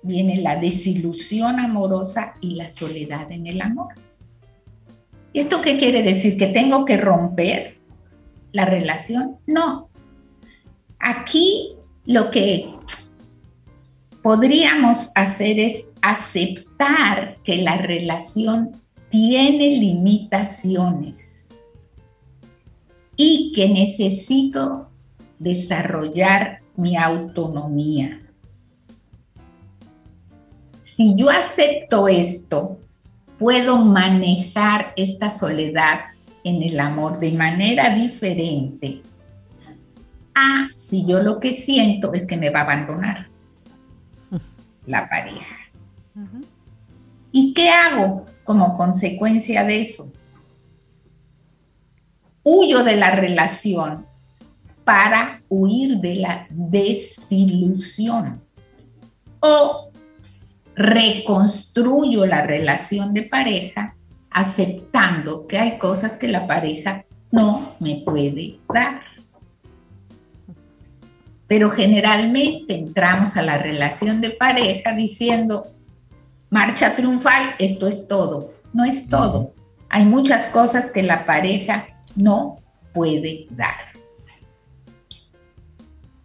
viene 0.05 0.37
la 0.37 0.55
desilusión 0.55 1.59
amorosa 1.59 2.37
y 2.41 2.55
la 2.55 2.69
soledad 2.69 3.31
en 3.33 3.49
el 3.49 3.61
amor. 3.61 3.95
¿Y 5.33 5.41
esto 5.41 5.61
qué 5.61 5.77
quiere 5.77 6.05
decir? 6.05 6.39
¿Que 6.39 6.47
tengo 6.47 6.85
que 6.85 6.97
romper 6.97 7.79
la 8.53 8.67
relación? 8.67 9.39
No. 9.49 9.91
Aquí 11.01 11.75
lo 12.07 12.31
que 12.31 12.73
podríamos 14.23 15.11
hacer 15.17 15.59
es 15.59 15.88
aceptar 16.03 17.39
que 17.45 17.63
la 17.63 17.77
relación 17.79 18.83
tiene 19.11 19.79
limitaciones. 19.79 21.35
y 23.21 23.53
que 23.53 23.69
necesito 23.69 24.89
desarrollar 25.41 26.61
mi 26.77 26.97
autonomía. 26.97 28.23
Si 30.81 31.17
yo 31.17 31.29
acepto 31.29 32.07
esto, 32.07 32.79
puedo 33.39 33.79
manejar 33.79 34.93
esta 34.97 35.31
soledad 35.31 35.99
en 36.45 36.63
el 36.63 36.79
amor 36.79 37.19
de 37.19 37.33
manera 37.33 37.91
diferente 37.91 39.03
a 40.35 40.69
si 40.77 41.05
yo 41.05 41.21
lo 41.21 41.41
que 41.41 41.55
siento 41.55 42.15
es 42.15 42.25
que 42.25 42.37
me 42.37 42.51
va 42.51 42.61
a 42.61 42.63
abandonar 42.63 43.29
la 44.87 45.09
pareja. 45.09 45.57
¿Y 47.33 47.53
qué 47.55 47.69
hago 47.71 48.27
como 48.45 48.77
consecuencia 48.77 49.65
de 49.65 49.83
eso? 49.83 50.13
Huyo 52.43 52.83
de 52.83 52.97
la 52.97 53.11
relación 53.11 54.07
para 54.85 55.43
huir 55.49 55.99
de 55.99 56.15
la 56.17 56.47
desilusión. 56.51 58.43
O 59.41 59.93
reconstruyo 60.75 62.25
la 62.25 62.47
relación 62.47 63.13
de 63.13 63.23
pareja 63.25 63.95
aceptando 64.31 65.47
que 65.47 65.59
hay 65.59 65.79
cosas 65.79 66.17
que 66.17 66.29
la 66.29 66.47
pareja 66.47 67.05
no 67.31 67.77
me 67.81 68.03
puede 68.05 68.59
dar. 68.73 69.03
Pero 71.47 71.71
generalmente 71.71 72.77
entramos 72.77 73.37
a 73.37 73.43
la 73.43 73.59
relación 73.59 74.21
de 74.21 74.31
pareja 74.31 74.95
diciendo, 74.95 75.67
marcha 76.51 76.97
triunfal, 76.97 77.55
esto 77.59 77.87
es 77.87 78.07
todo. 78.09 78.53
No 78.73 78.85
es 78.85 79.09
todo. 79.09 79.55
Hay 79.89 80.05
muchas 80.05 80.47
cosas 80.49 80.91
que 80.91 81.03
la 81.03 81.25
pareja 81.25 81.87
no 82.15 82.61
puede 82.93 83.47
dar. 83.51 83.89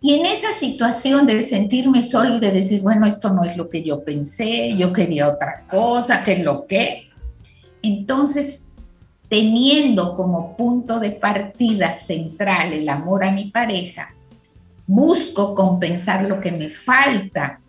Y 0.02 0.16
en 0.16 0.26
esa 0.26 0.52
situación 0.52 1.26
de 1.26 1.40
sentirme 1.42 2.02
solo 2.02 2.36
y 2.36 2.40
de 2.42 2.52
decir, 2.52 2.82
bueno, 2.82 3.08
esto 3.08 3.30
no 3.30 3.46
es 3.46 3.56
lo 3.56 3.70
que 3.70 3.84
yo 3.84 4.04
pensé, 4.04 4.76
yo 4.76 4.92
quería 4.92 5.30
otra 5.30 5.64
cosa, 5.70 6.26
que 6.26 6.34
es 6.34 6.44
lo 6.44 6.68
que. 6.68 7.10
Entonces, 7.82 8.70
teniendo 9.30 10.18
como 10.18 10.58
punto 10.58 11.00
de 11.00 11.12
partida 11.12 11.94
central 11.94 12.74
el 12.74 12.90
amor 12.90 13.24
a 13.24 13.32
mi 13.32 13.46
pareja, 13.46 14.14
busco 14.86 15.56
compensar 15.56 16.26
lo 16.26 16.42
que 16.42 16.52
me 16.52 16.70
falta 16.70 17.62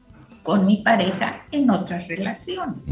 con 0.45 0.67
mi 0.67 0.77
pareja 0.83 1.47
en 1.51 1.71
otras 1.71 2.07
relaciones. 2.07 2.87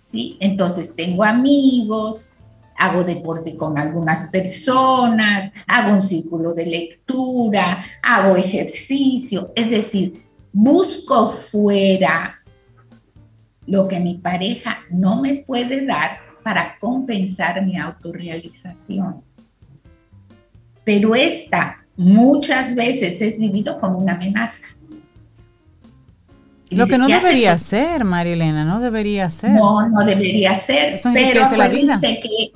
¿Sí? 0.00 0.38
Entonces 0.40 0.94
tengo 0.96 1.24
amigos, 1.24 2.30
hago 2.78 3.04
deporte 3.04 3.56
con 3.56 3.76
algunas 3.76 4.30
personas, 4.30 5.52
hago 5.66 5.92
un 5.92 6.02
círculo 6.02 6.54
de 6.54 6.66
lectura, 6.66 7.84
hago 8.02 8.36
ejercicio, 8.36 9.52
es 9.54 9.70
decir, 9.70 10.24
busco 10.52 11.30
fuera 11.30 12.38
lo 13.66 13.88
que 13.88 14.00
mi 14.00 14.18
pareja 14.18 14.78
no 14.90 15.20
me 15.20 15.44
puede 15.46 15.84
dar 15.84 16.18
para 16.44 16.76
compensar 16.78 17.64
mi 17.66 17.76
autorrealización. 17.76 19.22
Pero 20.84 21.14
esta 21.14 21.84
muchas 21.96 22.74
veces 22.74 23.20
es 23.20 23.38
vivido 23.38 23.80
como 23.80 23.98
una 23.98 24.14
amenaza. 24.14 24.66
Lo 26.74 26.86
que 26.86 26.98
no 26.98 27.06
debería 27.06 27.56
ser, 27.58 28.04
Marilena, 28.04 28.64
no 28.64 28.80
debería 28.80 29.30
ser. 29.30 29.52
No, 29.52 29.88
no 29.88 30.04
debería 30.04 30.54
ser. 30.54 31.00
pero 31.02 31.44
acuérdense 31.44 32.20
que 32.20 32.52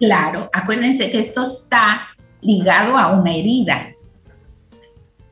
Claro, 0.00 0.48
acuérdense 0.54 1.10
que 1.10 1.18
esto 1.18 1.44
está 1.44 2.08
ligado 2.40 2.96
a 2.96 3.12
una 3.20 3.34
herida. 3.34 3.92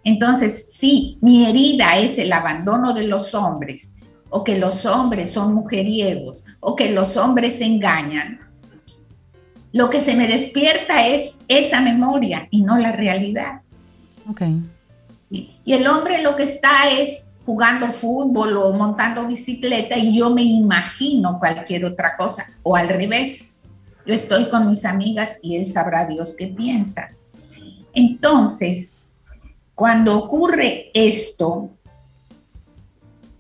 Entonces, 0.05 0.73
si 0.73 1.19
mi 1.23 1.47
herida 1.47 1.97
es 1.97 2.19
el 2.19 2.31
abandono 2.31 2.93
de 2.93 3.09
los 3.09 3.35
hombres, 3.35 3.97
o 4.29 4.45
que 4.45 4.59
los 4.59 4.85
hombres 4.85 5.31
son 5.31 5.55
mujeriegos, 5.55 6.43
o 6.61 6.77
que 6.77 6.93
los 6.93 7.17
hombres 7.17 7.57
se 7.57 7.65
engañan, 7.65 8.41
lo 9.73 9.89
que 9.89 10.03
se 10.03 10.15
me 10.15 10.27
despierta 10.27 11.07
es 11.07 11.41
esa 11.49 11.81
memoria 11.81 12.47
y 12.51 12.63
no 12.63 12.79
la 12.79 12.93
realidad. 12.93 13.63
Ok. 14.29 14.43
Y, 15.31 15.51
y 15.65 15.73
el 15.73 15.87
hombre 15.87 16.23
lo 16.23 16.37
que 16.37 16.43
está 16.43 16.91
es 16.91 17.28
jugando 17.49 17.87
fútbol 17.87 18.59
o 18.59 18.75
montando 18.75 19.27
bicicleta 19.27 19.97
y 19.97 20.19
yo 20.19 20.29
me 20.29 20.43
imagino 20.43 21.39
cualquier 21.39 21.87
otra 21.87 22.15
cosa, 22.15 22.45
o 22.63 22.77
al 22.77 22.91
revés 22.91 23.55
yo 24.05 24.13
estoy 24.13 24.51
con 24.51 24.67
mis 24.67 24.85
amigas 24.85 25.39
y 25.43 25.57
él 25.57 25.67
sabrá 25.67 26.05
Dios 26.05 26.35
qué 26.37 26.49
piensa. 26.49 27.09
Entonces, 27.95 28.99
cuando 29.75 30.19
ocurre 30.19 30.91
esto, 30.93 31.71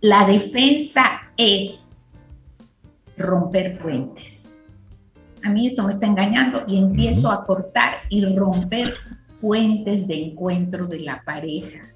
la 0.01 0.25
defensa 0.25 1.05
es 1.37 2.05
romper 3.15 3.79
puentes. 3.79 4.63
A 5.45 5.51
mí 5.51 5.67
esto 5.67 5.83
me 5.83 5.93
está 5.93 6.07
engañando 6.07 6.65
y 6.67 6.79
empiezo 6.79 7.31
a 7.31 7.45
cortar 7.45 7.97
y 8.09 8.25
romper 8.25 8.95
puentes 9.39 10.09
de 10.09 10.29
encuentro 10.29 10.87
de 10.87 11.01
la 11.01 11.23
pareja. 11.27 11.93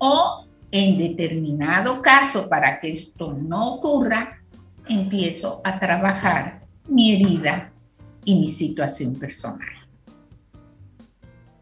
O 0.00 0.46
en 0.72 0.98
determinado 0.98 2.00
caso, 2.00 2.48
para 2.48 2.80
que 2.80 2.92
esto 2.92 3.34
no 3.34 3.74
ocurra, 3.74 4.40
empiezo 4.88 5.60
a 5.62 5.78
trabajar 5.78 6.62
mi 6.88 7.14
herida 7.14 7.70
y 8.24 8.40
mi 8.40 8.48
situación 8.48 9.14
personal. 9.16 9.68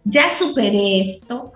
Ya 0.05 0.25
superé 0.39 1.01
esto, 1.01 1.53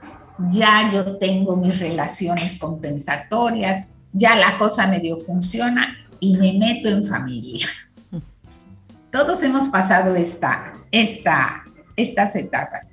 ya 0.51 0.91
yo 0.93 1.19
tengo 1.19 1.57
mis 1.57 1.79
relaciones 1.79 2.59
compensatorias, 2.59 3.89
ya 4.13 4.35
la 4.35 4.59
cosa 4.59 4.87
medio 4.89 5.17
funciona 5.17 5.97
y 6.21 6.37
me 6.37 6.53
meto 6.55 6.89
en 6.89 7.05
familia. 7.05 7.69
Todos 9.13 9.43
hemos 9.43 9.69
pasado 9.69 10.17
esta, 10.17 10.73
esta, 10.91 11.65
estas 11.97 12.35
etapas. 12.35 12.89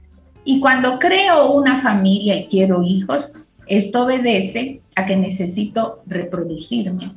Y 0.45 0.59
cuando 0.59 0.99
creo 0.99 1.53
una 1.53 1.75
familia 1.77 2.37
y 2.37 2.47
quiero 2.47 2.83
hijos, 2.83 3.33
esto 3.69 4.03
obedece 4.03 4.81
a 4.95 5.05
que 5.05 5.15
necesito 5.15 6.03
reproducirme, 6.07 7.15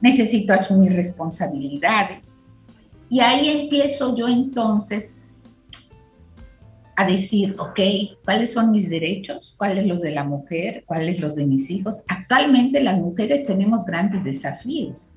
necesito 0.00 0.52
asumir 0.52 0.92
responsabilidades. 0.92 2.44
Y 3.08 3.20
ahí 3.20 3.48
empiezo 3.62 4.14
yo 4.14 4.28
entonces 4.28 5.36
a 6.96 7.06
decir, 7.06 7.56
ok, 7.58 7.80
¿cuáles 8.24 8.52
son 8.52 8.70
mis 8.70 8.88
derechos? 8.88 9.54
¿Cuáles 9.56 9.86
los 9.86 10.02
de 10.02 10.12
la 10.12 10.24
mujer? 10.24 10.84
¿Cuáles 10.86 11.18
los 11.18 11.34
de 11.34 11.46
mis 11.46 11.70
hijos? 11.70 12.04
Actualmente 12.08 12.82
las 12.82 12.98
mujeres 12.98 13.46
tenemos 13.46 13.84
grandes 13.84 14.22
desafíos 14.22 15.12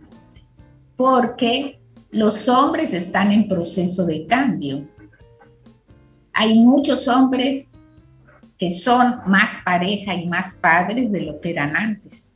porque 0.95 1.79
los 2.09 2.47
hombres 2.47 2.93
están 2.93 3.31
en 3.33 3.49
proceso 3.49 4.05
de 4.05 4.25
cambio. 4.25 4.87
Hay 6.33 6.57
muchos 6.59 7.07
hombres 7.07 7.73
que 8.57 8.73
son 8.73 9.21
más 9.27 9.51
pareja 9.63 10.13
y 10.15 10.27
más 10.27 10.53
padres 10.55 11.11
de 11.11 11.21
lo 11.21 11.39
que 11.39 11.51
eran 11.51 11.75
antes. 11.75 12.35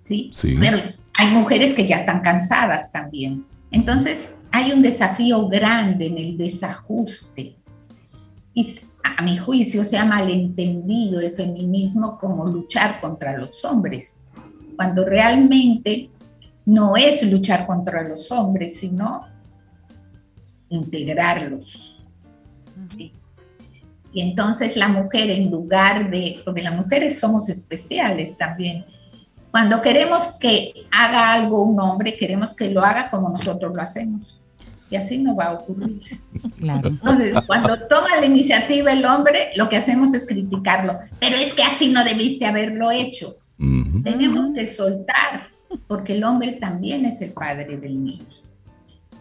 ¿Sí? 0.00 0.30
sí. 0.34 0.56
Pero 0.58 0.78
hay 1.14 1.30
mujeres 1.30 1.74
que 1.74 1.86
ya 1.86 1.96
están 1.96 2.20
cansadas 2.20 2.90
también. 2.90 3.44
Entonces, 3.70 4.40
hay 4.50 4.72
un 4.72 4.82
desafío 4.82 5.48
grande 5.48 6.06
en 6.06 6.18
el 6.18 6.36
desajuste. 6.36 7.56
Y 8.54 8.66
a 9.02 9.22
mi 9.22 9.38
juicio 9.38 9.82
se 9.84 9.96
ha 9.96 10.04
malentendido 10.04 11.20
el 11.20 11.30
feminismo 11.30 12.18
como 12.18 12.46
luchar 12.46 13.00
contra 13.00 13.36
los 13.36 13.64
hombres, 13.64 14.20
cuando 14.76 15.04
realmente 15.04 16.10
no 16.66 16.96
es 16.96 17.22
luchar 17.30 17.66
contra 17.66 18.06
los 18.06 18.30
hombres, 18.30 18.78
sino 18.78 19.26
integrarlos. 20.68 22.02
Y 24.12 24.20
entonces 24.20 24.76
la 24.76 24.88
mujer, 24.88 25.30
en 25.30 25.50
lugar 25.50 26.10
de, 26.10 26.40
porque 26.44 26.62
las 26.62 26.74
mujeres 26.74 27.18
somos 27.18 27.48
especiales 27.48 28.36
también, 28.36 28.84
cuando 29.50 29.82
queremos 29.82 30.38
que 30.40 30.72
haga 30.90 31.32
algo 31.32 31.62
un 31.62 31.78
hombre, 31.80 32.16
queremos 32.16 32.54
que 32.54 32.70
lo 32.70 32.82
haga 32.82 33.10
como 33.10 33.28
nosotros 33.28 33.74
lo 33.74 33.82
hacemos. 33.82 34.26
Y 34.90 34.96
así 34.96 35.18
no 35.18 35.34
va 35.34 35.44
a 35.46 35.52
ocurrir. 35.54 36.02
Entonces, 36.60 37.34
cuando 37.46 37.86
toma 37.86 38.16
la 38.20 38.26
iniciativa 38.26 38.92
el 38.92 39.04
hombre, 39.04 39.50
lo 39.56 39.68
que 39.68 39.76
hacemos 39.76 40.12
es 40.12 40.26
criticarlo. 40.26 40.98
Pero 41.18 41.36
es 41.36 41.54
que 41.54 41.62
así 41.62 41.90
no 41.90 42.04
debiste 42.04 42.44
haberlo 42.44 42.90
hecho. 42.90 43.36
Tenemos 44.02 44.52
que 44.54 44.66
soltar, 44.66 45.48
porque 45.86 46.16
el 46.16 46.24
hombre 46.24 46.52
también 46.52 47.04
es 47.06 47.22
el 47.22 47.32
padre 47.32 47.76
del 47.78 48.04
niño. 48.04 48.26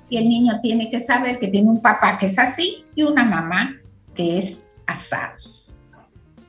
Y 0.10 0.18
el 0.18 0.28
niño 0.28 0.60
tiene 0.62 0.90
que 0.90 1.00
saber 1.00 1.40
que 1.40 1.48
tiene 1.48 1.70
un 1.70 1.82
papá 1.82 2.18
que 2.18 2.26
es 2.26 2.38
así 2.38 2.86
y 2.96 3.04
una 3.04 3.24
mamá 3.24 3.78
que 4.14 4.38
es 4.40 4.66
asado. 4.92 5.38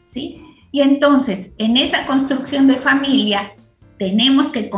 ¿Sí? 0.05 0.45
Y 0.71 0.81
entonces, 0.81 1.55
en 1.59 1.77
esa 1.77 2.07
construcción 2.07 2.67
de 2.67 2.77
familia, 2.77 3.53
tenemos 3.99 4.49
que 4.49 4.71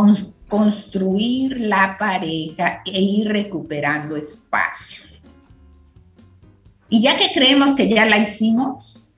construir 0.49 1.61
la 1.61 1.97
pareja 1.99 2.83
e 2.85 3.01
ir 3.01 3.29
recuperando 3.29 4.17
espacios. 4.17 5.21
Y 6.89 7.01
ya 7.01 7.17
que 7.17 7.33
creemos 7.33 7.75
que 7.75 7.89
ya 7.89 8.05
la 8.07 8.19
hicimos, 8.19 9.11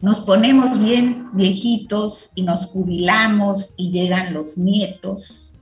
nos 0.00 0.20
ponemos 0.20 0.78
bien 0.78 1.28
viejitos 1.32 2.30
y 2.34 2.42
nos 2.42 2.66
jubilamos 2.66 3.74
y 3.76 3.90
llegan 3.90 4.32
los 4.32 4.56
nietos. 4.56 5.52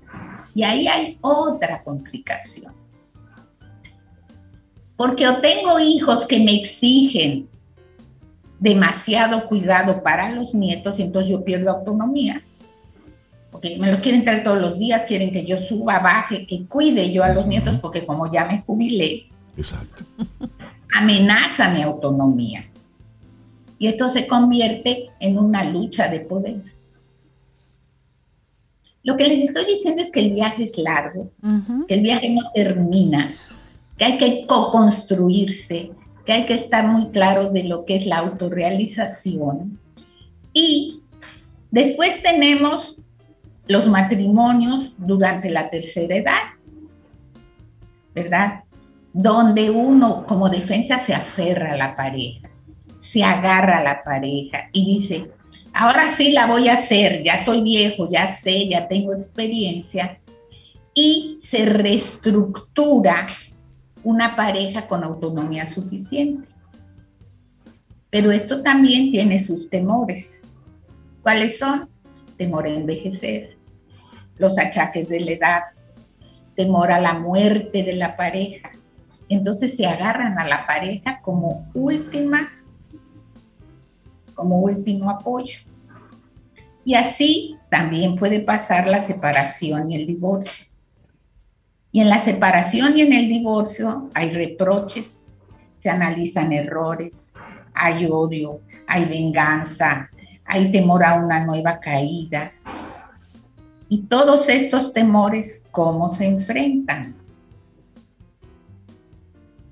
Y 0.55 0.63
ahí 0.63 0.87
hay 0.87 1.19
otra 1.21 1.83
complicación. 1.83 2.76
Porque 4.97 5.29
o 5.29 5.37
tengo 5.37 5.79
hijos 5.79 6.27
que 6.27 6.41
me 6.41 6.55
exigen 6.55 7.49
demasiado 8.59 9.47
cuidado 9.47 10.03
para 10.03 10.31
los 10.31 10.55
nietos 10.55 10.99
y 10.99 11.03
entonces 11.03 11.31
yo 11.31 11.45
pierdo 11.45 11.71
autonomía. 11.71 12.43
Porque 13.51 13.79
me 13.79 13.91
lo 13.91 14.01
quieren 14.01 14.25
traer 14.25 14.45
todos 14.45 14.61
los 14.61 14.79
días, 14.79 15.05
quieren 15.07 15.33
que 15.33 15.45
yo 15.45 15.59
suba, 15.59 15.99
baje, 15.99 16.47
que 16.47 16.67
cuide 16.67 17.13
yo 17.13 17.23
a 17.23 17.33
los 17.33 17.47
nietos 17.47 17.77
porque 17.81 18.05
como 18.05 18.33
ya 18.33 18.45
me 18.45 18.63
jubilé, 18.63 19.29
Exacto. 19.57 20.05
amenaza 20.95 21.71
mi 21.71 21.83
autonomía. 21.83 22.65
Y 23.79 23.89
esto 23.89 24.09
se 24.09 24.27
convierte 24.27 25.11
en 25.21 25.39
una 25.39 25.65
lucha 25.65 26.09
de 26.09 26.21
poder. 26.21 26.57
Lo 29.03 29.17
que 29.17 29.29
les 29.29 29.41
estoy 29.41 29.65
diciendo 29.67 30.03
es 30.03 30.11
que 30.11 30.21
el 30.21 30.33
viaje 30.33 30.65
es 30.65 30.77
largo, 30.79 31.31
que 31.87 31.95
el 31.95 32.01
viaje 32.01 32.29
no 32.31 32.43
termina, 32.53 33.33
que 33.97 34.05
hay 34.05 34.19
que 34.19 34.47
co-construirse, 34.47 35.93
que 36.25 36.33
hay 36.33 36.47
que 36.47 36.55
estar 36.55 36.87
muy 36.87 37.11
claro 37.11 37.51
de 37.51 37.65
lo 37.65 37.85
que 37.85 37.97
es 37.97 38.07
la 38.07 38.19
autorrealización. 38.19 39.79
Y 40.53 41.01
después 41.71 42.23
tenemos 42.23 43.01
los 43.69 43.87
matrimonios 43.87 44.93
durante 44.99 45.51
la 45.51 45.71
tercera 45.71 46.17
edad, 46.17 46.43
¿verdad? 48.15 48.65
Donde 49.13 49.71
uno 49.71 50.27
como 50.27 50.49
defensa 50.49 50.99
se 50.99 51.15
aferra 51.15 51.73
a 51.73 51.77
la 51.77 51.97
pareja, 51.97 52.51
se 52.99 53.25
agarra 53.25 53.79
a 53.79 53.83
la 53.83 54.05
pareja 54.05 54.69
y 54.73 54.95
dice, 54.95 55.31
ahora 55.73 56.09
sí 56.09 56.33
la 56.33 56.47
voy 56.47 56.69
a 56.69 56.75
hacer, 56.75 57.23
ya 57.23 57.37
estoy 57.37 57.63
viejo, 57.63 58.09
ya 58.11 58.31
sé, 58.31 58.69
ya 58.69 58.89
tengo 58.89 59.15
experiencia, 59.15 60.21
y 60.95 61.37
se 61.41 61.67
reestructura 61.67 63.27
una 64.07 64.37
pareja 64.37 64.87
con 64.87 65.03
autonomía 65.03 65.67
suficiente. 65.67 66.47
Pero 68.09 68.31
esto 68.31 68.63
también 68.63 69.11
tiene 69.11 69.43
sus 69.43 69.69
temores. 69.69 70.43
¿Cuáles 71.23 71.59
son? 71.59 71.91
Temor 72.37 72.67
a 72.67 72.71
envejecer, 72.71 73.59
los 74.39 74.61
achaques 74.61 75.09
de 75.09 75.19
la 75.19 75.33
edad, 75.33 75.61
temor 76.55 76.93
a 76.93 77.01
la 77.01 77.15
muerte 77.15 77.83
de 77.83 77.95
la 77.95 78.17
pareja. 78.17 78.71
Entonces 79.29 79.77
se 79.77 79.87
agarran 79.87 80.39
a 80.39 80.47
la 80.47 80.69
pareja 80.69 81.21
como 81.21 81.69
última, 81.75 82.49
como 84.37 84.61
último 84.61 85.11
apoyo. 85.11 85.59
Y 86.85 86.95
así 86.95 87.57
también 87.69 88.15
puede 88.15 88.39
pasar 88.39 88.87
la 88.87 89.01
separación 89.01 89.91
y 89.91 89.97
el 89.97 90.07
divorcio. 90.07 90.66
Y 91.97 92.01
en 92.03 92.11
la 92.11 92.19
separación 92.19 92.99
y 92.99 93.01
en 93.01 93.15
el 93.15 93.27
divorcio 93.27 94.11
hay 94.13 94.29
reproches, 94.29 95.39
se 95.79 95.89
analizan 95.89 96.53
errores, 96.53 97.33
hay 97.73 98.05
odio, 98.05 98.61
hay 98.87 99.07
venganza, 99.07 100.11
hay 100.45 100.71
temor 100.71 101.03
a 101.03 101.15
una 101.15 101.47
nueva 101.47 101.81
caída. 101.81 102.53
Y 103.89 104.03
todos 104.03 104.51
estos 104.51 104.93
temores, 104.93 105.69
¿cómo 105.71 106.11
se 106.11 106.27
enfrentan? 106.27 107.15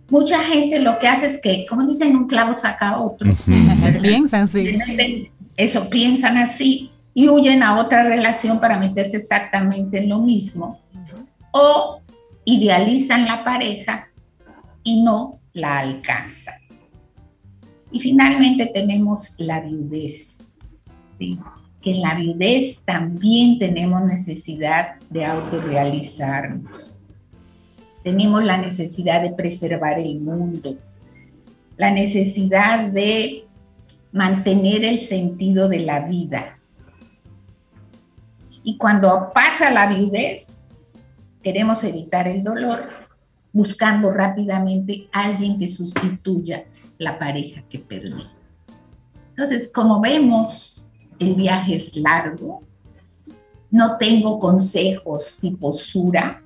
Mucha 0.09 0.39
gente 0.39 0.81
lo 0.81 0.99
que 0.99 1.09
hace 1.09 1.27
es 1.27 1.43
que, 1.43 1.67
como 1.69 1.87
dicen, 1.87 2.17
un 2.17 2.27
clavo 2.27 2.55
saca 2.55 3.01
otro. 3.01 3.31
piensan 4.01 4.45
así. 4.45 4.79
Eso, 5.59 5.91
piensan 5.91 6.39
así 6.39 6.91
y 7.13 7.29
huyen 7.29 7.63
a 7.63 7.79
otra 7.79 8.03
relación 8.05 8.61
para 8.61 8.79
meterse 8.79 9.19
exactamente 9.19 9.99
en 9.99 10.09
lo 10.09 10.21
mismo. 10.21 10.81
O 11.51 12.01
idealizan 12.45 13.25
la 13.25 13.45
pareja 13.45 14.09
y 14.83 15.03
no 15.03 15.41
la 15.53 15.79
alcanzan. 15.79 16.55
Y 17.91 18.01
finalmente 18.01 18.71
tenemos 18.75 19.37
la 19.39 19.61
viudez, 19.61 20.59
que 21.19 21.91
en 21.93 22.01
la 22.01 22.15
viudez 22.17 22.83
también 22.85 23.59
tenemos 23.59 24.03
necesidad 24.03 25.01
de 25.11 25.25
autorrealizarnos. 25.25 26.97
Tenemos 28.03 28.45
la 28.45 28.59
necesidad 28.59 29.23
de 29.23 29.33
preservar 29.33 29.99
el 29.99 30.21
mundo, 30.21 30.77
la 31.77 31.91
necesidad 31.91 32.91
de 32.91 33.47
mantener 34.13 34.85
el 34.85 34.99
sentido 34.99 35.69
de 35.69 35.81
la 35.81 36.01
vida. 36.01 36.59
Y 38.63 38.77
cuando 38.77 39.31
pasa 39.35 39.71
la 39.71 39.87
viudez, 39.87 40.64
queremos 41.45 41.85
evitar 41.85 42.27
el 42.27 42.43
dolor 42.43 42.89
buscando 43.53 44.13
rápidamente 44.13 45.09
a 45.13 45.27
alguien 45.27 45.59
que 45.59 45.69
sustituya 45.69 46.65
la 46.99 47.19
pareja 47.19 47.63
que 47.69 47.79
perdí. 47.79 48.25
Entonces, 49.29 49.71
como 49.73 50.01
vemos, 50.01 50.87
el 51.19 51.35
viaje 51.35 51.77
es 51.77 51.97
largo. 51.97 52.63
No 53.71 53.99
tengo 53.99 54.39
consejos 54.39 55.39
tipo 55.41 55.73
Sura, 55.73 56.43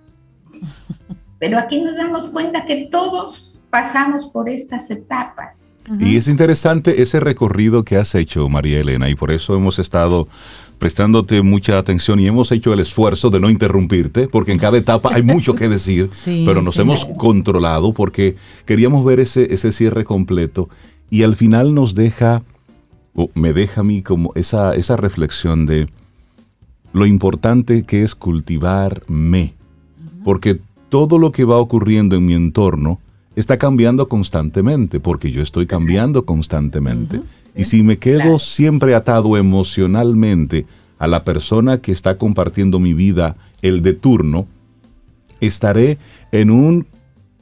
pero 1.38 1.58
aquí 1.58 1.80
nos 1.80 1.96
damos 1.96 2.28
cuenta 2.28 2.66
que 2.66 2.88
todos 2.90 3.60
pasamos 3.70 4.26
por 4.26 4.48
estas 4.48 4.90
etapas. 4.90 5.76
Y 6.00 6.16
es 6.16 6.26
interesante 6.26 7.02
ese 7.02 7.20
recorrido 7.20 7.84
que 7.84 7.96
has 7.96 8.14
hecho, 8.14 8.48
María 8.48 8.80
Elena, 8.80 9.08
y 9.08 9.14
por 9.14 9.30
eso 9.30 9.54
hemos 9.54 9.78
estado 9.78 10.28
prestándote 10.78 11.42
mucha 11.42 11.78
atención 11.78 12.20
y 12.20 12.26
hemos 12.26 12.52
hecho 12.52 12.72
el 12.72 12.80
esfuerzo 12.80 13.30
de 13.30 13.40
no 13.40 13.50
interrumpirte, 13.50 14.28
porque 14.28 14.52
en 14.52 14.58
cada 14.58 14.78
etapa 14.78 15.10
hay 15.12 15.22
mucho 15.22 15.54
que 15.54 15.68
decir, 15.68 16.08
pero 16.24 16.62
nos 16.62 16.78
hemos 16.78 17.04
controlado 17.04 17.92
porque 17.92 18.36
queríamos 18.64 19.04
ver 19.04 19.20
ese, 19.20 19.52
ese 19.52 19.72
cierre 19.72 20.04
completo 20.04 20.68
y 21.10 21.22
al 21.22 21.36
final 21.36 21.74
nos 21.74 21.94
deja, 21.94 22.42
o 23.14 23.30
me 23.34 23.52
deja 23.52 23.80
a 23.80 23.84
mí 23.84 24.02
como 24.02 24.32
esa, 24.34 24.74
esa 24.74 24.96
reflexión 24.96 25.66
de 25.66 25.88
lo 26.92 27.06
importante 27.06 27.82
que 27.82 28.02
es 28.02 28.14
cultivarme, 28.14 29.54
porque 30.24 30.60
todo 30.88 31.18
lo 31.18 31.32
que 31.32 31.44
va 31.44 31.58
ocurriendo 31.58 32.16
en 32.16 32.26
mi 32.26 32.34
entorno 32.34 33.00
está 33.36 33.56
cambiando 33.56 34.08
constantemente, 34.08 35.00
porque 35.00 35.30
yo 35.30 35.42
estoy 35.42 35.66
cambiando 35.66 36.24
constantemente. 36.24 37.20
Y 37.54 37.64
si 37.64 37.82
me 37.82 37.98
quedo 37.98 38.38
siempre 38.38 38.94
atado 38.94 39.36
emocionalmente 39.36 40.66
a 40.98 41.06
la 41.06 41.24
persona 41.24 41.80
que 41.80 41.92
está 41.92 42.18
compartiendo 42.18 42.78
mi 42.78 42.94
vida, 42.94 43.36
el 43.62 43.82
de 43.82 43.94
turno, 43.94 44.46
estaré 45.40 45.98
en 46.32 46.50
un 46.50 46.86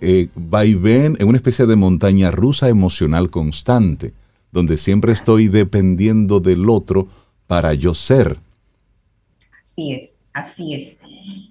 eh, 0.00 0.28
vaivén, 0.34 1.16
en 1.18 1.28
una 1.28 1.38
especie 1.38 1.66
de 1.66 1.76
montaña 1.76 2.30
rusa 2.30 2.68
emocional 2.68 3.30
constante, 3.30 4.12
donde 4.52 4.76
siempre 4.76 5.12
estoy 5.12 5.48
dependiendo 5.48 6.40
del 6.40 6.68
otro 6.68 7.08
para 7.46 7.74
yo 7.74 7.94
ser. 7.94 8.38
Así 9.60 9.92
es, 9.92 10.20
así 10.32 10.74
es. 10.74 10.96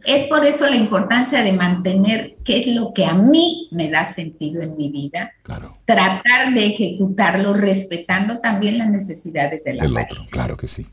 Es 0.06 0.28
por 0.28 0.46
eso 0.46 0.68
la 0.70 0.76
importancia 0.76 1.44
de 1.44 1.54
mantener 1.54 2.38
qué 2.44 2.60
es 2.60 2.68
lo 2.68 2.94
que 2.94 3.06
a 3.06 3.14
mí 3.14 3.68
me 3.72 3.90
da 3.90 4.06
sentido 4.06 4.62
en 4.62 4.78
mi 4.78 4.90
vida. 4.90 5.32
Claro. 5.44 5.78
Tratar 5.86 6.54
de 6.54 6.66
ejecutarlo 6.66 7.54
respetando 7.54 8.40
también 8.40 8.78
las 8.78 8.90
necesidades 8.90 9.64
de 9.64 9.74
la 9.74 9.86
otro. 9.86 10.26
Claro 10.30 10.58
que 10.58 10.68
sí. 10.68 10.86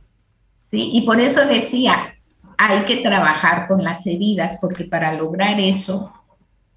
Sí, 0.60 0.90
y 0.94 1.02
por 1.06 1.20
eso 1.20 1.46
decía, 1.46 2.14
hay 2.56 2.80
que 2.84 2.96
trabajar 2.96 3.66
con 3.66 3.84
las 3.84 4.06
heridas, 4.06 4.58
porque 4.60 4.84
para 4.84 5.12
lograr 5.12 5.60
eso 5.60 6.12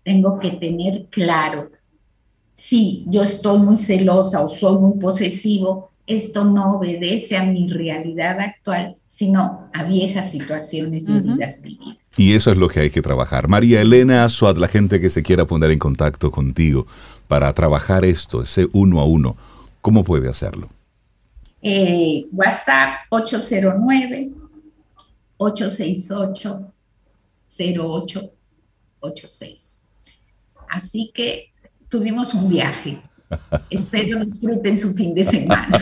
tengo 0.03 0.39
que 0.39 0.51
tener 0.51 1.05
claro 1.09 1.71
si 2.55 3.03
yo 3.07 3.23
estoy 3.23 3.59
muy 3.59 3.77
celosa 3.77 4.41
o 4.41 4.47
soy 4.47 4.79
muy 4.79 4.97
posesivo, 4.97 5.91
esto 6.07 6.43
no 6.43 6.77
obedece 6.77 7.37
a 7.37 7.43
mi 7.43 7.67
realidad 7.67 8.39
actual, 8.39 8.95
sino 9.07 9.69
a 9.73 9.83
viejas 9.83 10.31
situaciones 10.31 11.09
y 11.09 11.19
vidas 11.19 11.61
vividas. 11.61 11.97
Y 12.17 12.35
eso 12.35 12.51
es 12.51 12.57
lo 12.57 12.67
que 12.67 12.81
hay 12.81 12.89
que 12.89 13.01
trabajar. 13.01 13.47
María 13.47 13.81
Elena 13.81 14.27
Suad, 14.29 14.57
la 14.57 14.67
gente 14.67 15.01
que 15.01 15.09
se 15.09 15.23
quiera 15.23 15.45
poner 15.45 15.71
en 15.71 15.79
contacto 15.79 16.31
contigo 16.31 16.85
para 17.27 17.51
trabajar 17.53 18.05
esto, 18.05 18.43
ese 18.43 18.67
uno 18.71 18.99
a 18.99 19.05
uno, 19.05 19.35
¿cómo 19.81 20.03
puede 20.03 20.29
hacerlo? 20.29 20.69
Eh, 21.61 22.25
WhatsApp 22.31 22.99
809 23.09 24.31
868 25.37 26.71
0886. 27.57 29.81
Así 30.69 31.11
que 31.13 31.51
tuvimos 31.89 32.33
un 32.33 32.49
viaje 32.49 33.01
Espero 33.69 34.23
disfruten 34.23 34.77
su 34.77 34.93
fin 34.93 35.13
de 35.13 35.23
semana. 35.23 35.79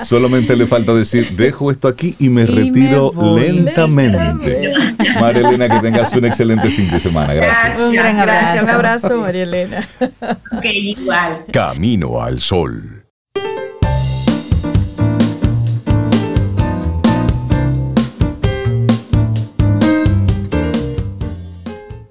Solamente 0.02 0.56
le 0.56 0.66
falta 0.66 0.92
decir, 0.94 1.36
dejo 1.36 1.70
esto 1.70 1.88
aquí 1.88 2.14
y 2.18 2.28
me 2.28 2.46
retiro 2.46 3.12
lentamente. 3.34 4.72
María 5.20 5.48
Elena, 5.48 5.68
que 5.68 5.80
tengas 5.80 6.12
un 6.12 6.24
excelente 6.26 6.70
fin 6.70 6.90
de 6.90 7.00
semana. 7.00 7.34
Gracias. 7.34 7.80
Un 7.80 7.92
gran 7.94 8.18
abrazo. 8.18 8.64
Un 8.64 8.70
abrazo, 8.70 9.16
María 9.18 9.42
Elena. 9.44 9.88
Ok, 10.52 10.64
igual. 10.64 11.44
Camino 11.52 12.20
al 12.20 12.40
sol. 12.40 13.05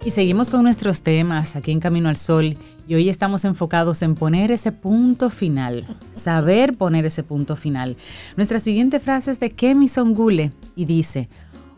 Y 0.05 0.11
seguimos 0.11 0.51
con 0.51 0.61
nuestros 0.61 1.01
temas 1.01 1.55
aquí 1.55 1.71
en 1.71 1.79
Camino 1.79 2.09
al 2.09 2.17
Sol 2.17 2.57
y 2.87 2.93
hoy 2.93 3.09
estamos 3.09 3.43
enfocados 3.43 4.03
en 4.03 4.13
poner 4.13 4.51
ese 4.51 4.71
punto 4.71 5.31
final, 5.31 5.87
saber 6.11 6.77
poner 6.77 7.07
ese 7.07 7.23
punto 7.23 7.55
final. 7.55 7.97
Nuestra 8.37 8.59
siguiente 8.59 8.99
frase 8.99 9.31
es 9.31 9.39
de 9.39 9.53
Kemi 9.53 9.89
Songule 9.89 10.51
y 10.75 10.85
dice, 10.85 11.27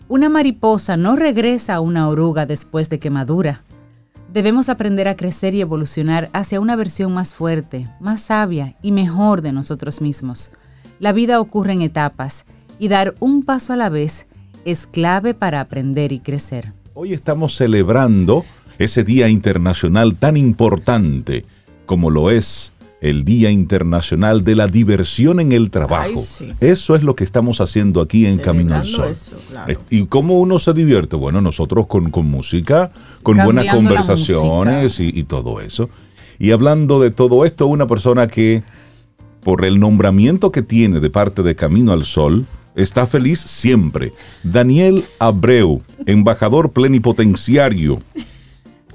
una 0.09 0.27
mariposa 0.27 0.97
no 0.97 1.15
regresa 1.15 1.75
a 1.75 1.79
una 1.79 2.09
oruga 2.09 2.45
después 2.45 2.89
de 2.89 2.99
que 2.99 3.09
madura. 3.09 3.63
Debemos 4.33 4.67
aprender 4.67 5.07
a 5.07 5.15
crecer 5.15 5.55
y 5.55 5.61
evolucionar 5.61 6.29
hacia 6.33 6.59
una 6.59 6.75
versión 6.75 7.13
más 7.13 7.33
fuerte, 7.33 7.89
más 8.01 8.23
sabia 8.23 8.75
y 8.81 8.91
mejor 8.91 9.41
de 9.41 9.53
nosotros 9.53 10.01
mismos. 10.01 10.51
La 10.99 11.13
vida 11.13 11.39
ocurre 11.39 11.71
en 11.71 11.81
etapas 11.81 12.45
y 12.77 12.89
dar 12.89 13.15
un 13.21 13.43
paso 13.43 13.71
a 13.71 13.77
la 13.77 13.87
vez 13.87 14.27
es 14.65 14.85
clave 14.85 15.33
para 15.33 15.61
aprender 15.61 16.11
y 16.11 16.19
crecer. 16.19 16.73
Hoy 16.99 17.13
estamos 17.13 17.55
celebrando 17.55 18.43
ese 18.79 19.03
día 19.03 19.29
internacional 19.29 20.15
tan 20.15 20.35
importante 20.35 21.45
como 21.85 22.09
lo 22.09 22.31
es 22.31 22.73
el 23.01 23.23
Día 23.23 23.51
Internacional 23.51 24.43
de 24.43 24.55
la 24.55 24.67
Diversión 24.67 25.39
en 25.39 25.51
el 25.51 25.69
Trabajo. 25.69 26.19
Eso 26.59 26.95
es 26.95 27.03
lo 27.03 27.15
que 27.15 27.23
estamos 27.23 27.61
haciendo 27.61 28.01
aquí 28.01 28.25
en 28.25 28.39
Camino 28.39 28.73
al 28.73 28.87
Sol. 28.87 29.15
¿Y 29.91 30.07
cómo 30.07 30.39
uno 30.39 30.57
se 30.57 30.73
divierte? 30.73 31.15
Bueno, 31.15 31.39
nosotros 31.39 31.85
con, 31.85 32.09
música, 32.27 32.91
con 33.21 33.37
buenas 33.43 33.67
conversaciones 33.67 34.99
y, 34.99 35.11
y, 35.13 35.23
todo 35.25 35.61
eso. 35.61 35.91
Y 36.39 36.49
hablando 36.49 36.99
de 36.99 37.11
todo 37.11 37.45
esto, 37.45 37.67
una 37.67 37.85
persona 37.85 38.25
que, 38.25 38.63
por 39.43 39.65
el 39.65 39.79
nombramiento 39.79 40.51
que 40.51 40.63
tiene 40.63 40.99
de 40.99 41.11
parte 41.11 41.43
de 41.43 41.55
Camino 41.55 41.91
al 41.91 42.05
Sol, 42.05 42.47
está 42.77 43.07
feliz 43.07 43.39
siempre. 43.39 44.13
Daniel 44.43 45.03
Abreu, 45.19 45.81
embajador 46.05 46.71
plenipotenciario 46.71 48.01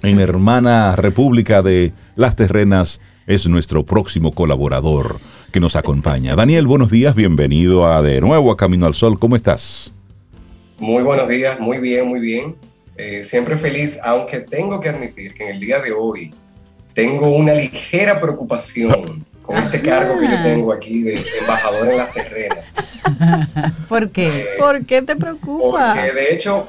en 0.03 0.21
hermana 0.21 0.97
República 0.97 1.63
de 1.63 1.93
las 2.17 2.37
Terrenas, 2.37 3.01
es 3.27 3.47
nuestro 3.49 3.85
próximo 3.85 4.33
colaborador 4.33 5.19
que 5.53 5.61
nos 5.61 5.77
acompaña. 5.77 6.35
Daniel, 6.35 6.67
buenos 6.67 6.91
días, 6.91 7.15
bienvenido 7.15 7.87
a 7.87 8.03
de 8.03 8.21
nuevo 8.21 8.51
a 8.51 8.57
Camino 8.57 8.87
al 8.87 8.95
Sol. 8.95 9.19
¿Cómo 9.19 9.37
estás? 9.37 9.93
Muy 10.79 11.03
buenos 11.03 11.29
días, 11.29 11.61
muy 11.61 11.79
bien, 11.79 12.09
muy 12.09 12.21
bien. 12.21 12.57
Eh, 12.97 13.25
siempre 13.25 13.57
feliz, 13.57 13.99
aunque 14.05 14.41
tengo 14.41 14.81
que 14.81 14.89
admitir 14.89 15.35
que 15.35 15.45
en 15.45 15.57
el 15.57 15.61
día 15.61 15.81
de 15.81 15.93
hoy 15.93 16.33
tengo 16.95 17.35
una 17.35 17.55
ligera 17.55 18.21
preocupación 18.21 19.25
con 19.43 19.57
este 19.57 19.83
cargo 19.83 20.19
que 20.19 20.29
yo 20.29 20.43
tengo 20.43 20.73
aquí 20.73 21.03
de 21.03 21.21
embajador 21.41 21.89
en 21.89 21.99
las 21.99 22.13
terrenas. 22.13 22.75
¿Por 23.89 24.11
qué? 24.11 24.29
Eh, 24.29 24.47
¿Por 24.59 24.87
qué 24.87 25.03
te 25.03 25.17
preocupa? 25.17 25.95
Porque 25.95 26.13
de 26.13 26.35
hecho, 26.35 26.69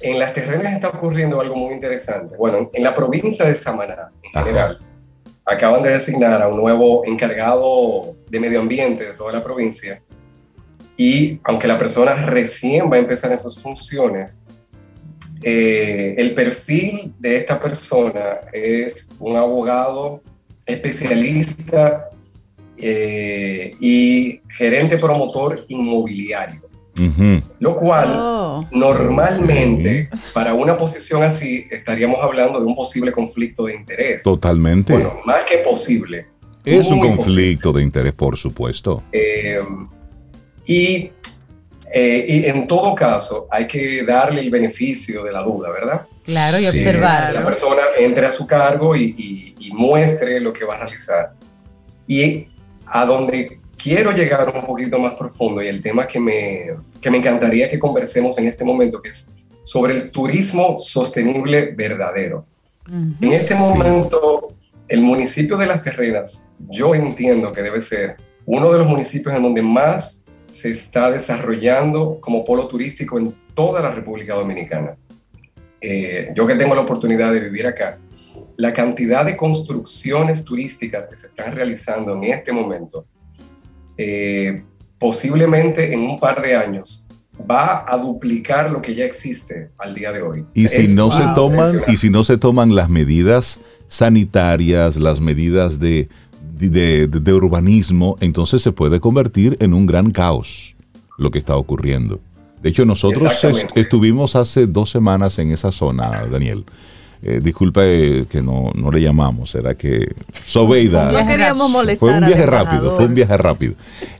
en 0.00 0.18
las 0.18 0.32
terrenas 0.32 0.74
está 0.74 0.88
ocurriendo 0.88 1.40
algo 1.40 1.56
muy 1.56 1.74
interesante. 1.74 2.36
Bueno, 2.36 2.70
en 2.72 2.82
la 2.82 2.94
provincia 2.94 3.44
de 3.44 3.54
Samaná, 3.54 4.10
en 4.22 4.30
general, 4.30 4.78
acaban 5.44 5.82
de 5.82 5.90
designar 5.90 6.42
a 6.42 6.48
un 6.48 6.56
nuevo 6.56 7.04
encargado 7.04 8.16
de 8.28 8.40
medio 8.40 8.60
ambiente 8.60 9.04
de 9.04 9.12
toda 9.14 9.32
la 9.32 9.42
provincia. 9.42 10.02
Y 10.96 11.40
aunque 11.44 11.68
la 11.68 11.78
persona 11.78 12.14
recién 12.26 12.90
va 12.90 12.96
a 12.96 13.00
empezar 13.00 13.30
en 13.30 13.38
sus 13.38 13.58
funciones, 13.60 14.44
eh, 15.42 16.14
el 16.16 16.34
perfil 16.34 17.14
de 17.18 17.36
esta 17.36 17.60
persona 17.60 18.40
es 18.52 19.10
un 19.20 19.36
abogado 19.36 20.22
especialista 20.66 22.10
eh, 22.76 23.74
y 23.80 24.40
gerente 24.48 24.98
promotor 24.98 25.64
inmobiliario. 25.68 26.66
Lo 27.58 27.76
cual 27.76 28.08
oh. 28.10 28.68
normalmente 28.70 30.08
para 30.32 30.54
una 30.54 30.78
posición 30.78 31.22
así 31.22 31.66
estaríamos 31.70 32.18
hablando 32.22 32.58
de 32.58 32.64
un 32.64 32.74
posible 32.74 33.12
conflicto 33.12 33.66
de 33.66 33.74
interés. 33.74 34.22
Totalmente. 34.22 34.94
Bueno, 34.94 35.14
más 35.26 35.44
que 35.44 35.58
posible. 35.58 36.26
Es 36.64 36.90
un 36.90 37.00
conflicto 37.00 37.72
de 37.72 37.82
interés, 37.82 38.12
por 38.12 38.36
supuesto. 38.36 39.02
Eh, 39.12 39.58
y, 40.66 41.10
eh, 41.98 42.26
y, 42.28 42.44
en 42.44 42.66
todo 42.66 42.94
caso 42.94 43.48
hay 43.50 43.66
que 43.66 44.02
darle 44.02 44.42
el 44.42 44.50
beneficio 44.50 45.24
de 45.24 45.32
la 45.32 45.42
duda, 45.42 45.70
¿verdad? 45.70 46.02
Claro, 46.22 46.60
y 46.60 46.66
observar. 46.66 47.32
La 47.32 47.42
persona 47.42 47.80
entre 47.96 48.26
a 48.26 48.30
su 48.30 48.46
cargo 48.46 48.94
y, 48.94 49.54
muestre 49.72 50.38
lo 50.40 50.52
que 50.52 50.64
va 50.64 50.74
a 50.74 50.78
realizar. 50.78 51.32
Y 52.06 52.48
a 52.86 53.04
donde 53.06 53.60
quiero 53.82 54.12
llegar 54.12 54.46
un 54.54 54.64
poquito 54.64 54.98
más 54.98 55.14
profundo 55.14 55.62
y 55.62 55.68
el 55.68 55.82
tema 55.82 56.06
que 56.06 56.20
me, 56.20 56.66
que 57.00 57.10
me 57.10 57.16
encantaría 57.16 57.68
que 57.68 57.78
conversemos 57.78 58.36
en 58.38 58.46
este 58.46 58.62
momento, 58.62 59.00
que 59.00 59.10
es 59.10 59.34
sobre 59.62 59.94
el 59.94 60.10
turismo 60.10 60.78
sostenible 60.78 61.72
verdadero. 61.74 62.44
En 63.20 63.32
este 63.32 63.54
momento, 63.54 64.54
el 64.86 65.00
municipio 65.00 65.56
de 65.56 65.66
Las 65.66 65.82
Terrenas, 65.82 66.48
yo 66.68 66.94
entiendo 66.94 67.52
que 67.52 67.62
debe 67.62 67.80
ser 67.80 68.16
uno 68.44 68.70
de 68.70 68.78
los 68.78 68.86
municipios 68.86 69.34
en 69.34 69.42
donde 69.42 69.62
más 69.62 70.25
se 70.56 70.70
está 70.70 71.10
desarrollando 71.10 72.18
como 72.20 72.44
polo 72.44 72.66
turístico 72.66 73.18
en 73.18 73.34
toda 73.54 73.82
la 73.82 73.90
República 73.90 74.34
Dominicana. 74.34 74.96
Eh, 75.80 76.32
yo 76.34 76.46
que 76.46 76.54
tengo 76.54 76.74
la 76.74 76.80
oportunidad 76.80 77.32
de 77.32 77.40
vivir 77.40 77.66
acá, 77.66 77.98
la 78.56 78.72
cantidad 78.72 79.24
de 79.24 79.36
construcciones 79.36 80.44
turísticas 80.44 81.06
que 81.08 81.16
se 81.16 81.26
están 81.26 81.54
realizando 81.54 82.14
en 82.14 82.24
este 82.24 82.52
momento, 82.52 83.04
eh, 83.98 84.62
posiblemente 84.98 85.92
en 85.92 86.00
un 86.00 86.18
par 86.18 86.40
de 86.40 86.56
años 86.56 87.06
va 87.38 87.84
a 87.86 87.98
duplicar 87.98 88.70
lo 88.70 88.80
que 88.80 88.94
ya 88.94 89.04
existe 89.04 89.70
al 89.76 89.94
día 89.94 90.10
de 90.10 90.22
hoy. 90.22 90.46
Y 90.54 90.68
si 90.68 90.94
no 90.94 91.10
se 91.10 91.22
toman 91.34 91.82
y 91.86 91.96
si 91.96 92.08
no 92.08 92.24
se 92.24 92.38
toman 92.38 92.74
las 92.74 92.88
medidas 92.88 93.60
sanitarias, 93.88 94.96
las 94.96 95.20
medidas 95.20 95.78
de, 95.78 96.08
de 96.58 97.32
urbanismo, 97.32 98.16
entonces 98.20 98.62
se 98.62 98.72
puede 98.72 99.00
convertir 99.00 99.56
en 99.60 99.74
un 99.74 99.86
gran 99.86 100.10
caos 100.10 100.74
lo 101.18 101.30
que 101.30 101.38
está 101.38 101.56
ocurriendo. 101.56 102.20
De 102.62 102.70
hecho, 102.70 102.84
nosotros 102.84 103.32
estuvimos 103.74 104.34
hace 104.34 104.66
dos 104.66 104.90
semanas 104.90 105.38
en 105.38 105.52
esa 105.52 105.70
zona, 105.72 106.26
Daniel. 106.30 106.64
Eh, 107.22 107.40
disculpe 107.42 108.26
que 108.28 108.42
no, 108.42 108.70
no, 108.74 108.90
le 108.90 109.00
llamamos, 109.00 109.54
era 109.54 109.74
que 109.74 110.14
Sobeida. 110.32 111.12
No 111.12 111.26
queríamos 111.26 111.70
molestar. 111.70 111.98
Fue 111.98 112.12
un 112.12 112.26
viaje 112.26 112.46
rápido, 112.46 112.96
fue 112.96 113.06
un 113.06 113.14
viaje 113.14 113.36
rápido. 113.36 113.74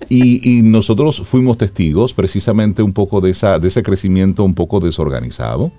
Y, 0.09 0.59
y, 0.59 0.63
nosotros 0.63 1.23
fuimos 1.25 1.59
testigos 1.59 2.15
precisamente 2.15 2.83
un 2.83 2.93
poco 2.93 3.21
de, 3.21 3.31
esa, 3.31 3.59
de 3.59 3.69
ese 3.69 3.83
crecimiento 3.83 4.45
un 4.45 4.55
poco 4.55 4.81
desorganizado, 4.81 5.73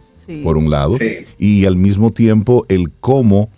por 0.44 0.58
un 0.58 0.70
lado, 0.70 0.96
y 1.40 1.66
al 1.66 1.78
mismo 1.78 2.12
tiempo 2.12 2.66
el 2.68 2.92
cómo, 2.92 3.50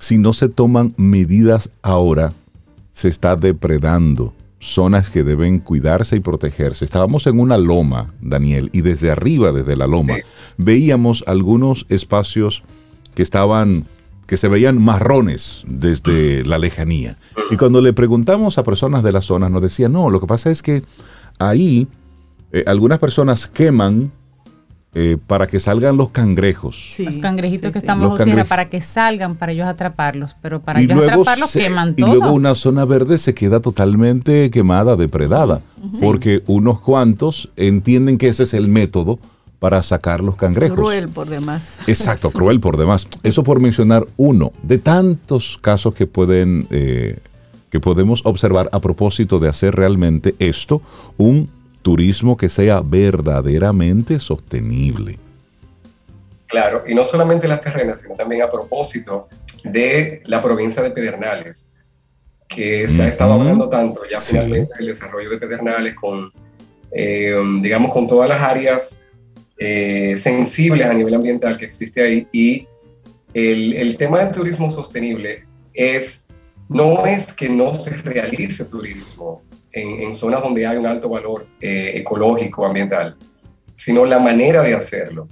si 0.00 0.18
no 0.18 0.32
se 0.32 0.48
toman 0.48 0.94
medidas 0.96 1.70
ahora, 1.82 2.32
se 2.90 3.08
está 3.08 3.36
depredando 3.36 4.32
zonas 4.58 5.10
que 5.10 5.22
deben 5.22 5.58
cuidarse 5.58 6.16
y 6.16 6.20
protegerse. 6.20 6.84
Estábamos 6.84 7.26
en 7.26 7.38
una 7.38 7.58
loma, 7.58 8.12
Daniel, 8.20 8.70
y 8.72 8.80
desde 8.80 9.10
arriba, 9.10 9.52
desde 9.52 9.76
la 9.76 9.86
loma, 9.86 10.14
veíamos 10.56 11.22
algunos 11.26 11.86
espacios 11.90 12.64
que 13.14 13.22
estaban 13.22 13.84
que 14.26 14.36
se 14.36 14.48
veían 14.48 14.80
marrones 14.80 15.64
desde 15.66 16.44
la 16.44 16.56
lejanía. 16.56 17.16
Y 17.50 17.56
cuando 17.56 17.80
le 17.80 17.92
preguntamos 17.92 18.58
a 18.58 18.62
personas 18.62 19.02
de 19.02 19.10
la 19.10 19.22
zona, 19.22 19.50
nos 19.50 19.60
decían, 19.60 19.92
no, 19.92 20.08
lo 20.08 20.20
que 20.20 20.26
pasa 20.28 20.50
es 20.50 20.62
que 20.62 20.82
ahí 21.40 21.88
eh, 22.52 22.62
algunas 22.66 23.00
personas 23.00 23.48
queman 23.48 24.12
eh, 24.92 25.18
para 25.24 25.46
que 25.46 25.60
salgan 25.60 25.96
los 25.96 26.10
cangrejos. 26.10 26.96
los 26.98 27.20
cangrejitos 27.20 27.70
que 27.70 27.78
están 27.78 28.00
bajo 28.00 28.24
tierra 28.24 28.44
para 28.44 28.68
que 28.68 28.80
salgan, 28.80 29.36
para 29.36 29.52
ellos 29.52 29.68
atraparlos, 29.68 30.36
pero 30.42 30.60
para 30.62 30.80
ellos 30.80 31.00
atraparlos 31.00 31.52
queman 31.52 31.94
todo. 31.94 32.08
Y 32.08 32.10
luego 32.10 32.32
una 32.32 32.56
zona 32.56 32.84
verde 32.84 33.18
se 33.18 33.32
queda 33.32 33.60
totalmente 33.60 34.50
quemada, 34.50 34.96
depredada, 34.96 35.60
porque 36.00 36.42
unos 36.48 36.80
cuantos 36.80 37.50
entienden 37.56 38.18
que 38.18 38.28
ese 38.28 38.42
es 38.42 38.52
el 38.52 38.66
método 38.66 39.20
para 39.60 39.80
sacar 39.84 40.22
los 40.24 40.34
cangrejos. 40.34 40.76
Cruel 40.76 41.08
por 41.08 41.28
demás. 41.28 41.78
Exacto, 41.86 42.30
cruel 42.32 42.58
por 42.58 42.76
demás. 42.76 43.06
Eso 43.22 43.44
por 43.44 43.60
mencionar 43.60 44.08
uno 44.16 44.52
de 44.64 44.78
tantos 44.78 45.56
casos 45.56 45.94
que 45.94 46.08
pueden 46.08 46.66
eh, 46.70 47.18
que 47.70 47.78
podemos 47.78 48.22
observar 48.24 48.68
a 48.72 48.80
propósito 48.80 49.38
de 49.38 49.48
hacer 49.48 49.76
realmente 49.76 50.34
esto 50.40 50.82
un 51.16 51.48
turismo 51.82 52.36
que 52.36 52.48
sea 52.48 52.80
verdaderamente 52.80 54.18
sostenible. 54.18 55.18
Claro, 56.46 56.84
y 56.86 56.94
no 56.94 57.04
solamente 57.04 57.46
las 57.46 57.60
terrenas, 57.60 58.00
sino 58.00 58.14
también 58.16 58.42
a 58.42 58.50
propósito 58.50 59.28
de 59.62 60.20
la 60.24 60.42
provincia 60.42 60.82
de 60.82 60.90
Pedernales, 60.90 61.72
que 62.48 62.88
se 62.88 63.02
ha 63.02 63.08
estado 63.08 63.34
hablando 63.34 63.68
tanto 63.68 64.02
ya 64.10 64.18
finalmente 64.18 64.74
del 64.76 64.88
desarrollo 64.88 65.30
de 65.30 65.38
Pedernales 65.38 65.94
con, 65.94 66.32
eh, 66.90 67.34
digamos, 67.62 67.92
con 67.92 68.08
todas 68.08 68.28
las 68.28 68.40
áreas 68.40 69.06
eh, 69.56 70.16
sensibles 70.16 70.86
a 70.86 70.92
nivel 70.92 71.14
ambiental 71.14 71.56
que 71.56 71.66
existe 71.66 72.02
ahí. 72.02 72.26
Y 72.32 72.66
el, 73.32 73.74
el 73.74 73.96
tema 73.96 74.18
del 74.24 74.34
turismo 74.34 74.68
sostenible 74.70 75.44
es, 75.72 76.26
no 76.68 77.06
es 77.06 77.32
que 77.32 77.48
no 77.48 77.76
se 77.76 77.96
realice 77.98 78.64
turismo 78.64 79.42
en, 79.72 80.02
en 80.02 80.14
zonas 80.14 80.42
donde 80.42 80.66
hay 80.66 80.76
un 80.76 80.86
alto 80.86 81.08
valor 81.08 81.46
eh, 81.60 81.92
ecológico, 81.94 82.64
ambiental, 82.64 83.16
sino 83.74 84.04
la 84.04 84.18
manera 84.18 84.62
de 84.62 84.74
hacerlo. 84.74 85.28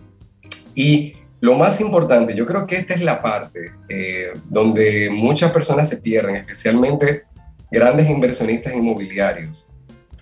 Y 0.74 1.14
lo 1.40 1.54
más 1.54 1.80
importante, 1.80 2.34
yo 2.34 2.44
creo 2.46 2.66
que 2.66 2.76
esta 2.76 2.94
es 2.94 3.02
la 3.02 3.22
parte 3.22 3.72
eh, 3.88 4.30
donde 4.48 5.08
muchas 5.10 5.52
personas 5.52 5.88
se 5.88 5.98
pierden, 5.98 6.36
especialmente 6.36 7.24
grandes 7.70 8.08
inversionistas 8.08 8.74
inmobiliarios, 8.74 9.72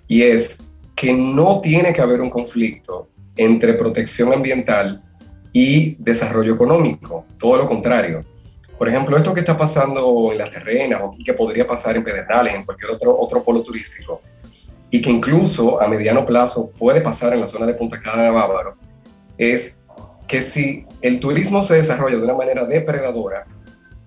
y 0.08 0.22
es 0.22 0.90
que 0.94 1.12
no 1.12 1.60
tiene 1.60 1.92
que 1.92 2.00
haber 2.00 2.20
un 2.20 2.30
conflicto 2.30 3.08
entre 3.36 3.74
protección 3.74 4.32
ambiental 4.32 5.02
y 5.52 5.96
desarrollo 5.98 6.54
económico, 6.54 7.24
todo 7.38 7.56
lo 7.56 7.66
contrario. 7.66 8.24
Por 8.78 8.88
ejemplo, 8.88 9.16
esto 9.16 9.32
que 9.32 9.40
está 9.40 9.56
pasando 9.56 10.30
en 10.32 10.38
las 10.38 10.50
terrenas 10.50 11.00
o 11.02 11.14
que 11.24 11.32
podría 11.32 11.66
pasar 11.66 11.96
en 11.96 12.04
Pedernales, 12.04 12.54
en 12.54 12.64
cualquier 12.64 12.90
otro, 12.90 13.18
otro 13.18 13.42
polo 13.42 13.62
turístico, 13.62 14.20
y 14.90 15.00
que 15.00 15.10
incluso 15.10 15.80
a 15.80 15.88
mediano 15.88 16.24
plazo 16.26 16.70
puede 16.70 17.00
pasar 17.00 17.32
en 17.32 17.40
la 17.40 17.46
zona 17.46 17.66
de 17.66 17.74
Punta 17.74 18.00
Cana 18.00 18.24
de 18.24 18.30
Bávaro, 18.30 18.76
es 19.38 19.82
que 20.28 20.42
si 20.42 20.84
el 21.00 21.20
turismo 21.20 21.62
se 21.62 21.74
desarrolla 21.74 22.16
de 22.16 22.24
una 22.24 22.34
manera 22.34 22.64
depredadora, 22.64 23.44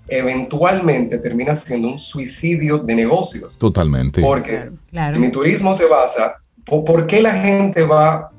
eventualmente 0.08 1.18
termina 1.20 1.56
siendo 1.56 1.88
un 1.88 1.98
suicidio 1.98 2.80
de 2.80 2.96
negocios. 2.96 3.58
Totalmente. 3.58 4.22
Porque 4.22 4.70
si 5.12 5.20
mi 5.20 5.32
turismo 5.32 5.74
se 5.74 5.86
basa, 5.86 6.36
¿por 6.66 7.08
qué 7.08 7.22
la 7.22 7.34
gente 7.34 7.84
va 7.84 8.32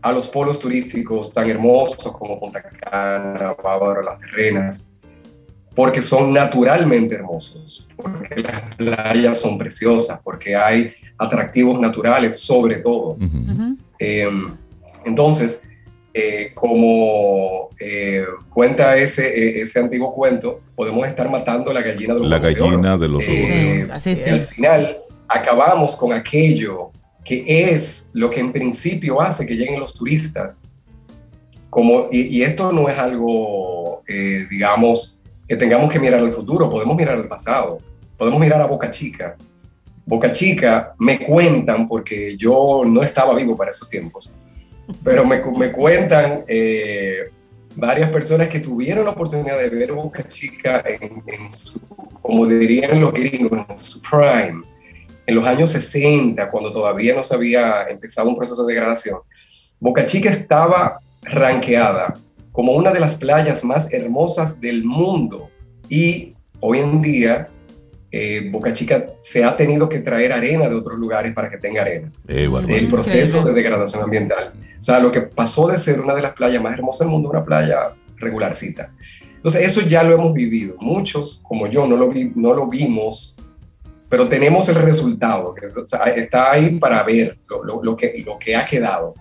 a 0.00 0.12
los 0.12 0.26
polos 0.26 0.58
turísticos 0.58 1.32
tan 1.34 1.48
hermosos 1.50 2.12
como 2.12 2.38
Punta 2.38 2.62
Cana, 2.62 3.54
Bávaro, 3.62 4.02
Las 4.02 4.18
Terrenas? 4.18 4.90
Porque 5.78 6.02
son 6.02 6.32
naturalmente 6.32 7.14
hermosos, 7.14 7.86
porque 7.94 8.42
las 8.42 8.74
playas 8.74 9.38
son 9.38 9.56
preciosas, 9.56 10.18
porque 10.24 10.56
hay 10.56 10.90
atractivos 11.16 11.78
naturales 11.80 12.40
sobre 12.40 12.78
todo. 12.78 13.16
Em, 14.00 14.56
entonces, 15.04 15.68
eh, 16.12 16.50
como 16.52 17.68
eh, 17.78 18.24
cuenta 18.48 18.96
ese, 18.96 19.28
eh, 19.28 19.60
ese 19.60 19.78
antiguo 19.78 20.12
cuento, 20.12 20.62
podemos 20.74 21.06
estar 21.06 21.30
matando 21.30 21.72
la 21.72 21.80
gallina 21.80 22.14
de 22.14 22.18
los 22.18 22.28
La 22.28 22.40
gallina 22.40 22.98
de, 22.98 23.08
los 23.08 23.24
Al 24.26 24.40
final 24.40 24.96
acabamos 25.28 25.94
con 25.94 26.12
aquello 26.12 26.90
que 27.24 27.44
es 27.46 28.10
lo 28.14 28.30
que 28.30 28.40
en 28.40 28.50
principio 28.50 29.20
hace 29.20 29.46
que 29.46 29.54
lleguen 29.54 29.78
los 29.78 29.94
turistas. 29.94 30.66
Como, 31.70 32.08
y, 32.10 32.42
esto 32.42 32.72
no 32.72 32.88
es 32.88 32.98
algo, 32.98 34.02
digamos, 34.50 35.17
que 35.48 35.56
tengamos 35.56 35.90
que 35.90 35.98
mirar 35.98 36.20
al 36.20 36.32
futuro, 36.32 36.70
podemos 36.70 36.94
mirar 36.94 37.16
al 37.16 37.26
pasado, 37.26 37.78
podemos 38.18 38.38
mirar 38.38 38.60
a 38.60 38.66
Boca 38.66 38.90
Chica. 38.90 39.34
Boca 40.04 40.30
Chica 40.30 40.94
me 40.98 41.18
cuentan, 41.18 41.88
porque 41.88 42.36
yo 42.36 42.82
no 42.86 43.02
estaba 43.02 43.34
vivo 43.34 43.56
para 43.56 43.70
esos 43.70 43.88
tiempos, 43.88 44.34
pero 45.02 45.24
me, 45.24 45.42
me 45.58 45.72
cuentan 45.72 46.44
eh, 46.46 47.30
varias 47.74 48.10
personas 48.10 48.48
que 48.48 48.60
tuvieron 48.60 49.06
la 49.06 49.12
oportunidad 49.12 49.58
de 49.58 49.70
ver 49.70 49.92
Boca 49.92 50.26
Chica 50.26 50.84
en, 50.86 51.50
su, 51.50 51.80
como 52.20 52.46
dirían 52.46 53.00
los 53.00 53.12
gringos, 53.12 53.66
en 53.68 53.78
su 53.78 54.02
prime, 54.02 54.64
en 55.26 55.34
los 55.34 55.46
años 55.46 55.70
60, 55.70 56.50
cuando 56.50 56.72
todavía 56.72 57.14
no 57.14 57.22
se 57.22 57.34
había 57.34 57.88
empezado 57.88 58.28
un 58.28 58.36
proceso 58.36 58.66
de 58.66 58.74
degradación. 58.74 59.18
Boca 59.80 60.04
Chica 60.04 60.28
estaba 60.28 60.98
ranqueada 61.22 62.14
como 62.58 62.72
una 62.72 62.90
de 62.90 62.98
las 62.98 63.14
playas 63.14 63.62
más 63.62 63.92
hermosas 63.92 64.60
del 64.60 64.84
mundo 64.84 65.48
y 65.88 66.34
hoy 66.58 66.80
en 66.80 67.00
día 67.00 67.50
eh, 68.10 68.48
Boca 68.50 68.72
Chica 68.72 69.12
se 69.20 69.44
ha 69.44 69.56
tenido 69.56 69.88
que 69.88 70.00
traer 70.00 70.32
arena 70.32 70.68
de 70.68 70.74
otros 70.74 70.98
lugares 70.98 71.32
para 71.34 71.48
que 71.48 71.58
tenga 71.58 71.82
arena. 71.82 72.10
Eh, 72.26 72.50
el 72.66 72.88
proceso 72.88 73.44
de 73.44 73.52
degradación 73.52 74.02
ambiental. 74.02 74.54
O 74.76 74.82
sea, 74.82 74.98
lo 74.98 75.12
que 75.12 75.20
pasó 75.20 75.68
de 75.68 75.78
ser 75.78 76.00
una 76.00 76.16
de 76.16 76.22
las 76.22 76.32
playas 76.32 76.60
más 76.60 76.72
hermosas 76.72 77.06
del 77.06 77.10
mundo, 77.10 77.30
una 77.30 77.44
playa 77.44 77.92
regularcita. 78.16 78.92
Entonces, 79.36 79.62
eso 79.62 79.82
ya 79.82 80.02
lo 80.02 80.14
hemos 80.14 80.32
vivido. 80.32 80.74
Muchos, 80.80 81.44
como 81.46 81.68
yo, 81.68 81.86
no 81.86 81.96
lo, 81.96 82.08
vi, 82.08 82.32
no 82.34 82.54
lo 82.54 82.66
vimos, 82.66 83.36
pero 84.08 84.28
tenemos 84.28 84.68
el 84.68 84.74
resultado. 84.74 85.54
Que 85.54 85.66
está 86.20 86.50
ahí 86.50 86.76
para 86.80 87.04
ver 87.04 87.38
lo, 87.48 87.84
lo, 87.84 87.96
que, 87.96 88.20
lo 88.26 88.36
que 88.36 88.56
ha 88.56 88.66
quedado. 88.66 89.14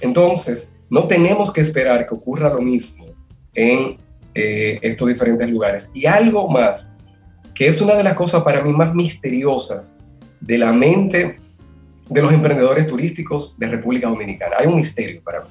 Entonces, 0.00 0.76
no 0.88 1.06
tenemos 1.06 1.52
que 1.52 1.60
esperar 1.60 2.06
que 2.06 2.14
ocurra 2.14 2.48
lo 2.48 2.60
mismo 2.60 3.06
en 3.54 3.98
eh, 4.34 4.78
estos 4.82 5.08
diferentes 5.08 5.48
lugares. 5.48 5.90
Y 5.94 6.06
algo 6.06 6.48
más 6.48 6.96
que 7.54 7.66
es 7.66 7.80
una 7.80 7.94
de 7.94 8.02
las 8.02 8.14
cosas 8.14 8.42
para 8.42 8.62
mí 8.62 8.72
más 8.72 8.94
misteriosas 8.94 9.96
de 10.40 10.58
la 10.58 10.72
mente 10.72 11.38
de 12.08 12.22
los 12.22 12.32
emprendedores 12.32 12.86
turísticos 12.86 13.58
de 13.58 13.68
República 13.68 14.08
Dominicana. 14.08 14.56
Hay 14.58 14.66
un 14.66 14.76
misterio 14.76 15.22
para 15.22 15.42
mí. 15.42 15.48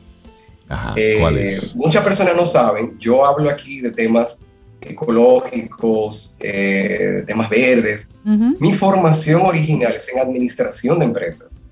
Eh, 0.95 1.60
muchas 1.76 2.04
personas 2.04 2.36
no 2.36 2.45
saben, 2.45 2.97
yo 3.00 3.26
hablo 3.26 3.50
aquí 3.50 3.82
de 3.82 3.91
temas 3.91 4.41
ecológicos, 4.82 6.38
eh, 6.39 7.24
temas 7.26 7.50
verdes. 7.50 8.12
Mi 8.24 8.74
formación 8.74 9.41
original 9.41 9.95
es 9.95 10.10
en 10.14 10.20
administración 10.20 11.00
de 11.00 11.06
empresas. 11.06 11.66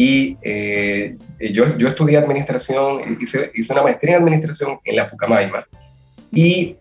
Y 0.00 0.38
eh, 0.42 1.16
yo, 1.52 1.76
yo 1.76 1.88
estudié 1.88 2.18
administración, 2.18 3.18
hice, 3.20 3.50
hice 3.52 3.72
una 3.72 3.82
maestría 3.82 4.14
en 4.14 4.22
administración 4.22 4.78
en 4.84 4.94
la 4.94 5.10
Pucamaima. 5.10 5.66
Y 6.30 6.76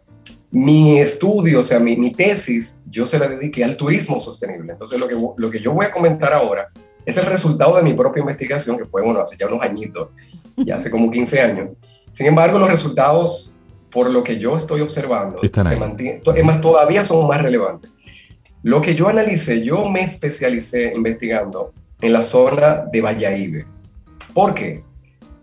mi 0.51 0.99
estudio, 0.99 1.61
o 1.61 1.63
sea, 1.63 1.79
mi, 1.79 2.13
tesis, 2.13 2.83
yo 2.87 3.07
se 3.07 3.17
la 3.17 3.27
dediqué 3.27 3.63
al 3.63 3.75
turismo 3.75 4.19
sostenible. 4.19 4.73
Entonces, 4.73 4.99
lo 4.99 5.07
que, 5.07 5.15
lo 5.35 5.49
que 5.49 5.59
yo 5.59 5.73
voy 5.73 5.87
a 5.87 5.91
comentar 5.91 6.31
ahora 6.31 6.67
es 7.07 7.17
el 7.17 7.25
resultado 7.25 7.75
de 7.77 7.81
mi 7.81 7.95
propia 7.95 8.21
investigación, 8.21 8.77
que 8.77 8.85
fue, 8.85 9.01
bueno, 9.01 9.19
hace 9.19 9.35
ya 9.35 9.47
unos 9.47 9.63
añitos, 9.63 10.09
ya 10.55 10.75
hace 10.75 10.91
como 10.91 11.09
15 11.09 11.41
años. 11.41 11.69
Sin 12.11 12.27
embargo, 12.27 12.59
los 12.59 12.69
resultados, 12.69 13.55
por 13.89 14.11
lo 14.11 14.23
que 14.23 14.37
yo 14.37 14.55
estoy 14.55 14.81
observando, 14.81 15.41
se 15.41 15.75
mantienen, 15.75 16.21
es 16.23 16.43
más, 16.43 16.61
todavía 16.61 17.03
son 17.03 17.27
más 17.27 17.41
relevantes. 17.41 17.89
Lo 18.61 18.79
que 18.79 18.93
yo 18.93 19.09
analicé, 19.09 19.63
yo 19.63 19.89
me 19.89 20.01
especialicé 20.01 20.93
investigando 20.93 21.73
en 22.01 22.13
la 22.13 22.21
zona 22.21 22.85
de 22.91 23.01
Valladolid. 23.01 23.63
¿Por 24.33 24.53
qué? 24.53 24.83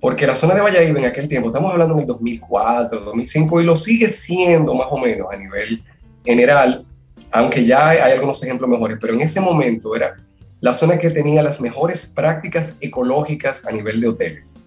porque 0.05 0.27
la 0.27 0.35
zona 0.35 0.55
de 0.55 0.61
Valladolid 0.61 0.99
en 0.99 1.07
aquel 1.07 1.27
tiempo, 1.27 1.49
estamos 1.49 1.73
hablando 1.73 1.95
en 1.95 2.01
el 2.01 2.07
2004, 2.07 3.01
2005, 3.01 3.63
y 3.63 3.65
lo 3.65 3.75
sigue 3.75 4.07
siendo 4.11 4.75
más 4.75 4.89
o 4.91 4.99
menos 4.99 5.29
a 5.33 5.37
nivel 5.39 5.83
general, 6.23 6.87
aunque 7.33 7.65
ya 7.65 7.89
hay, 7.89 8.13
algunos 8.13 8.43
ejemplos 8.43 8.69
mejores, 8.69 8.99
pero 9.01 9.15
en 9.15 9.23
ese 9.23 9.41
momento 9.41 9.97
era 9.97 10.15
la 10.61 10.75
zona 10.75 10.99
que 10.99 11.09
tenía 11.09 11.43
las 11.43 11.59
mejores 11.63 12.05
prácticas 12.15 12.77
ecológicas 12.83 13.65
a 13.65 13.73
nivel 13.73 13.99
de 13.99 14.09
hoteles. 14.09 14.61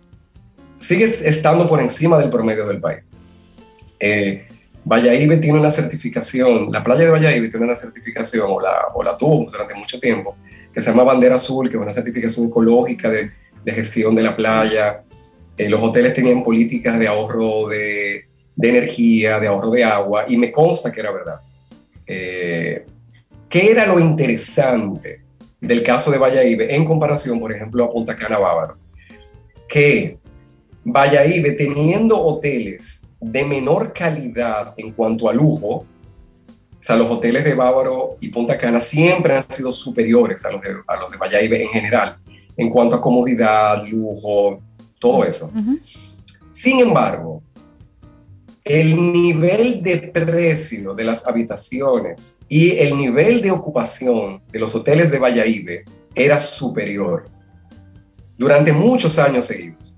Sigue 0.79 1.03
estando 1.03 1.67
por 1.67 1.81
encima 1.81 2.17
del 2.17 2.31
promedio 2.31 2.65
del 2.65 2.81
país. 2.81 3.15
Eh, 3.99 4.47
Valladolid 4.87 5.41
tiene 5.41 5.59
una 5.59 5.69
certificación, 5.69 6.71
la 6.71 6.81
playa 6.81 7.05
de 7.05 7.11
Valladolid 7.11 7.49
tiene 7.51 7.65
una 7.65 7.75
certificación, 7.75 8.45
o 8.49 8.61
la, 8.61 8.87
o 8.93 9.03
la 9.03 9.17
tuvo 9.17 9.51
durante 9.51 9.73
mucho 9.73 9.99
tiempo, 9.99 10.37
que 10.73 10.79
se 10.79 10.89
llama 10.89 11.03
Bandera 11.03 11.35
Azul, 11.35 11.69
que 11.69 11.75
es 11.75 11.83
una 11.83 11.91
certificación 11.91 12.47
ecológica 12.47 13.09
de, 13.09 13.31
gestión 13.65 14.15
de 14.15 14.23
la 14.23 14.33
playa. 14.33 15.03
Eh, 15.57 15.67
los 15.67 15.83
hoteles 15.83 16.13
tenían 16.13 16.41
políticas 16.41 16.97
de 16.97 17.05
ahorro 17.05 17.67
de, 17.67 18.29
energía, 18.61 19.41
de 19.41 19.47
ahorro 19.47 19.71
de 19.71 19.83
agua, 19.83 20.23
y 20.25 20.37
me 20.37 20.53
consta 20.53 20.89
que 20.89 21.01
era 21.01 21.11
verdad. 21.11 21.41
Eh, 22.05 22.85
¿Qué 23.49 23.71
era 23.71 23.87
lo 23.87 23.99
interesante 23.99 25.21
del 25.59 25.83
caso 25.83 26.11
de 26.11 26.17
Valladolid 26.17 26.61
en 26.61 26.85
comparación, 26.85 27.41
por 27.41 27.51
ejemplo, 27.51 27.83
a 27.83 27.91
Punta 27.91 28.15
Cana 28.15 28.37
Bávaro? 28.37 28.77
Que 29.67 30.17
Valladolid, 30.85 31.57
teniendo 31.57 32.17
hoteles 32.17 33.06
de 33.19 33.45
menor 33.45 33.93
calidad 33.93 34.73
en 34.77 34.91
cuanto 34.93 35.29
a 35.29 35.33
lujo, 35.33 35.85
o 36.79 36.83
sea, 36.87 36.95
los 36.95 37.09
hoteles 37.09 37.43
de 37.43 37.53
Bávaro 37.53 38.17
y 38.21 38.29
Punta 38.29 38.57
Cana 38.57 38.79
siempre 38.79 39.35
han 39.35 39.49
sido 39.49 39.71
superiores 39.71 40.45
a 40.45 40.51
los 40.51 40.61
de, 40.61 40.69
a 40.85 40.95
los 40.97 41.11
de 41.11 41.17
Valladolid 41.17 41.53
en 41.53 41.69
general, 41.69 42.17
en 42.55 42.69
cuanto 42.69 42.95
a 42.95 43.01
comodidad, 43.01 43.83
lujo, 43.85 44.61
todo 44.99 45.23
eso. 45.23 45.51
Sin 46.55 46.79
embargo, 46.79 47.41
el 48.63 49.11
nivel 49.13 49.81
de 49.81 49.97
precio 49.97 50.93
de 50.93 51.03
las 51.03 51.25
habitaciones 51.25 52.39
y 52.49 52.71
el 52.77 52.97
nivel 52.97 53.41
de 53.41 53.51
ocupación 53.51 54.41
de 54.51 54.59
los 54.59 54.75
hoteles 54.75 55.09
de 55.09 55.19
Valladolid 55.19 55.69
era 56.13 56.37
superior 56.37 57.25
durante 58.37 58.73
muchos 58.73 59.17
años 59.19 59.45
seguidos. 59.45 59.96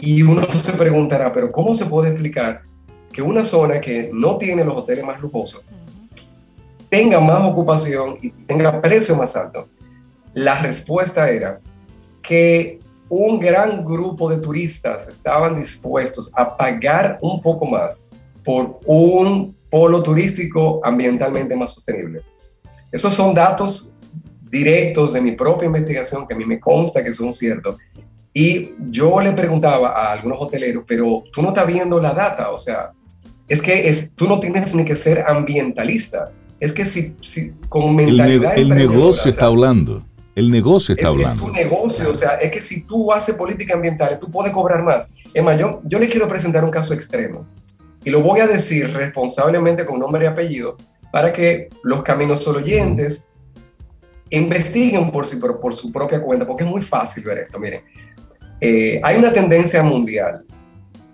Y 0.00 0.22
uno 0.22 0.46
se 0.54 0.72
preguntará, 0.72 1.32
pero 1.32 1.50
¿cómo 1.52 1.74
se 1.74 1.86
puede 1.86 2.10
explicar 2.10 2.62
que 3.12 3.22
una 3.22 3.44
zona 3.44 3.80
que 3.80 4.10
no 4.12 4.36
tiene 4.38 4.64
los 4.64 4.76
hoteles 4.76 5.04
más 5.04 5.20
lujosos 5.20 5.62
tenga 6.88 7.20
más 7.20 7.44
ocupación 7.44 8.16
y 8.20 8.30
tenga 8.30 8.80
precio 8.80 9.14
más 9.16 9.36
alto? 9.36 9.68
La 10.32 10.60
respuesta 10.60 11.30
era 11.30 11.60
que 12.22 12.78
un 13.08 13.40
gran 13.40 13.84
grupo 13.84 14.30
de 14.30 14.38
turistas 14.38 15.08
estaban 15.08 15.56
dispuestos 15.56 16.32
a 16.36 16.56
pagar 16.56 17.18
un 17.20 17.42
poco 17.42 17.66
más 17.66 18.08
por 18.44 18.80
un 18.86 19.54
polo 19.68 20.02
turístico 20.02 20.80
ambientalmente 20.84 21.56
más 21.56 21.74
sostenible. 21.74 22.22
Esos 22.90 23.14
son 23.14 23.34
datos 23.34 23.94
directos 24.50 25.12
de 25.12 25.20
mi 25.20 25.32
propia 25.32 25.66
investigación 25.66 26.26
que 26.26 26.34
a 26.34 26.36
mí 26.36 26.44
me 26.44 26.58
consta 26.58 27.04
que 27.04 27.12
son 27.12 27.32
ciertos. 27.32 27.76
Y 28.32 28.74
yo 28.78 29.20
le 29.20 29.32
preguntaba 29.32 29.90
a 29.90 30.12
algunos 30.12 30.38
hoteleros, 30.40 30.84
pero 30.86 31.24
tú 31.32 31.42
no 31.42 31.48
estás 31.48 31.66
viendo 31.66 32.00
la 32.00 32.12
data, 32.12 32.50
o 32.50 32.58
sea, 32.58 32.92
es 33.48 33.60
que 33.60 33.88
es, 33.88 34.14
tú 34.14 34.28
no 34.28 34.38
tienes 34.38 34.74
ni 34.74 34.84
que 34.84 34.94
ser 34.94 35.24
ambientalista. 35.26 36.30
Es 36.60 36.72
que 36.72 36.84
si, 36.84 37.16
si 37.20 37.52
con 37.68 37.96
mentalidad... 37.96 38.56
El, 38.56 38.68
negocio 38.68 39.30
está 39.30 39.46
hablando. 39.46 40.04
El 40.36 40.50
negocio 40.50 40.94
está 40.94 41.08
hablando. 41.08 41.46
Es 41.46 41.50
tu 41.50 41.52
negocio, 41.52 42.10
o 42.10 42.14
sea, 42.14 42.34
es 42.34 42.52
que 42.52 42.60
si 42.60 42.82
tú 42.82 43.12
haces 43.12 43.34
política 43.34 43.74
ambiental, 43.74 44.18
tú 44.20 44.30
puedes 44.30 44.52
cobrar 44.52 44.84
más. 44.84 45.12
Emma, 45.34 45.56
yo, 45.56 45.80
yo 45.84 45.98
le 45.98 46.08
quiero 46.08 46.28
presentar 46.28 46.64
un 46.64 46.70
caso 46.70 46.94
extremo 46.94 47.46
y 48.04 48.10
lo 48.10 48.22
voy 48.22 48.40
a 48.40 48.46
decir 48.46 48.92
responsablemente 48.92 49.84
con 49.84 49.98
nombre 49.98 50.24
y 50.24 50.28
apellido 50.28 50.76
para 51.10 51.32
que 51.32 51.68
los 51.82 52.02
caminos 52.02 52.44
solo 52.44 52.58
oyentes 52.58 53.30
investiguen 54.30 55.10
por, 55.10 55.26
por, 55.60 55.74
su 55.74 55.90
propia 55.90 56.22
cuenta, 56.22 56.46
porque 56.46 56.64
es 56.64 56.70
muy 56.70 56.82
fácil 56.82 57.24
ver 57.24 57.38
esto. 57.38 57.58
Miren, 57.58 57.82
eh, 58.60 59.00
hay 59.02 59.16
una 59.16 59.32
tendencia 59.32 59.82
mundial 59.82 60.44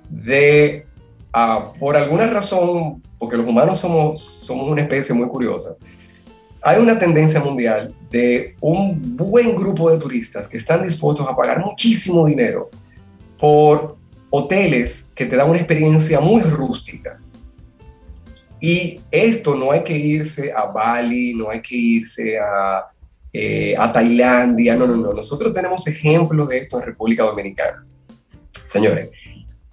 de, 0.08 0.86
ah, 1.32 1.72
por 1.78 1.96
alguna 1.96 2.26
razón, 2.26 3.02
porque 3.18 3.36
los 3.36 3.46
humanos 3.46 3.78
somos, 3.78 4.20
somos 4.20 4.70
una 4.70 4.82
especie 4.82 5.14
muy 5.14 5.28
curiosa, 5.28 5.76
hay 6.62 6.80
una 6.80 6.98
tendencia 6.98 7.40
mundial 7.40 7.94
de 8.10 8.56
un 8.60 9.16
buen 9.16 9.54
grupo 9.54 9.90
de 9.90 9.98
turistas 9.98 10.48
que 10.48 10.56
están 10.56 10.82
dispuestos 10.82 11.26
a 11.28 11.36
pagar 11.36 11.64
muchísimo 11.64 12.26
dinero 12.26 12.70
por 13.38 13.96
hoteles 14.30 15.10
que 15.14 15.26
te 15.26 15.36
dan 15.36 15.48
una 15.48 15.58
experiencia 15.58 16.20
muy 16.20 16.42
rústica. 16.42 17.20
Y 18.60 19.00
esto 19.10 19.54
no 19.54 19.70
hay 19.70 19.84
que 19.84 19.96
irse 19.96 20.52
a 20.52 20.64
Bali, 20.64 21.34
no 21.34 21.50
hay 21.50 21.60
que 21.60 21.76
irse 21.76 22.38
a, 22.38 22.86
eh, 23.38 23.74
a 23.76 23.92
Tailandia, 23.92 24.74
no, 24.76 24.86
no, 24.86 24.96
no. 24.96 25.12
Nosotros 25.12 25.52
tenemos 25.52 25.86
ejemplos 25.86 26.48
de 26.48 26.56
esto 26.56 26.78
en 26.78 26.86
República 26.86 27.24
Dominicana. 27.24 27.84
Señores, 28.66 29.10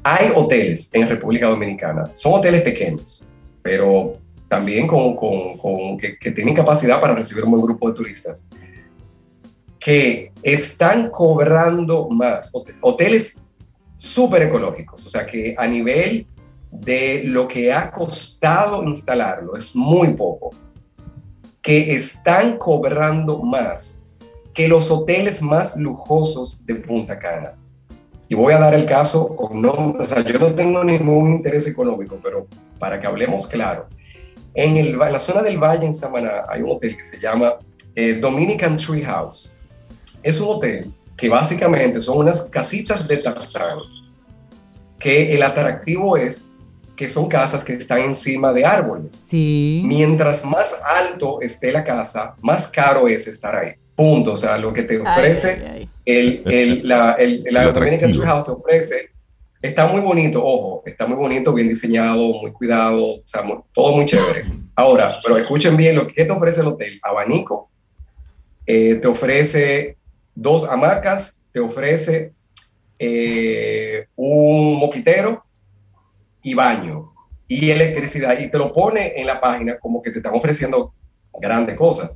hay 0.03 0.33
hoteles 0.35 0.93
en 0.93 1.07
República 1.07 1.47
Dominicana, 1.47 2.11
son 2.13 2.33
hoteles 2.33 2.61
pequeños, 2.61 3.25
pero 3.61 4.17
también 4.49 4.85
con, 4.85 5.15
con, 5.15 5.57
con 5.57 5.97
que, 5.97 6.17
que 6.17 6.31
tienen 6.31 6.53
capacidad 6.53 6.99
para 6.99 7.15
recibir 7.15 7.45
un 7.45 7.51
buen 7.51 7.63
grupo 7.63 7.87
de 7.87 7.95
turistas, 7.95 8.49
que 9.79 10.33
están 10.41 11.09
cobrando 11.09 12.09
más. 12.09 12.51
Hoteles 12.81 13.43
súper 13.95 14.41
ecológicos, 14.41 15.05
o 15.05 15.09
sea 15.09 15.25
que 15.25 15.55
a 15.57 15.65
nivel 15.65 16.27
de 16.69 17.23
lo 17.23 17.47
que 17.47 17.71
ha 17.71 17.89
costado 17.89 18.83
instalarlo, 18.83 19.55
es 19.55 19.73
muy 19.73 20.09
poco, 20.15 20.51
que 21.63 21.95
están 21.95 22.57
cobrando 22.57 23.39
más 23.39 24.03
que 24.53 24.67
los 24.67 24.91
hoteles 24.91 25.41
más 25.41 25.77
lujosos 25.77 26.63
de 26.65 26.75
Punta 26.75 27.17
Cana. 27.17 27.53
Y 28.27 28.35
voy 28.35 28.53
a 28.53 28.59
dar 28.59 28.73
el 28.73 28.85
caso 28.85 29.35
con 29.35 29.61
no, 29.61 29.95
o 29.97 30.03
sea, 30.03 30.21
yo 30.21 30.37
no 30.37 30.53
tengo 30.53 30.83
ningún 30.83 31.35
interés 31.35 31.65
económico, 31.67 32.19
pero 32.21 32.47
para 32.77 32.99
que 32.99 33.07
hablemos 33.07 33.47
claro, 33.47 33.87
en, 34.53 34.75
el, 34.77 34.97
la 34.97 35.19
zona 35.19 35.41
del 35.41 35.57
Valle 35.57 35.85
en 35.85 35.93
Samaná 35.93 36.45
hay 36.49 36.61
un 36.61 36.71
hotel 36.71 36.97
que 36.97 37.05
se 37.05 37.19
llama 37.19 37.53
eh, 37.95 38.13
Dominican 38.13 38.75
Tree 38.75 39.03
House. 39.03 39.51
Es 40.21 40.39
un 40.41 40.49
hotel 40.49 40.93
que 41.15 41.29
básicamente 41.29 41.99
son 42.01 42.19
unas 42.19 42.49
casitas 42.49 43.07
de 43.07 43.17
Tarzán, 43.17 43.79
que 44.99 45.33
el 45.33 45.41
atractivo 45.41 46.17
es 46.17 46.51
que 46.95 47.09
son 47.09 47.27
casas 47.27 47.63
que 47.63 47.73
están 47.73 47.99
encima 47.99 48.53
de 48.53 48.65
árboles. 48.65 49.25
Sí. 49.27 49.81
Mientras 49.85 50.45
más 50.45 50.79
alto 50.85 51.41
esté 51.41 51.71
la 51.71 51.83
casa, 51.83 52.35
más 52.41 52.67
caro 52.67 53.07
es 53.07 53.27
estar 53.27 53.55
ahí. 53.55 53.71
Punto. 53.95 54.33
O 54.33 54.37
sea, 54.37 54.57
lo 54.57 54.73
que 54.73 54.83
te 54.83 54.99
ofrece 54.99 55.87
el, 56.05 56.43
el, 56.45 56.87
la, 56.87 57.13
el, 57.13 57.43
la 57.51 57.73
House 57.73 58.45
te 58.45 58.51
ofrece, 58.51 59.09
está 59.61 59.87
muy 59.87 60.01
bonito, 60.01 60.43
ojo, 60.43 60.83
está 60.85 61.05
muy 61.05 61.17
bonito, 61.17 61.53
bien 61.53 61.69
diseñado, 61.69 62.33
muy 62.33 62.51
cuidado, 62.51 63.15
o 63.15 63.21
sea, 63.23 63.43
todo 63.71 63.95
muy 63.95 64.05
chévere. 64.05 64.45
Ahora, 64.75 65.19
pero 65.23 65.37
escuchen 65.37 65.77
bien 65.77 65.95
lo 65.95 66.07
que 66.07 66.25
te 66.25 66.31
ofrece 66.31 66.61
el 66.61 66.67
hotel. 66.67 66.99
Abanico, 67.01 67.69
eh, 68.65 68.95
te 68.95 69.07
ofrece 69.07 69.97
dos 70.35 70.67
hamacas, 70.67 71.41
te 71.51 71.59
ofrece 71.59 72.33
eh, 72.99 74.07
un 74.15 74.75
moquitero 74.79 75.43
y 76.43 76.53
baño 76.53 77.13
y 77.47 77.71
electricidad 77.71 78.37
y 78.39 78.49
te 78.49 78.57
lo 78.57 78.71
pone 78.71 79.13
en 79.19 79.25
la 79.27 79.39
página 79.39 79.77
como 79.79 80.01
que 80.01 80.11
te 80.11 80.19
están 80.19 80.33
ofreciendo 80.35 80.93
grandes 81.33 81.75
cosas. 81.75 82.15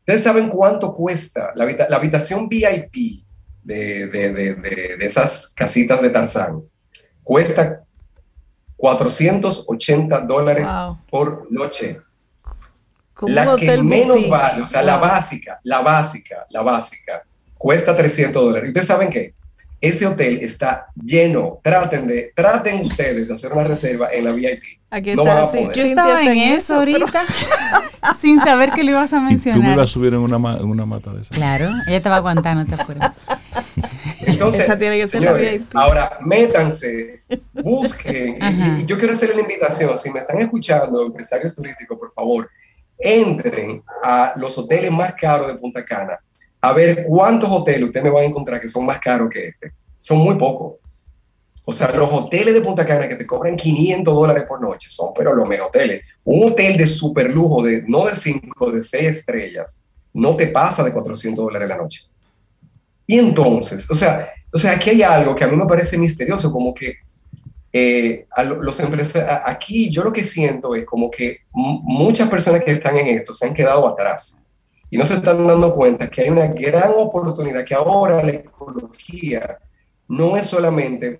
Ustedes 0.00 0.22
saben 0.22 0.48
cuánto 0.48 0.92
cuesta 0.94 1.52
la, 1.54 1.64
habitación 1.96 2.48
VIP 2.48 3.24
de, 3.62 4.06
de, 4.06 4.96
esas 5.00 5.52
casitas 5.56 6.02
de 6.02 6.10
Tarzán. 6.10 6.62
Cuesta 7.22 7.82
480 8.76 10.20
dólares 10.20 10.68
por 11.10 11.50
noche. 11.50 12.00
La 13.22 13.56
que 13.56 13.80
menos 13.80 14.28
vale, 14.28 14.62
o 14.62 14.66
sea, 14.66 14.82
la 14.82 14.98
básica, 14.98 15.60
la 15.62 15.80
básica, 15.80 16.44
la 16.50 16.62
básica, 16.62 17.22
cuesta 17.56 17.96
300 17.96 18.44
dólares. 18.44 18.66
¿Y 18.66 18.70
ustedes 18.70 18.88
saben 18.88 19.08
qué? 19.08 19.34
Ese 19.84 20.06
hotel 20.06 20.38
está 20.40 20.86
lleno. 20.94 21.60
Traten 21.62 22.06
de, 22.06 22.32
traten 22.34 22.80
ustedes 22.80 23.28
de 23.28 23.34
hacer 23.34 23.52
una 23.52 23.64
reserva 23.64 24.08
en 24.10 24.24
la 24.24 24.32
VIP. 24.32 24.62
Aquí 24.88 25.14
no 25.14 25.24
está, 25.24 25.74
Yo 25.74 25.82
estaba 25.82 26.22
en 26.22 26.38
eso 26.38 26.76
ahorita, 26.76 27.22
sin 28.18 28.40
saber 28.40 28.70
que 28.70 28.82
lo 28.82 28.92
ibas 28.92 29.12
a 29.12 29.20
mencionar. 29.20 29.58
¿Y 29.58 29.62
tú 29.62 29.68
me 29.68 29.76
vas 29.76 29.90
a 29.90 29.92
subir 29.92 30.14
en 30.14 30.20
una, 30.20 30.38
una 30.38 30.86
mata 30.86 31.12
de 31.12 31.20
esas. 31.20 31.36
Claro, 31.36 31.68
ella 31.86 32.00
te 32.00 32.08
va 32.08 32.14
a 32.14 32.18
aguantar, 32.18 32.56
no 32.56 32.64
te 32.64 32.80
apures. 32.80 33.04
Entonces, 34.26 34.62
Esa 34.62 34.78
tiene 34.78 34.96
que 34.96 35.06
ser 35.06 35.20
la 35.20 35.34
VIP. 35.34 35.76
Ahora, 35.76 36.16
métanse, 36.22 37.22
busquen. 37.52 38.38
y, 38.80 38.86
yo 38.86 38.96
quiero 38.96 39.12
hacerle 39.12 39.34
una 39.34 39.42
invitación. 39.42 39.98
Si 39.98 40.10
me 40.10 40.20
están 40.20 40.38
escuchando, 40.38 41.04
empresarios 41.04 41.54
turísticos, 41.54 41.98
por 41.98 42.10
favor, 42.10 42.48
entren 42.98 43.82
a 44.02 44.32
los 44.36 44.56
hoteles 44.56 44.90
más 44.90 45.12
caros 45.12 45.48
de 45.48 45.56
Punta 45.56 45.84
Cana 45.84 46.18
a 46.64 46.72
ver 46.72 47.04
cuántos 47.06 47.50
hoteles 47.50 47.90
usted 47.90 48.02
me 48.02 48.08
va 48.08 48.22
a 48.22 48.24
encontrar 48.24 48.58
que 48.58 48.70
son 48.70 48.86
más 48.86 48.98
caros 48.98 49.28
que 49.30 49.48
este. 49.48 49.72
Son 50.00 50.16
muy 50.16 50.36
pocos. 50.38 50.76
O 51.66 51.72
sea, 51.74 51.92
los 51.92 52.10
hoteles 52.10 52.54
de 52.54 52.62
Punta 52.62 52.86
Cana 52.86 53.06
que 53.06 53.16
te 53.16 53.26
cobran 53.26 53.54
500 53.54 54.14
dólares 54.14 54.44
por 54.48 54.62
noche 54.62 54.88
son, 54.88 55.10
pero 55.14 55.34
los 55.34 55.46
mejores 55.46 55.68
hoteles. 55.68 56.04
Un 56.24 56.48
hotel 56.48 56.78
de 56.78 56.86
super 56.86 57.30
lujo, 57.30 57.62
de, 57.62 57.82
no 57.86 58.06
de 58.06 58.16
5, 58.16 58.72
de 58.72 58.80
6 58.80 59.04
estrellas, 59.04 59.84
no 60.14 60.36
te 60.36 60.46
pasa 60.46 60.82
de 60.82 60.92
400 60.92 61.44
dólares 61.44 61.68
la 61.68 61.76
noche. 61.76 62.06
Y 63.06 63.18
entonces, 63.18 63.90
o 63.90 63.94
sea, 63.94 64.30
o 64.50 64.56
sea, 64.56 64.72
aquí 64.72 64.88
hay 64.88 65.02
algo 65.02 65.34
que 65.34 65.44
a 65.44 65.48
mí 65.48 65.56
me 65.56 65.66
parece 65.66 65.98
misterioso, 65.98 66.50
como 66.50 66.72
que 66.72 66.94
eh, 67.74 68.26
a 68.30 68.42
los 68.42 68.80
empresarios, 68.80 69.42
aquí 69.44 69.90
yo 69.90 70.02
lo 70.02 70.14
que 70.14 70.24
siento 70.24 70.74
es 70.74 70.86
como 70.86 71.10
que 71.10 71.40
muchas 71.52 72.30
personas 72.30 72.64
que 72.64 72.72
están 72.72 72.96
en 72.96 73.18
esto 73.18 73.34
se 73.34 73.46
han 73.46 73.52
quedado 73.52 73.86
atrás 73.86 74.43
y 74.90 74.98
no 74.98 75.06
se 75.06 75.14
están 75.14 75.46
dando 75.46 75.72
cuenta 75.72 76.08
que 76.08 76.22
hay 76.22 76.30
una 76.30 76.46
gran 76.48 76.92
oportunidad, 76.96 77.64
que 77.64 77.74
ahora 77.74 78.22
la 78.22 78.32
ecología 78.32 79.58
no 80.08 80.36
es 80.36 80.46
solamente 80.46 81.18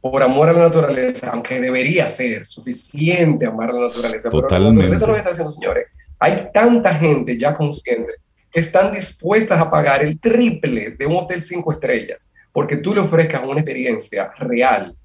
por 0.00 0.22
amor 0.22 0.48
a 0.48 0.52
la 0.52 0.60
naturaleza, 0.60 1.30
aunque 1.32 1.60
debería 1.60 2.06
ser 2.06 2.46
suficiente 2.46 3.46
amar 3.46 3.70
a 3.70 3.72
la 3.72 3.88
naturaleza, 3.88 4.30
Totalmente. 4.30 4.80
pero 4.80 4.88
la 4.88 4.94
naturaleza 4.94 5.06
nos 5.06 5.18
está 5.18 5.30
diciendo, 5.30 5.50
señores, 5.50 5.86
hay 6.18 6.48
tanta 6.52 6.94
gente 6.94 7.36
ya 7.36 7.54
consciente 7.54 8.12
que 8.50 8.60
están 8.60 8.92
dispuestas 8.92 9.60
a 9.60 9.70
pagar 9.70 10.02
el 10.02 10.18
triple 10.18 10.90
de 10.90 11.06
un 11.06 11.16
hotel 11.16 11.40
cinco 11.40 11.72
estrellas 11.72 12.32
porque 12.56 12.78
tú 12.78 12.94
le 12.94 13.00
ofrezcas 13.00 13.42
una 13.44 13.60
experiencia 13.60 14.32
real 14.38 14.96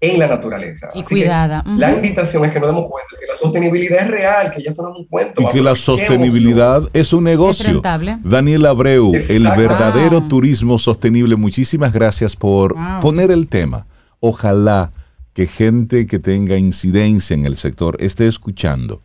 en 0.00 0.18
la 0.18 0.28
naturaleza. 0.28 0.90
Y 0.94 1.02
cuidada. 1.02 1.64
La 1.66 1.92
invitación 1.92 2.44
es 2.44 2.52
que 2.52 2.60
nos 2.60 2.68
demos 2.68 2.86
cuenta 2.88 3.16
que 3.18 3.26
la 3.26 3.34
sostenibilidad 3.34 4.02
es 4.02 4.08
real, 4.08 4.50
que 4.52 4.62
ya 4.62 4.70
esto 4.70 4.82
no 4.82 4.92
es 4.92 4.98
un 5.00 5.06
cuento. 5.06 5.42
Y 5.42 5.48
que 5.48 5.62
la 5.62 5.74
sostenibilidad 5.74 6.82
es 6.92 7.12
un 7.12 7.24
negocio. 7.24 7.82
Daniel 8.22 8.66
Abreu, 8.66 9.12
el 9.14 9.44
verdadero 9.56 10.22
turismo 10.22 10.78
sostenible. 10.78 11.36
Muchísimas 11.36 11.92
gracias 11.92 12.36
por 12.36 12.76
poner 13.00 13.30
el 13.30 13.48
tema. 13.48 13.86
Ojalá 14.20 14.92
que 15.32 15.46
gente 15.46 16.06
que 16.06 16.18
tenga 16.18 16.56
incidencia 16.56 17.34
en 17.34 17.44
el 17.44 17.56
sector 17.56 17.96
esté 18.00 18.26
escuchando 18.26 19.02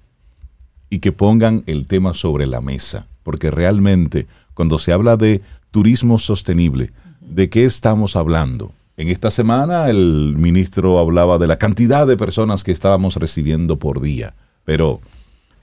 y 0.89 1.00
que 1.00 1.12
pongan 1.12 1.64
el 1.68 1.86
tema 1.88 2.14
sobre 2.14 2.48
la 2.48 2.62
mesa, 2.62 3.08
porque 3.24 3.52
realmente 3.52 4.28
cuando 4.54 4.80
se 4.80 4.91
habla 4.91 5.18
de 5.18 5.41
turismo 5.72 6.18
sostenible, 6.20 6.91
¿De 7.30 7.50
qué 7.50 7.66
estamos 7.66 8.16
hablando? 8.16 8.72
En 8.96 9.10
esta 9.10 9.32
semana 9.32 9.89
el 9.89 10.36
ministro 10.38 11.00
hablaba 11.00 11.39
de 11.39 11.48
la 11.48 11.58
cantidad 11.58 12.06
de 12.06 12.16
personas 12.16 12.64
que 12.64 12.72
estábamos 12.72 13.16
recibiendo 13.16 13.80
por 13.80 14.02
día, 14.02 14.36
pero 14.66 15.02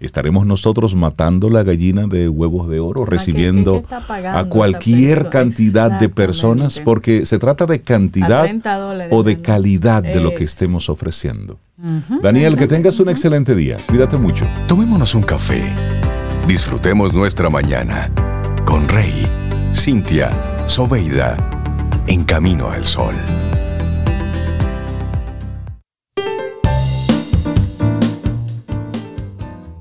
¿estaremos 0.01 0.47
nosotros 0.47 0.97
matando 0.97 1.49
la 1.49 1.63
gallina 1.63 2.09
de 2.09 2.29
huevos 2.29 2.69
de 2.69 2.81
oro, 2.81 3.05
recibiendo 3.05 3.85
a 4.35 4.45
cualquier 4.45 5.29
cantidad 5.31 6.01
de 6.01 6.09
personas? 6.09 6.81
Porque 6.81 7.25
se 7.25 7.39
trata 7.39 7.67
de 7.67 7.81
cantidad 7.83 8.51
o 9.13 9.23
de 9.23 9.41
calidad 9.41 10.03
de 10.03 10.21
lo 10.21 10.35
que 10.35 10.43
estemos 10.43 10.89
ofreciendo. 10.89 11.57
Daniel, 12.23 12.57
que 12.57 12.67
tengas 12.67 12.99
un 12.99 13.11
excelente 13.11 13.55
día. 13.55 13.79
Cuídate 13.87 14.17
mucho. 14.17 14.45
Tomémonos 14.67 15.15
un 15.15 15.23
café. 15.23 15.63
Disfrutemos 16.49 17.15
nuestra 17.15 17.49
mañana 17.49 18.11
con 18.65 18.89
Rey, 18.89 19.25
Cintia, 19.73 20.31
Soveida 20.67 21.60
en 22.11 22.25
Camino 22.25 22.69
al 22.69 22.85
Sol. 22.85 23.15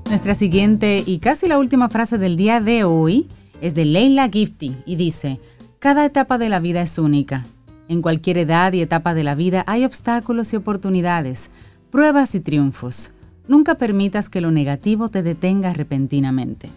Nuestra 0.08 0.36
siguiente 0.36 1.02
y 1.04 1.18
casi 1.18 1.48
la 1.48 1.58
última 1.58 1.88
frase 1.88 2.18
del 2.18 2.36
día 2.36 2.60
de 2.60 2.84
hoy 2.84 3.28
es 3.60 3.74
de 3.74 3.84
Leila 3.84 4.28
Gifty 4.28 4.76
y 4.86 4.94
dice, 4.94 5.40
cada 5.80 6.04
etapa 6.04 6.38
de 6.38 6.48
la 6.48 6.60
vida 6.60 6.82
es 6.82 6.98
única. 7.00 7.46
En 7.88 8.00
cualquier 8.00 8.38
edad 8.38 8.72
y 8.74 8.80
etapa 8.80 9.12
de 9.12 9.24
la 9.24 9.34
vida 9.34 9.64
hay 9.66 9.84
obstáculos 9.84 10.52
y 10.52 10.56
oportunidades, 10.56 11.50
pruebas 11.90 12.36
y 12.36 12.40
triunfos. 12.40 13.12
Nunca 13.48 13.74
permitas 13.74 14.30
que 14.30 14.40
lo 14.40 14.52
negativo 14.52 15.08
te 15.08 15.24
detenga 15.24 15.72
repentinamente. 15.72 16.70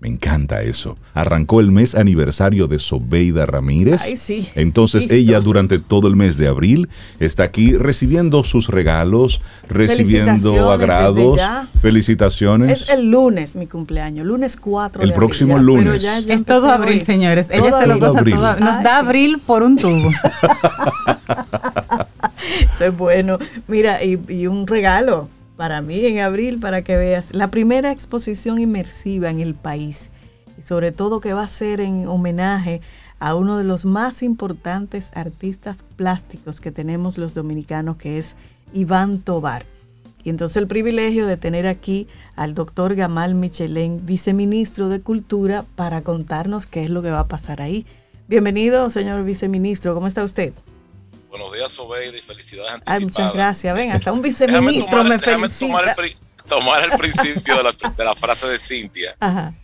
Me 0.00 0.08
encanta 0.08 0.62
eso. 0.62 0.96
Arrancó 1.12 1.60
el 1.60 1.72
mes 1.72 1.94
aniversario 1.94 2.68
de 2.68 2.78
Sobeida 2.78 3.44
Ramírez. 3.44 4.00
Ay, 4.00 4.16
sí. 4.16 4.48
Entonces 4.54 5.10
ella 5.10 5.40
durante 5.40 5.78
todo 5.78 6.08
el 6.08 6.16
mes 6.16 6.38
de 6.38 6.48
abril 6.48 6.88
está 7.18 7.42
aquí 7.42 7.74
recibiendo 7.74 8.42
sus 8.42 8.68
regalos, 8.68 9.42
recibiendo 9.68 10.72
agrados, 10.72 11.38
felicitaciones. 11.82 12.80
Es 12.80 12.88
el 12.88 13.10
lunes 13.10 13.56
mi 13.56 13.66
cumpleaños, 13.66 14.26
lunes 14.26 14.56
4 14.56 15.02
El 15.02 15.12
próximo 15.12 15.58
lunes. 15.58 16.02
es 16.02 16.46
todo 16.46 16.70
abril, 16.70 17.02
señores. 17.02 17.48
ella 17.50 17.78
se 17.78 17.86
lo 17.86 17.98
goza 17.98 18.24
todo. 18.24 18.56
Nos 18.56 18.82
da 18.82 18.98
abril 18.98 19.38
por 19.44 19.62
un 19.62 19.76
tubo. 19.76 20.10
eso 22.72 22.84
es 22.86 22.96
bueno. 22.96 23.38
Mira, 23.68 24.02
y 24.02 24.46
un 24.46 24.66
regalo 24.66 25.28
para 25.60 25.82
mí 25.82 26.06
en 26.06 26.20
abril 26.20 26.58
para 26.58 26.80
que 26.80 26.96
veas 26.96 27.34
la 27.34 27.50
primera 27.50 27.92
exposición 27.92 28.58
inmersiva 28.58 29.28
en 29.28 29.40
el 29.40 29.54
país 29.54 30.10
y 30.58 30.62
sobre 30.62 30.90
todo 30.90 31.20
que 31.20 31.34
va 31.34 31.42
a 31.42 31.48
ser 31.48 31.82
en 31.82 32.08
homenaje 32.08 32.80
a 33.18 33.34
uno 33.34 33.58
de 33.58 33.64
los 33.64 33.84
más 33.84 34.22
importantes 34.22 35.10
artistas 35.14 35.84
plásticos 35.96 36.62
que 36.62 36.72
tenemos 36.72 37.18
los 37.18 37.34
dominicanos 37.34 37.98
que 37.98 38.16
es 38.16 38.36
Iván 38.72 39.18
Tobar. 39.20 39.66
Y 40.24 40.30
entonces 40.30 40.56
el 40.56 40.66
privilegio 40.66 41.26
de 41.26 41.36
tener 41.36 41.66
aquí 41.66 42.08
al 42.36 42.54
doctor 42.54 42.94
Gamal 42.94 43.34
Michelén, 43.34 44.06
viceministro 44.06 44.88
de 44.88 45.02
Cultura, 45.02 45.66
para 45.76 46.00
contarnos 46.00 46.64
qué 46.64 46.84
es 46.84 46.88
lo 46.88 47.02
que 47.02 47.10
va 47.10 47.20
a 47.20 47.28
pasar 47.28 47.60
ahí. 47.60 47.84
Bienvenido, 48.28 48.88
señor 48.88 49.24
viceministro, 49.24 49.92
¿cómo 49.92 50.06
está 50.06 50.24
usted? 50.24 50.54
Buenos 51.30 51.52
días, 51.52 51.70
Sobeida, 51.70 52.16
y 52.18 52.20
felicidades 52.20 52.72
anticipadas. 52.72 53.00
Ay, 53.00 53.04
muchas 53.04 53.32
gracias. 53.32 53.74
Ven, 53.74 53.92
hasta 53.92 54.12
un 54.12 54.20
viceministro 54.20 55.04
me 55.04 55.16
felicita. 55.16 55.94
Tomar 56.48 56.82
el, 56.82 56.98
principio 56.98 57.56
de 57.56 58.04
la, 58.04 58.14
frase 58.16 58.48
de 58.48 58.58
Cintia, 58.58 59.16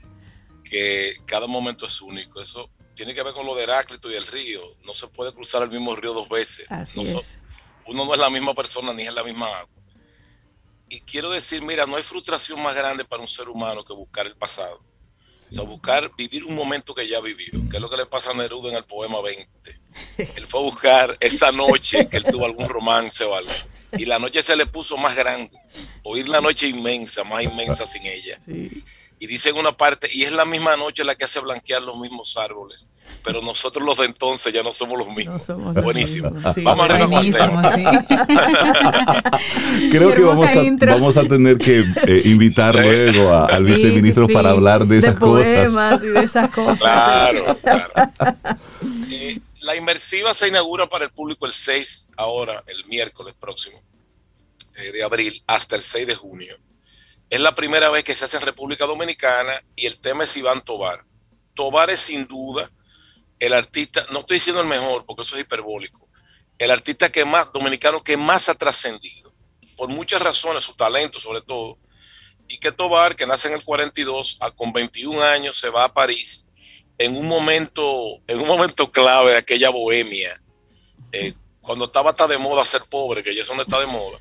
que 0.64 1.14
cada 1.24 1.48
momento 1.48 1.86
es 1.86 2.00
único. 2.00 2.40
Eso 2.40 2.70
tiene 2.94 3.12
que 3.12 3.22
ver 3.24 3.34
con 3.34 3.44
lo 3.44 3.56
de 3.56 3.64
Heráclito 3.64 4.08
y 4.08 4.14
el 4.14 4.24
río. 4.28 4.60
No 4.84 4.94
se 4.94 5.08
puede 5.08 5.32
cruzar 5.32 5.64
el 5.64 5.70
mismo 5.70 5.96
río 5.96 6.12
dos 6.14 6.28
veces. 6.28 6.68
Uno 7.86 8.04
no 8.04 8.14
es 8.14 8.20
la 8.20 8.30
misma 8.30 8.54
persona 8.54 8.92
ni 8.92 9.02
es 9.02 9.12
la 9.12 9.24
misma 9.24 9.46
agua. 9.48 9.74
Y 10.88 11.00
quiero 11.00 11.30
decir, 11.30 11.62
mira, 11.62 11.84
no 11.86 11.96
hay 11.96 12.04
frustración 12.04 12.62
más 12.62 12.76
grande 12.76 13.04
para 13.04 13.20
un 13.20 13.26
ser 13.26 13.48
humano 13.48 13.84
que 13.84 13.92
buscar 13.92 14.26
el 14.26 14.36
pasado. 14.36 14.80
O 15.48 15.52
sea, 15.52 15.64
buscar 15.64 16.10
vivir 16.16 16.44
un 16.44 16.54
momento 16.54 16.94
que 16.94 17.06
ya 17.08 17.18
ha 17.18 17.20
vivido, 17.20 17.60
que 17.70 17.76
es 17.76 17.80
lo 17.80 17.88
que 17.88 17.96
le 17.96 18.06
pasa 18.06 18.30
a 18.30 18.34
Neruda 18.34 18.70
en 18.70 18.76
el 18.76 18.84
poema 18.84 19.20
20. 19.20 19.80
Él 20.18 20.46
fue 20.46 20.60
a 20.60 20.64
buscar 20.64 21.16
esa 21.20 21.52
noche 21.52 22.08
que 22.08 22.16
él 22.18 22.24
tuvo 22.24 22.46
algún 22.46 22.68
romance 22.68 23.24
o 23.24 23.34
algo. 23.34 23.52
Y 23.96 24.04
la 24.04 24.18
noche 24.18 24.42
se 24.42 24.56
le 24.56 24.66
puso 24.66 24.96
más 24.96 25.16
grande. 25.16 25.56
Oír 26.02 26.28
la 26.28 26.40
noche 26.40 26.68
inmensa, 26.68 27.24
más 27.24 27.42
inmensa 27.42 27.86
sin 27.86 28.04
ella. 28.06 28.38
Y 29.18 29.26
dice 29.26 29.48
en 29.48 29.56
una 29.56 29.72
parte, 29.72 30.08
y 30.12 30.24
es 30.24 30.32
la 30.32 30.44
misma 30.44 30.76
noche 30.76 31.02
la 31.02 31.14
que 31.14 31.24
hace 31.24 31.40
blanquear 31.40 31.80
los 31.82 31.98
mismos 31.98 32.36
árboles. 32.36 32.90
Pero 33.24 33.40
nosotros 33.40 33.82
los 33.84 33.96
de 33.96 34.04
entonces 34.04 34.52
ya 34.52 34.62
no 34.62 34.72
somos 34.72 34.98
los 34.98 35.08
mismos. 35.08 35.46
Buenísimo. 35.82 36.30
Vamos 36.62 36.90
a 36.90 36.96
Creo 39.90 40.14
que 40.14 40.22
vamos 40.22 40.50
a, 40.50 40.86
vamos 40.86 41.16
a, 41.16 41.24
tener 41.24 41.58
que 41.58 41.84
eh, 42.06 42.22
invitar 42.26 42.74
luego 42.74 43.34
al 43.34 43.64
viceministro 43.64 44.28
para 44.28 44.50
hablar 44.50 44.86
de 44.86 44.98
esas 44.98 45.18
cosas. 45.18 46.02
y 46.02 46.08
de 46.08 46.20
esas 46.20 46.50
cosas. 46.50 46.78
Claro, 46.78 47.58
claro. 47.62 47.92
Eh, 49.10 49.40
la 49.60 49.76
inmersiva 49.76 50.32
se 50.32 50.48
inaugura 50.48 50.88
para 50.88 51.06
el 51.06 51.10
público 51.10 51.46
el 51.46 51.52
6, 51.52 52.10
ahora, 52.16 52.62
el 52.66 52.84
miércoles 52.86 53.34
próximo 53.38 53.82
eh, 54.78 54.92
de 54.92 55.02
abril, 55.02 55.42
hasta 55.46 55.76
el 55.76 55.82
6 55.82 56.06
de 56.06 56.14
junio. 56.14 56.56
Es 57.28 57.40
la 57.40 57.54
primera 57.54 57.90
vez 57.90 58.04
que 58.04 58.14
se 58.14 58.24
hace 58.24 58.36
en 58.36 58.42
República 58.42 58.86
Dominicana 58.86 59.62
y 59.74 59.86
el 59.86 59.98
tema 59.98 60.24
es 60.24 60.36
Iván 60.36 60.62
Tobar. 60.62 61.04
Tobar 61.54 61.90
es 61.90 62.00
sin 62.00 62.26
duda 62.26 62.70
el 63.38 63.52
artista, 63.52 64.06
no 64.10 64.20
estoy 64.20 64.36
diciendo 64.36 64.60
el 64.60 64.68
mejor 64.68 65.04
porque 65.04 65.22
eso 65.22 65.36
es 65.36 65.42
hiperbólico, 65.42 66.08
el 66.58 66.70
artista 66.70 67.10
que 67.10 67.24
más, 67.24 67.52
dominicano 67.52 68.02
que 68.02 68.16
más 68.16 68.48
ha 68.48 68.54
trascendido, 68.54 69.34
por 69.76 69.90
muchas 69.90 70.22
razones, 70.22 70.64
su 70.64 70.74
talento 70.74 71.20
sobre 71.20 71.42
todo, 71.42 71.78
y 72.48 72.58
que 72.58 72.72
Tobar, 72.72 73.14
que 73.14 73.26
nace 73.26 73.48
en 73.48 73.54
el 73.54 73.64
42, 73.64 74.38
con 74.54 74.72
21 74.72 75.22
años 75.22 75.58
se 75.58 75.68
va 75.68 75.84
a 75.84 75.92
París 75.92 76.46
en 76.98 77.16
un 77.16 77.26
momento, 77.26 78.22
en 78.26 78.40
un 78.40 78.46
momento 78.46 78.90
clave 78.90 79.32
de 79.32 79.38
aquella 79.38 79.70
bohemia, 79.70 80.40
eh, 81.12 81.34
cuando 81.60 81.86
estaba 81.86 82.10
hasta 82.10 82.26
de 82.26 82.38
moda 82.38 82.64
ser 82.64 82.82
pobre, 82.88 83.22
que 83.22 83.34
ya 83.34 83.42
eso 83.42 83.54
no 83.54 83.62
está 83.62 83.80
de 83.80 83.86
moda. 83.86 84.18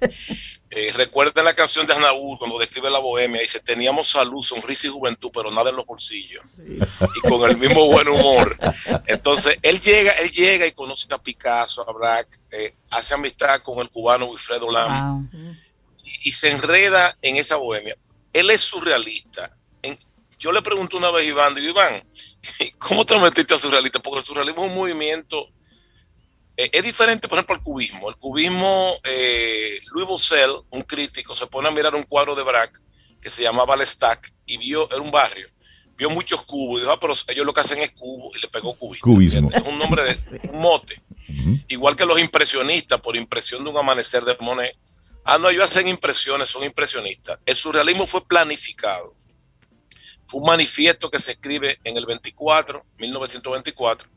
Eh, 0.77 0.91
recuerden 0.93 1.45
la 1.45 1.53
canción 1.53 1.87
de 1.87 1.93
Anaúl 1.93 2.37
cuando 2.37 2.59
describe 2.59 2.89
la 2.89 2.99
bohemia, 2.99 3.39
dice, 3.39 3.61
teníamos 3.61 4.09
salud, 4.09 4.43
sonrisa 4.43 4.87
y 4.87 4.89
juventud, 4.89 5.31
pero 5.33 5.49
nada 5.49 5.69
en 5.69 5.77
los 5.77 5.85
bolsillos. 5.85 6.43
Y 6.57 7.19
con 7.21 7.49
el 7.49 7.55
mismo 7.55 7.87
buen 7.87 8.09
humor. 8.09 8.57
Entonces, 9.07 9.57
él 9.61 9.79
llega, 9.79 10.11
él 10.13 10.29
llega 10.31 10.67
y 10.67 10.73
conoce 10.73 11.07
a 11.13 11.17
Picasso, 11.17 11.89
a 11.89 11.93
Braque, 11.93 12.37
eh, 12.51 12.75
hace 12.89 13.13
amistad 13.13 13.61
con 13.61 13.79
el 13.79 13.89
cubano 13.89 14.25
Wilfredo 14.25 14.69
Lam 14.69 15.29
y, 16.03 16.33
se 16.33 16.51
enreda 16.51 17.17
en 17.21 17.37
esa 17.37 17.55
bohemia. 17.55 17.95
Él 18.33 18.49
es 18.49 18.59
surrealista. 18.59 19.55
yo 20.37 20.51
le 20.51 20.61
pregunto 20.61 20.97
una 20.97 21.09
vez 21.09 21.23
a 21.23 21.29
Iván, 21.29 21.55
digo, 21.55 21.69
Iván, 21.69 22.05
¿cómo 22.79 23.05
te 23.05 23.17
metiste 23.17 23.53
a 23.53 23.57
surrealista? 23.57 23.99
Porque 23.99 24.19
el 24.19 24.25
surrealismo 24.25 24.65
es 24.65 24.71
un 24.71 24.75
movimiento 24.75 25.49
eh, 26.57 26.69
es 26.71 26.83
diferente, 26.83 27.27
por 27.27 27.37
ejemplo, 27.37 27.55
al 27.55 27.63
cubismo. 27.63 28.09
El 28.09 28.15
cubismo, 28.15 28.95
eh, 29.03 29.79
Louis 29.87 30.31
un 30.69 30.81
crítico, 30.83 31.35
se 31.35 31.47
pone 31.47 31.67
a 31.67 31.71
mirar 31.71 31.95
un 31.95 32.03
cuadro 32.03 32.35
de 32.35 32.43
Braque 32.43 32.79
que 33.21 33.29
se 33.29 33.41
llamaba 33.41 33.75
Lestac 33.75 34.31
y 34.45 34.57
vio, 34.57 34.89
era 34.91 35.01
un 35.01 35.11
barrio, 35.11 35.49
vio 35.97 36.09
muchos 36.09 36.43
cubos 36.43 36.77
y 36.77 36.81
dijo, 36.81 36.93
ah, 36.93 36.99
pero 36.99 37.13
ellos 37.27 37.45
lo 37.45 37.53
que 37.53 37.61
hacen 37.61 37.79
es 37.79 37.91
cubo 37.91 38.31
y 38.35 38.39
le 38.39 38.47
pegó 38.47 38.75
cubismo. 38.75 39.11
Cubismo. 39.11 39.49
Es 39.51 39.63
un 39.63 39.77
nombre 39.77 40.03
de 40.03 40.49
un 40.49 40.61
mote. 40.61 41.01
Igual 41.67 41.95
que 41.95 42.05
los 42.05 42.19
impresionistas, 42.19 43.01
por 43.01 43.15
impresión 43.15 43.63
de 43.63 43.69
un 43.71 43.77
amanecer 43.77 44.23
de 44.23 44.37
Monet. 44.39 44.77
Ah, 45.23 45.39
no, 45.39 45.49
ellos 45.49 45.63
hacen 45.63 45.87
impresiones, 45.87 46.49
son 46.49 46.63
impresionistas. 46.63 47.39
El 47.45 47.55
surrealismo 47.55 48.05
fue 48.05 48.25
planificado. 48.25 49.15
Fue 50.27 50.41
un 50.41 50.47
manifiesto 50.47 51.09
que 51.09 51.19
se 51.19 51.31
escribe 51.31 51.79
en 51.83 51.97
el 51.97 52.05
24, 52.05 52.85
1924, 52.97 54.09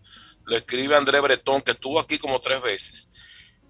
lo 0.48 0.56
escribe 0.56 0.96
André 0.96 1.20
Bretón, 1.20 1.60
que 1.60 1.72
estuvo 1.72 2.00
aquí 2.00 2.18
como 2.18 2.40
tres 2.40 2.62
veces, 2.62 3.10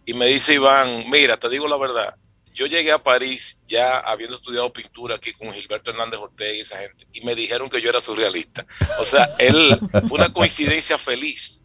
y 0.06 0.14
me 0.14 0.26
dice 0.26 0.54
Iván, 0.54 1.04
mira, 1.10 1.36
te 1.36 1.48
digo 1.48 1.66
la 1.68 1.76
verdad, 1.76 2.14
yo 2.54 2.66
llegué 2.66 2.92
a 2.92 3.02
París 3.02 3.62
ya 3.66 3.98
habiendo 3.98 4.36
estudiado 4.36 4.72
pintura 4.72 5.16
aquí 5.16 5.32
con 5.32 5.52
Gilberto 5.52 5.90
Hernández 5.90 6.20
Ortega 6.20 6.52
y 6.52 6.60
esa 6.60 6.78
gente, 6.78 7.06
y 7.12 7.22
me 7.22 7.34
dijeron 7.34 7.68
que 7.68 7.80
yo 7.80 7.90
era 7.90 8.00
surrealista. 8.00 8.66
O 8.98 9.04
sea, 9.04 9.28
él 9.38 9.78
fue 10.08 10.18
una 10.18 10.32
coincidencia 10.32 10.98
feliz. 10.98 11.62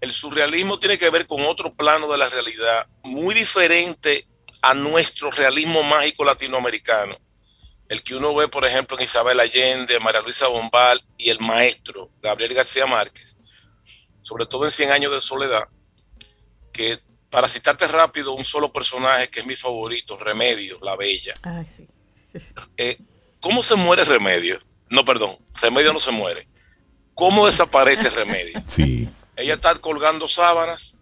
El 0.00 0.12
surrealismo 0.12 0.78
tiene 0.78 0.98
que 0.98 1.10
ver 1.10 1.26
con 1.26 1.44
otro 1.44 1.74
plano 1.74 2.10
de 2.10 2.18
la 2.18 2.28
realidad, 2.28 2.86
muy 3.04 3.34
diferente 3.34 4.26
a 4.62 4.74
nuestro 4.74 5.30
realismo 5.30 5.82
mágico 5.82 6.24
latinoamericano. 6.24 7.18
El 7.88 8.02
que 8.02 8.14
uno 8.14 8.34
ve, 8.34 8.46
por 8.46 8.64
ejemplo, 8.64 8.96
en 8.96 9.04
Isabel 9.04 9.40
Allende, 9.40 9.98
María 9.98 10.20
Luisa 10.20 10.46
Bombal 10.46 11.02
y 11.18 11.30
el 11.30 11.40
maestro 11.40 12.10
Gabriel 12.22 12.54
García 12.54 12.86
Márquez 12.86 13.39
sobre 14.30 14.46
todo 14.46 14.64
en 14.64 14.70
100 14.70 14.92
años 14.92 15.12
de 15.12 15.20
soledad, 15.20 15.64
que 16.72 17.00
para 17.30 17.48
citarte 17.48 17.88
rápido, 17.88 18.32
un 18.34 18.44
solo 18.44 18.72
personaje 18.72 19.28
que 19.28 19.40
es 19.40 19.46
mi 19.46 19.56
favorito, 19.56 20.16
Remedio, 20.16 20.78
la 20.82 20.96
Bella. 20.96 21.34
Eh, 22.76 22.96
¿Cómo 23.40 23.60
se 23.60 23.74
muere 23.74 24.04
Remedio? 24.04 24.60
No, 24.88 25.04
perdón, 25.04 25.36
Remedio 25.60 25.92
no 25.92 25.98
se 25.98 26.12
muere. 26.12 26.46
¿Cómo 27.12 27.46
desaparece 27.46 28.08
Remedio? 28.10 28.62
Sí. 28.68 29.08
ella 29.34 29.54
está 29.54 29.74
colgando 29.74 30.28
sábanas 30.28 30.96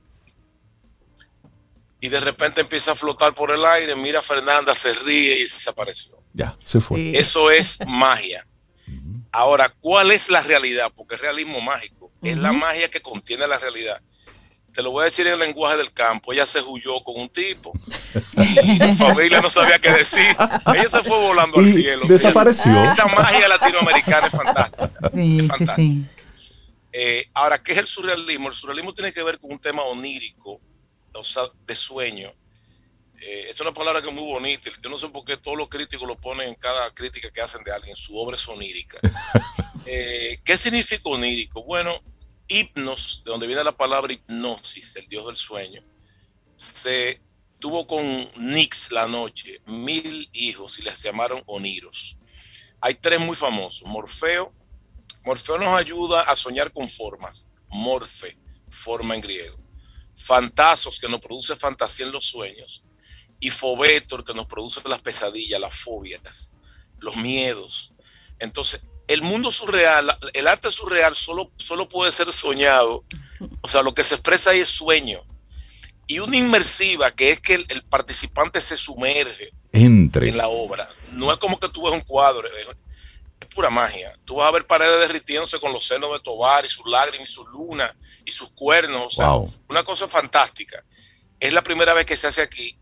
y 2.01 2.09
de 2.09 2.21
repente 2.21 2.63
empieza 2.63 2.93
a 2.93 2.95
flotar 2.95 3.35
por 3.35 3.51
el 3.51 3.63
aire, 3.63 3.95
mira 3.95 4.21
a 4.21 4.23
Fernanda, 4.23 4.75
se 4.75 4.95
ríe 4.95 5.39
y 5.39 5.43
desapareció. 5.43 6.17
Ya, 6.33 6.57
se 6.65 6.81
fue. 6.81 7.11
Eso 7.11 7.51
es 7.51 7.79
magia. 7.87 8.47
Ahora, 9.33 9.69
¿cuál 9.81 10.13
es 10.13 10.31
la 10.31 10.43
realidad? 10.43 10.91
Porque 10.97 11.17
es 11.17 11.21
realismo 11.21 11.61
mágico. 11.61 11.98
Es 12.23 12.39
la 12.39 12.53
magia 12.53 12.89
que 12.89 13.01
contiene 13.01 13.47
la 13.47 13.59
realidad. 13.59 14.01
Te 14.73 14.83
lo 14.83 14.91
voy 14.91 15.03
a 15.03 15.05
decir 15.07 15.27
en 15.27 15.33
el 15.35 15.39
lenguaje 15.41 15.77
del 15.77 15.93
campo. 15.93 16.33
Ella 16.33 16.47
se 16.47 16.61
huyó 16.61 17.03
con 17.03 17.21
un 17.21 17.29
tipo. 17.31 17.73
Y 18.37 18.79
la 18.79 18.95
familia 18.95 19.41
no 19.41 19.51
sabía 19.51 19.79
qué 19.79 19.91
decir. 19.91 20.37
Ella 20.67 20.89
se 20.89 21.03
fue 21.03 21.19
volando 21.19 21.59
al 21.59 21.69
cielo. 21.69 22.07
Desapareció. 22.07 22.85
Esta 22.85 23.07
magia 23.07 23.49
latinoamericana 23.49 24.27
es 24.27 24.35
fantástica. 24.37 25.11
Sí, 25.15 25.49
Sí, 25.59 25.67
sí. 25.75 26.07
Eh, 26.93 27.29
ahora, 27.35 27.63
¿qué 27.63 27.73
es 27.73 27.79
el 27.79 27.87
surrealismo? 27.87 28.49
El 28.49 28.55
surrealismo 28.55 28.95
tiene 28.95 29.13
que 29.13 29.23
ver 29.23 29.39
con 29.39 29.53
un 29.53 29.59
tema 29.59 29.83
onírico, 29.83 30.61
o 31.13 31.25
sea, 31.25 31.45
de 31.67 31.77
sueño. 31.77 32.33
Eh, 33.21 33.47
es 33.49 33.61
una 33.61 33.73
palabra 33.73 34.01
que 34.01 34.09
es 34.09 34.15
muy 34.15 34.25
bonita. 34.25 34.71
Yo 34.81 34.91
no 34.91 34.99
sé 34.99 35.09
por 35.09 35.25
qué 35.25 35.37
todos 35.37 35.57
los 35.57 35.69
críticos 35.69 36.07
lo 36.07 36.17
ponen 36.17 36.49
en 36.49 36.55
cada 36.55 36.93
crítica 36.93 37.31
que 37.31 37.41
hacen 37.41 37.63
de 37.65 37.73
alguien. 37.73 37.97
Su 37.97 38.17
obra 38.17 38.37
es 38.37 38.49
onírica. 38.49 38.99
Eh, 39.91 40.41
¿Qué 40.45 40.59
significa 40.59 41.09
onírico? 41.09 41.65
Bueno, 41.65 42.03
hipnos, 42.47 43.23
de 43.25 43.31
donde 43.31 43.47
viene 43.47 43.65
la 43.65 43.75
palabra 43.75 44.13
hipnosis, 44.13 44.97
el 44.97 45.07
dios 45.07 45.25
del 45.25 45.37
sueño, 45.39 45.83
se 46.57 47.23
tuvo 47.59 47.87
con 47.87 48.31
Nix 48.37 48.93
la 48.93 49.09
noche 49.09 49.63
mil 49.65 50.29
hijos 50.35 50.79
y 50.79 50.83
les 50.83 51.03
llamaron 51.03 51.43
oniros. 51.47 52.19
Hay 52.83 52.97
tres 52.97 53.19
muy 53.19 53.35
famosos: 53.35 53.89
Morfeo, 53.89 54.53
Morfeo 55.25 55.57
nos 55.57 55.81
ayuda 55.81 56.23
a 56.23 56.37
soñar 56.37 56.71
con 56.71 56.91
formas. 56.91 57.53
Morfe, 57.69 58.37
forma 58.69 59.15
en 59.15 59.23
griego. 59.23 59.59
Fantasos, 60.15 61.01
que 61.01 61.09
nos 61.09 61.21
produce 61.21 61.57
fantasía 61.57 62.05
en 62.05 62.13
los 62.13 62.27
sueños. 62.27 62.85
Y 63.41 63.51
Fobetor, 63.51 64.25
que 64.25 64.35
nos 64.35 64.47
produce 64.47 64.81
las 64.89 65.01
pesadillas, 65.01 65.61
las 65.61 65.75
fobias, 65.75 66.57
los 66.99 67.17
miedos. 67.17 67.93
Entonces, 68.39 68.83
el 69.07 69.23
mundo 69.23 69.51
surreal, 69.51 70.17
el 70.35 70.47
arte 70.47 70.71
surreal 70.71 71.17
solo, 71.17 71.51
solo 71.57 71.89
puede 71.89 72.13
ser 72.13 72.33
soñado. 72.33 73.05
O 73.63 73.69
sea, 73.69 73.83
lo 73.83 73.95
que 73.95 74.05
se 74.05 74.17
expresa 74.17 74.51
ahí 74.51 74.61
es 74.61 74.69
sueño. 74.69 75.23
Y 76.07 76.21
una 76.21 76.37
inmersiva, 76.37 77.11
que 77.11 77.31
es 77.31 77.41
que 77.41 77.55
el, 77.55 77.83
participante 77.89 78.61
se 78.61 78.77
sumerge 78.77 79.53
Entre. 79.73 80.29
en 80.29 80.37
la 80.37 80.49
obra. 80.49 80.89
No 81.13 81.31
es 81.31 81.39
como 81.39 81.61
que 81.61 81.69
tú 81.69 81.85
ves 81.85 81.93
un 81.93 82.01
cuadro, 82.01 82.49
es 82.49 82.67
pura 83.55 83.71
magia. 83.71 84.17
Tú 84.25 84.37
vas 84.37 84.49
a 84.49 84.53
ver 84.53 84.67
paredes 84.67 85.01
derritiéndose 85.01 85.59
con 85.59 85.73
los 85.73 85.85
senos 85.85 86.13
de 86.13 86.21
Tobar 86.21 86.65
y 86.65 86.69
sus 86.69 86.87
lágrimas 86.87 87.29
y 87.29 87.33
sus 87.33 87.47
lunas 87.49 87.93
y 88.25 88.31
sus 88.31 88.51
cuernos. 88.51 89.07
O 89.07 89.11
sea, 89.11 89.35
una 89.69 89.83
cosa 89.83 90.07
fantástica. 90.09 90.85
Es 91.41 91.53
la 91.53 91.63
primera 91.63 91.93
vez 91.93 92.07
que 92.07 92.17
se 92.17 92.27
hace 92.27 92.41
aquí. 92.41 92.78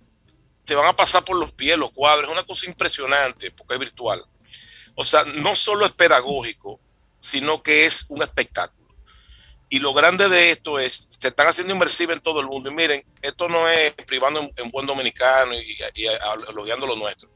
Te 0.67 0.75
van 0.75 0.87
a 0.87 0.97
pasar 0.97 1.25
por 1.25 1.37
los 1.37 1.53
pies 1.53 1.79
los 1.79 1.93
cuadros. 1.93 2.27
Es 2.27 2.33
una 2.33 2.45
cosa 2.45 2.67
impresionante 2.67 3.51
porque 3.51 3.75
es 3.75 3.81
virtual. 3.81 4.23
O 4.95 5.05
sea, 5.05 5.25
no 5.25 5.57
solo 5.57 5.87
es 5.87 5.93
pedagógico, 5.93 6.81
sino 7.21 7.63
que 7.63 7.87
es 7.87 8.07
un 8.09 8.23
espectáculo. 8.23 8.77
Y 9.69 9.81
lo 9.81 9.93
grande 9.93 10.29
de 10.29 10.53
esto 10.53 10.79
es, 10.79 11.09
se 11.19 11.29
están 11.29 11.49
haciendo 11.49 11.75
inmersiva 11.75 12.13
en 12.13 12.21
todo 12.21 12.41
el 12.41 12.47
mundo. 12.47 12.71
Y 12.71 12.75
miren, 12.75 13.05
esto 13.21 13.49
no 13.49 13.69
es 13.69 13.93
privando 14.07 14.49
en, 14.57 14.71
buen 14.71 14.87
dominicano 14.87 15.55
y, 15.55 15.77
y, 15.95 16.07
elogiando 16.49 16.87
lo 16.87 16.97
nuestro. 16.97 17.29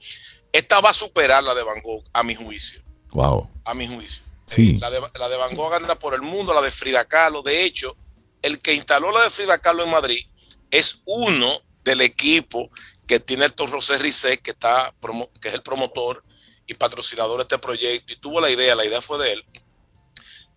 Esta 0.52 0.80
va 0.80 0.90
a 0.90 0.94
superar 0.94 1.42
la 1.42 1.54
de 1.54 1.62
Van 1.62 1.80
Gogh, 1.82 2.04
a 2.12 2.22
mi 2.22 2.34
juicio. 2.34 2.82
Wow. 3.12 3.48
A 3.64 3.74
mi 3.74 3.88
juicio. 3.88 4.22
Sí. 4.46 4.78
La, 4.78 4.90
de, 4.90 5.00
la 5.14 5.28
de 5.28 5.36
Van 5.36 5.54
Gogh 5.54 5.74
anda 5.74 5.96
por 5.96 6.14
el 6.14 6.22
mundo, 6.22 6.54
la 6.54 6.62
de 6.62 6.70
Frida 6.70 7.04
Kahlo. 7.04 7.42
De 7.42 7.64
hecho, 7.64 7.96
el 8.42 8.60
que 8.60 8.74
instaló 8.74 9.12
la 9.12 9.24
de 9.24 9.30
Frida 9.30 9.58
Kahlo 9.58 9.84
en 9.84 9.90
Madrid 9.90 10.24
es 10.70 11.02
uno 11.06 11.62
del 11.84 12.00
equipo 12.00 12.70
que 13.10 13.18
tiene 13.18 13.44
el 13.44 13.52
Torrosé 13.52 13.98
Risset, 13.98 14.40
que, 14.40 14.52
está, 14.52 14.94
que 15.40 15.48
es 15.48 15.54
el 15.54 15.62
promotor 15.62 16.22
y 16.64 16.74
patrocinador 16.74 17.38
de 17.38 17.42
este 17.42 17.58
proyecto, 17.58 18.12
y 18.12 18.16
tuvo 18.20 18.40
la 18.40 18.48
idea, 18.48 18.76
la 18.76 18.84
idea 18.84 19.02
fue 19.02 19.18
de 19.18 19.32
él. 19.32 19.44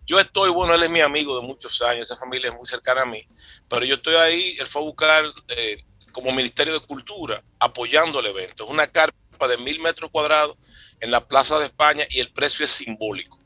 Yo 0.06 0.20
estoy, 0.20 0.50
bueno, 0.50 0.72
él 0.72 0.84
es 0.84 0.88
mi 0.88 1.00
amigo 1.00 1.34
de 1.34 1.44
muchos 1.44 1.82
años, 1.82 2.08
esa 2.08 2.16
familia 2.16 2.50
es 2.50 2.54
muy 2.54 2.64
cercana 2.64 3.02
a 3.02 3.06
mí, 3.06 3.26
pero 3.68 3.84
yo 3.84 3.96
estoy 3.96 4.14
ahí, 4.14 4.56
él 4.60 4.68
fue 4.68 4.82
a 4.82 4.84
buscar 4.84 5.24
eh, 5.48 5.84
como 6.12 6.30
Ministerio 6.30 6.74
de 6.74 6.86
Cultura 6.86 7.42
apoyando 7.58 8.20
el 8.20 8.26
evento. 8.26 8.62
Es 8.62 8.70
una 8.70 8.86
carpa 8.86 9.48
de 9.48 9.58
mil 9.58 9.80
metros 9.80 10.12
cuadrados 10.12 10.56
en 11.00 11.10
la 11.10 11.26
Plaza 11.26 11.58
de 11.58 11.64
España 11.64 12.06
y 12.08 12.20
el 12.20 12.32
precio 12.32 12.64
es 12.64 12.70
simbólico. 12.70 13.40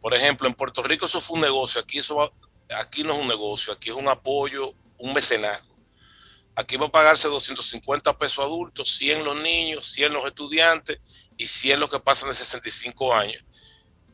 Por 0.00 0.14
ejemplo, 0.14 0.48
en 0.48 0.54
Puerto 0.54 0.82
Rico 0.82 1.04
eso 1.04 1.20
fue 1.20 1.34
un 1.34 1.42
negocio, 1.42 1.78
aquí, 1.78 1.98
eso 1.98 2.32
aquí 2.74 3.04
no 3.04 3.12
es 3.12 3.18
un 3.18 3.28
negocio, 3.28 3.74
aquí 3.74 3.90
es 3.90 3.96
un 3.96 4.08
apoyo, 4.08 4.72
un 4.96 5.12
mecenazgo. 5.12 5.69
Aquí 6.60 6.76
va 6.76 6.86
a 6.86 6.92
pagarse 6.92 7.26
250 7.26 8.18
pesos 8.18 8.44
adultos, 8.44 8.90
100 8.98 9.24
los 9.24 9.40
niños, 9.40 9.86
100 9.92 10.12
los 10.12 10.26
estudiantes 10.26 11.00
y 11.38 11.46
100 11.46 11.80
los 11.80 11.88
que 11.88 11.98
pasan 11.98 12.28
de 12.28 12.34
65 12.34 13.14
años. 13.14 13.42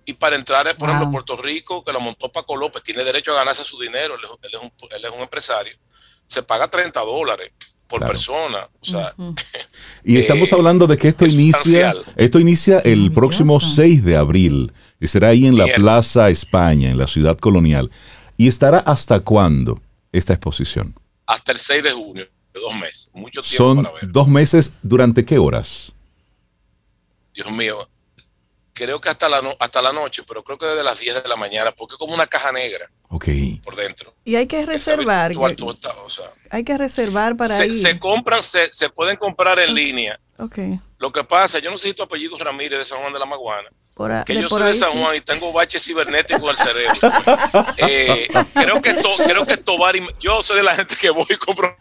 Y 0.05 0.13
para 0.13 0.37
entrar, 0.37 0.65
por 0.79 0.89
ejemplo, 0.89 1.11
Puerto 1.11 1.37
Rico, 1.37 1.83
que 1.83 1.93
la 1.93 1.99
montó 1.99 2.31
Paco 2.31 2.55
López, 2.55 2.85
tiene 2.85 3.03
derecho 3.03 3.33
a 3.33 3.37
ganarse 3.37 3.65
su 3.65 3.81
dinero, 3.81 4.15
él 4.15 4.21
es, 4.53 4.61
un, 4.61 4.73
él 4.91 5.05
es 5.05 5.11
un 5.11 5.21
empresario, 5.21 5.77
se 6.25 6.45
paga 6.45 6.69
30 6.69 7.01
dólares 7.01 7.51
por 7.89 8.07
persona. 8.07 8.69
O 8.81 8.85
sea, 8.85 9.13
y 10.05 10.19
estamos 10.19 10.53
eh, 10.53 10.55
hablando 10.55 10.87
de 10.87 10.97
que 10.97 11.09
esto 11.09 11.27
inicia, 11.27 11.95
esto 12.15 12.39
inicia 12.39 12.79
el 12.79 13.11
próximo 13.11 13.61
6 13.61 14.05
de 14.05 14.17
abril 14.17 14.73
y 15.01 15.09
será 15.09 15.31
ahí 15.31 15.47
en 15.47 15.59
la 15.59 15.67
Plaza 15.67 16.31
España, 16.31 16.91
en 16.91 16.99
la 16.99 17.09
ciudad 17.09 17.37
colonial. 17.39 17.91
¿Y 18.37 18.47
estará 18.47 18.79
hasta 18.79 19.19
cuándo 19.19 19.83
esta 20.13 20.35
exposición? 20.35 20.95
Hasta 21.27 21.51
el 21.51 21.59
6 21.59 21.83
de 21.83 21.91
junio, 21.91 22.29
dos 22.61 22.75
meses. 22.77 23.11
Mucho 23.15 23.43
tiempo 23.43 23.57
Son 23.57 23.83
para 23.83 23.95
ver. 23.95 24.13
dos 24.13 24.29
meses, 24.29 24.73
¿durante 24.83 25.25
qué 25.25 25.39
horas? 25.39 25.93
Dios 27.35 27.51
mío, 27.53 27.89
creo 28.77 29.01
que 29.01 29.09
hasta 29.09 29.29
la, 29.29 29.57
hasta 29.59 29.83
la 29.83 29.93
noche, 29.93 30.23
pero 30.29 30.45
creo 30.45 30.59
que 30.59 30.67
desde 30.67 30.85
las 30.85 31.01
10 31.01 31.23
de 31.23 31.29
la 31.29 31.37
mañana, 31.37 31.73
porque 31.73 31.95
es 31.95 31.99
como 31.99 32.15
una 32.15 32.27
caja 32.27 32.53
negra. 32.53 32.89
Ok. 33.09 33.29
Por 33.65 33.75
dentro. 33.75 34.15
Y 34.25 34.37
hay 34.37 34.47
que 34.47 34.65
reservar. 34.67 35.33
hay 36.51 36.65
que 36.65 36.79
reservar 36.79 37.37
para 37.37 37.57
se, 37.57 37.67
ir. 37.67 37.75
Se 37.75 37.99
compran, 37.99 38.43
se, 38.43 38.73
se 38.73 38.91
pueden 38.91 39.17
comprar 39.17 39.59
en 39.59 39.75
línea. 39.75 40.21
Ok. 40.39 40.59
Lo 40.99 41.11
que 41.13 41.25
pasa, 41.25 41.59
yo 41.59 41.71
no 41.71 41.79
sé 41.79 41.89
si 41.89 41.95
tu 41.95 42.03
apellido 42.03 42.37
Ramírez 42.39 42.79
de 42.79 42.85
San 42.85 42.99
Juan 43.01 43.13
de 43.13 43.19
la 43.19 43.27
Maguana. 43.27 43.71
que 44.25 44.35
yo 44.35 44.49
soy 44.49 44.65
de 44.65 44.75
San 44.75 44.93
Juan 44.93 45.17
y 45.17 45.21
tengo 45.21 45.53
bache 45.53 45.81
cibernético 45.81 46.45
en 46.45 46.51
el 46.51 46.57
cerebro. 46.57 46.95
eh, 47.79 48.29
creo 48.53 48.83
que 48.83 48.95
creo 49.27 49.47
que 49.47 49.57
Tobar, 49.57 49.95
yo 50.21 50.43
soy 50.43 50.59
de 50.59 50.63
la 50.63 50.75
gente 50.75 50.95
que 51.01 51.11
voy 51.11 51.27
y 51.31 51.37
compro 51.37 51.75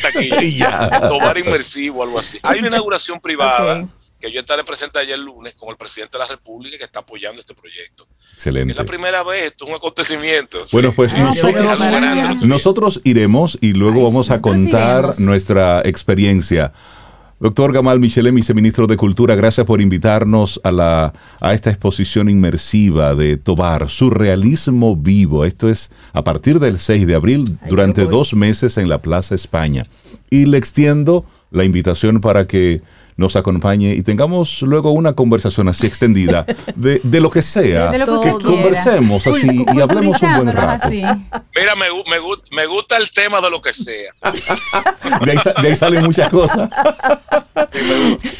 taquilla. 0.00 0.90
Tobar 1.08 1.38
inmersivo, 1.38 2.02
algo 2.02 2.18
así. 2.18 2.38
Hay 2.42 2.58
una 2.58 2.68
inauguración 2.68 3.20
privada 3.20 3.86
que 4.20 4.32
yo 4.32 4.40
estaré 4.40 4.64
presente 4.64 4.98
ayer 4.98 5.14
el 5.14 5.24
lunes 5.24 5.54
con 5.54 5.68
el 5.68 5.76
presidente 5.76 6.16
de 6.16 6.24
la 6.24 6.28
República 6.28 6.78
que 6.78 6.84
está 6.84 7.00
apoyando 7.00 7.40
este 7.40 7.54
proyecto. 7.54 8.06
Excelente. 8.34 8.72
Es 8.72 8.76
la 8.76 8.84
primera 8.84 9.22
vez, 9.22 9.46
esto 9.46 9.64
es 9.64 9.70
un 9.70 9.76
acontecimiento. 9.76 10.64
Bueno, 10.72 10.92
pues 10.92 11.12
nosotros, 12.42 13.00
iremos 13.04 13.58
y 13.60 13.72
luego 13.72 14.04
vamos 14.04 14.30
a 14.30 14.40
contar 14.40 15.18
nuestra 15.20 15.82
experiencia. 15.84 16.72
Doctor 17.38 17.70
Gamal 17.70 18.00
Michele, 18.00 18.30
viceministro 18.30 18.86
de 18.86 18.96
Cultura, 18.96 19.34
gracias 19.34 19.66
por 19.66 19.82
invitarnos 19.82 20.58
a, 20.64 20.72
la, 20.72 21.12
a 21.38 21.52
esta 21.52 21.68
exposición 21.68 22.30
inmersiva 22.30 23.14
de 23.14 23.36
Tobar, 23.36 23.90
Surrealismo 23.90 24.96
Vivo. 24.96 25.44
Esto 25.44 25.68
es 25.68 25.90
a 26.14 26.24
partir 26.24 26.60
del 26.60 26.78
6 26.78 27.06
de 27.06 27.14
abril, 27.14 27.58
durante 27.68 28.06
dos 28.06 28.32
meses 28.32 28.78
en 28.78 28.88
la 28.88 29.02
Plaza 29.02 29.34
España. 29.34 29.84
Y 30.30 30.46
le 30.46 30.56
extiendo 30.56 31.26
la 31.50 31.64
invitación 31.64 32.22
para 32.22 32.46
que 32.46 32.80
nos 33.16 33.36
acompañe 33.36 33.94
y 33.94 34.02
tengamos 34.02 34.62
luego 34.62 34.90
una 34.90 35.14
conversación 35.14 35.68
así 35.68 35.86
extendida 35.86 36.44
de, 36.76 37.00
de 37.02 37.20
lo 37.20 37.30
que 37.30 37.42
sea, 37.42 37.90
de 37.90 37.98
lo 37.98 38.20
que, 38.20 38.30
conversemos 38.30 39.26
así 39.26 39.64
y 39.74 39.80
hablemos 39.80 40.20
un 40.22 40.34
buen 40.34 40.52
rato. 40.52 40.88
Mira, 40.88 41.74
me, 41.76 41.86
me, 42.10 42.16
me, 42.52 42.66
gusta 42.66 42.96
el 42.98 43.10
tema 43.10 43.40
de 43.40 43.50
lo 43.50 43.60
que 43.62 43.72
sea. 43.72 44.12
de, 45.24 45.30
ahí, 45.30 45.38
de 45.62 45.68
ahí 45.68 45.76
salen 45.76 46.04
muchas 46.04 46.28
cosas. 46.28 46.68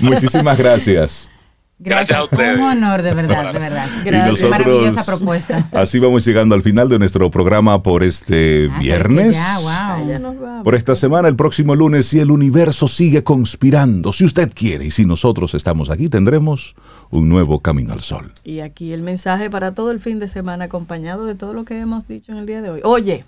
Muchísimas 0.00 0.58
gracias. 0.58 1.30
Gracias, 1.78 2.18
a 2.18 2.24
ustedes. 2.24 2.58
Un 2.58 2.64
honor, 2.64 3.02
de 3.02 3.12
verdad, 3.12 3.52
de 3.52 3.58
verdad. 3.58 3.86
Gracias. 4.02 4.50
Maravillosa 4.50 5.04
propuesta. 5.04 5.68
Así 5.72 5.98
vamos 5.98 6.24
llegando 6.24 6.54
al 6.54 6.62
final 6.62 6.88
de 6.88 6.98
nuestro 6.98 7.30
programa 7.30 7.82
por 7.82 8.02
este 8.02 8.70
ah, 8.72 8.78
viernes. 8.78 9.36
Ya, 9.36 9.58
wow. 9.58 10.62
Por 10.64 10.74
esta 10.74 10.94
semana, 10.94 11.28
el 11.28 11.36
próximo 11.36 11.74
lunes, 11.74 12.06
si 12.06 12.18
el 12.18 12.30
universo 12.30 12.88
sigue 12.88 13.22
conspirando, 13.22 14.14
si 14.14 14.24
usted 14.24 14.50
quiere 14.54 14.86
y 14.86 14.90
si 14.90 15.04
nosotros 15.04 15.54
estamos 15.54 15.90
aquí, 15.90 16.08
tendremos 16.08 16.76
un 17.10 17.28
nuevo 17.28 17.60
camino 17.60 17.92
al 17.92 18.00
sol. 18.00 18.32
Y 18.42 18.60
aquí 18.60 18.94
el 18.94 19.02
mensaje 19.02 19.50
para 19.50 19.74
todo 19.74 19.90
el 19.90 20.00
fin 20.00 20.18
de 20.18 20.28
semana, 20.28 20.64
acompañado 20.64 21.26
de 21.26 21.34
todo 21.34 21.52
lo 21.52 21.66
que 21.66 21.78
hemos 21.78 22.08
dicho 22.08 22.32
en 22.32 22.38
el 22.38 22.46
día 22.46 22.62
de 22.62 22.70
hoy. 22.70 22.80
Oye, 22.84 23.26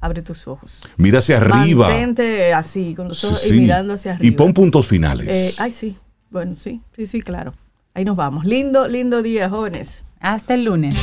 abre 0.00 0.22
tus 0.22 0.48
ojos. 0.48 0.82
Mira 0.96 1.18
hacia 1.18 1.36
arriba. 1.36 1.88
Mantente 1.88 2.54
así, 2.54 2.94
con 2.94 3.08
los 3.08 3.22
ojos 3.24 3.46
y 3.46 3.52
mirando 3.52 3.92
hacia 3.92 4.14
arriba. 4.14 4.26
Y 4.26 4.30
pon 4.30 4.54
puntos 4.54 4.88
finales. 4.88 5.28
Eh, 5.28 5.54
ay, 5.58 5.70
sí. 5.70 5.96
Bueno, 6.30 6.54
sí, 6.56 6.80
sí, 6.96 7.06
sí, 7.06 7.20
claro. 7.20 7.52
Ahí 7.94 8.04
nos 8.04 8.16
vamos. 8.16 8.44
Lindo, 8.44 8.86
lindo 8.88 9.22
día, 9.22 9.48
jóvenes. 9.48 10.04
Hasta 10.20 10.54
el 10.54 10.64
lunes. 10.64 10.94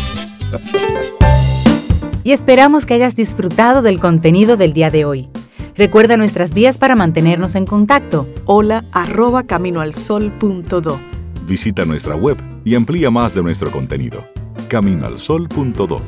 y 2.23 2.31
esperamos 2.31 2.85
que 2.85 2.93
hayas 2.93 3.15
disfrutado 3.15 3.81
del 3.81 3.99
contenido 3.99 4.57
del 4.57 4.73
día 4.73 4.89
de 4.89 5.05
hoy. 5.05 5.29
Recuerda 5.75 6.17
nuestras 6.17 6.53
vías 6.53 6.77
para 6.77 6.95
mantenernos 6.95 7.55
en 7.55 7.65
contacto. 7.65 8.27
Hola 8.45 8.85
arroba 8.91 9.43
caminoalsol.do. 9.43 10.99
Visita 11.45 11.85
nuestra 11.85 12.15
web 12.15 12.37
y 12.65 12.75
amplía 12.75 13.11
más 13.11 13.33
de 13.33 13.43
nuestro 13.43 13.71
contenido. 13.71 14.25
Caminoalsol.do. 14.67 16.01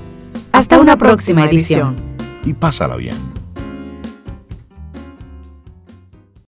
Hasta, 0.52 0.80
una, 0.80 0.98
próxima, 0.98 1.46
edición. 1.46 1.98
Y 2.44 2.54
pásala 2.54 2.96
bien. 2.96 3.39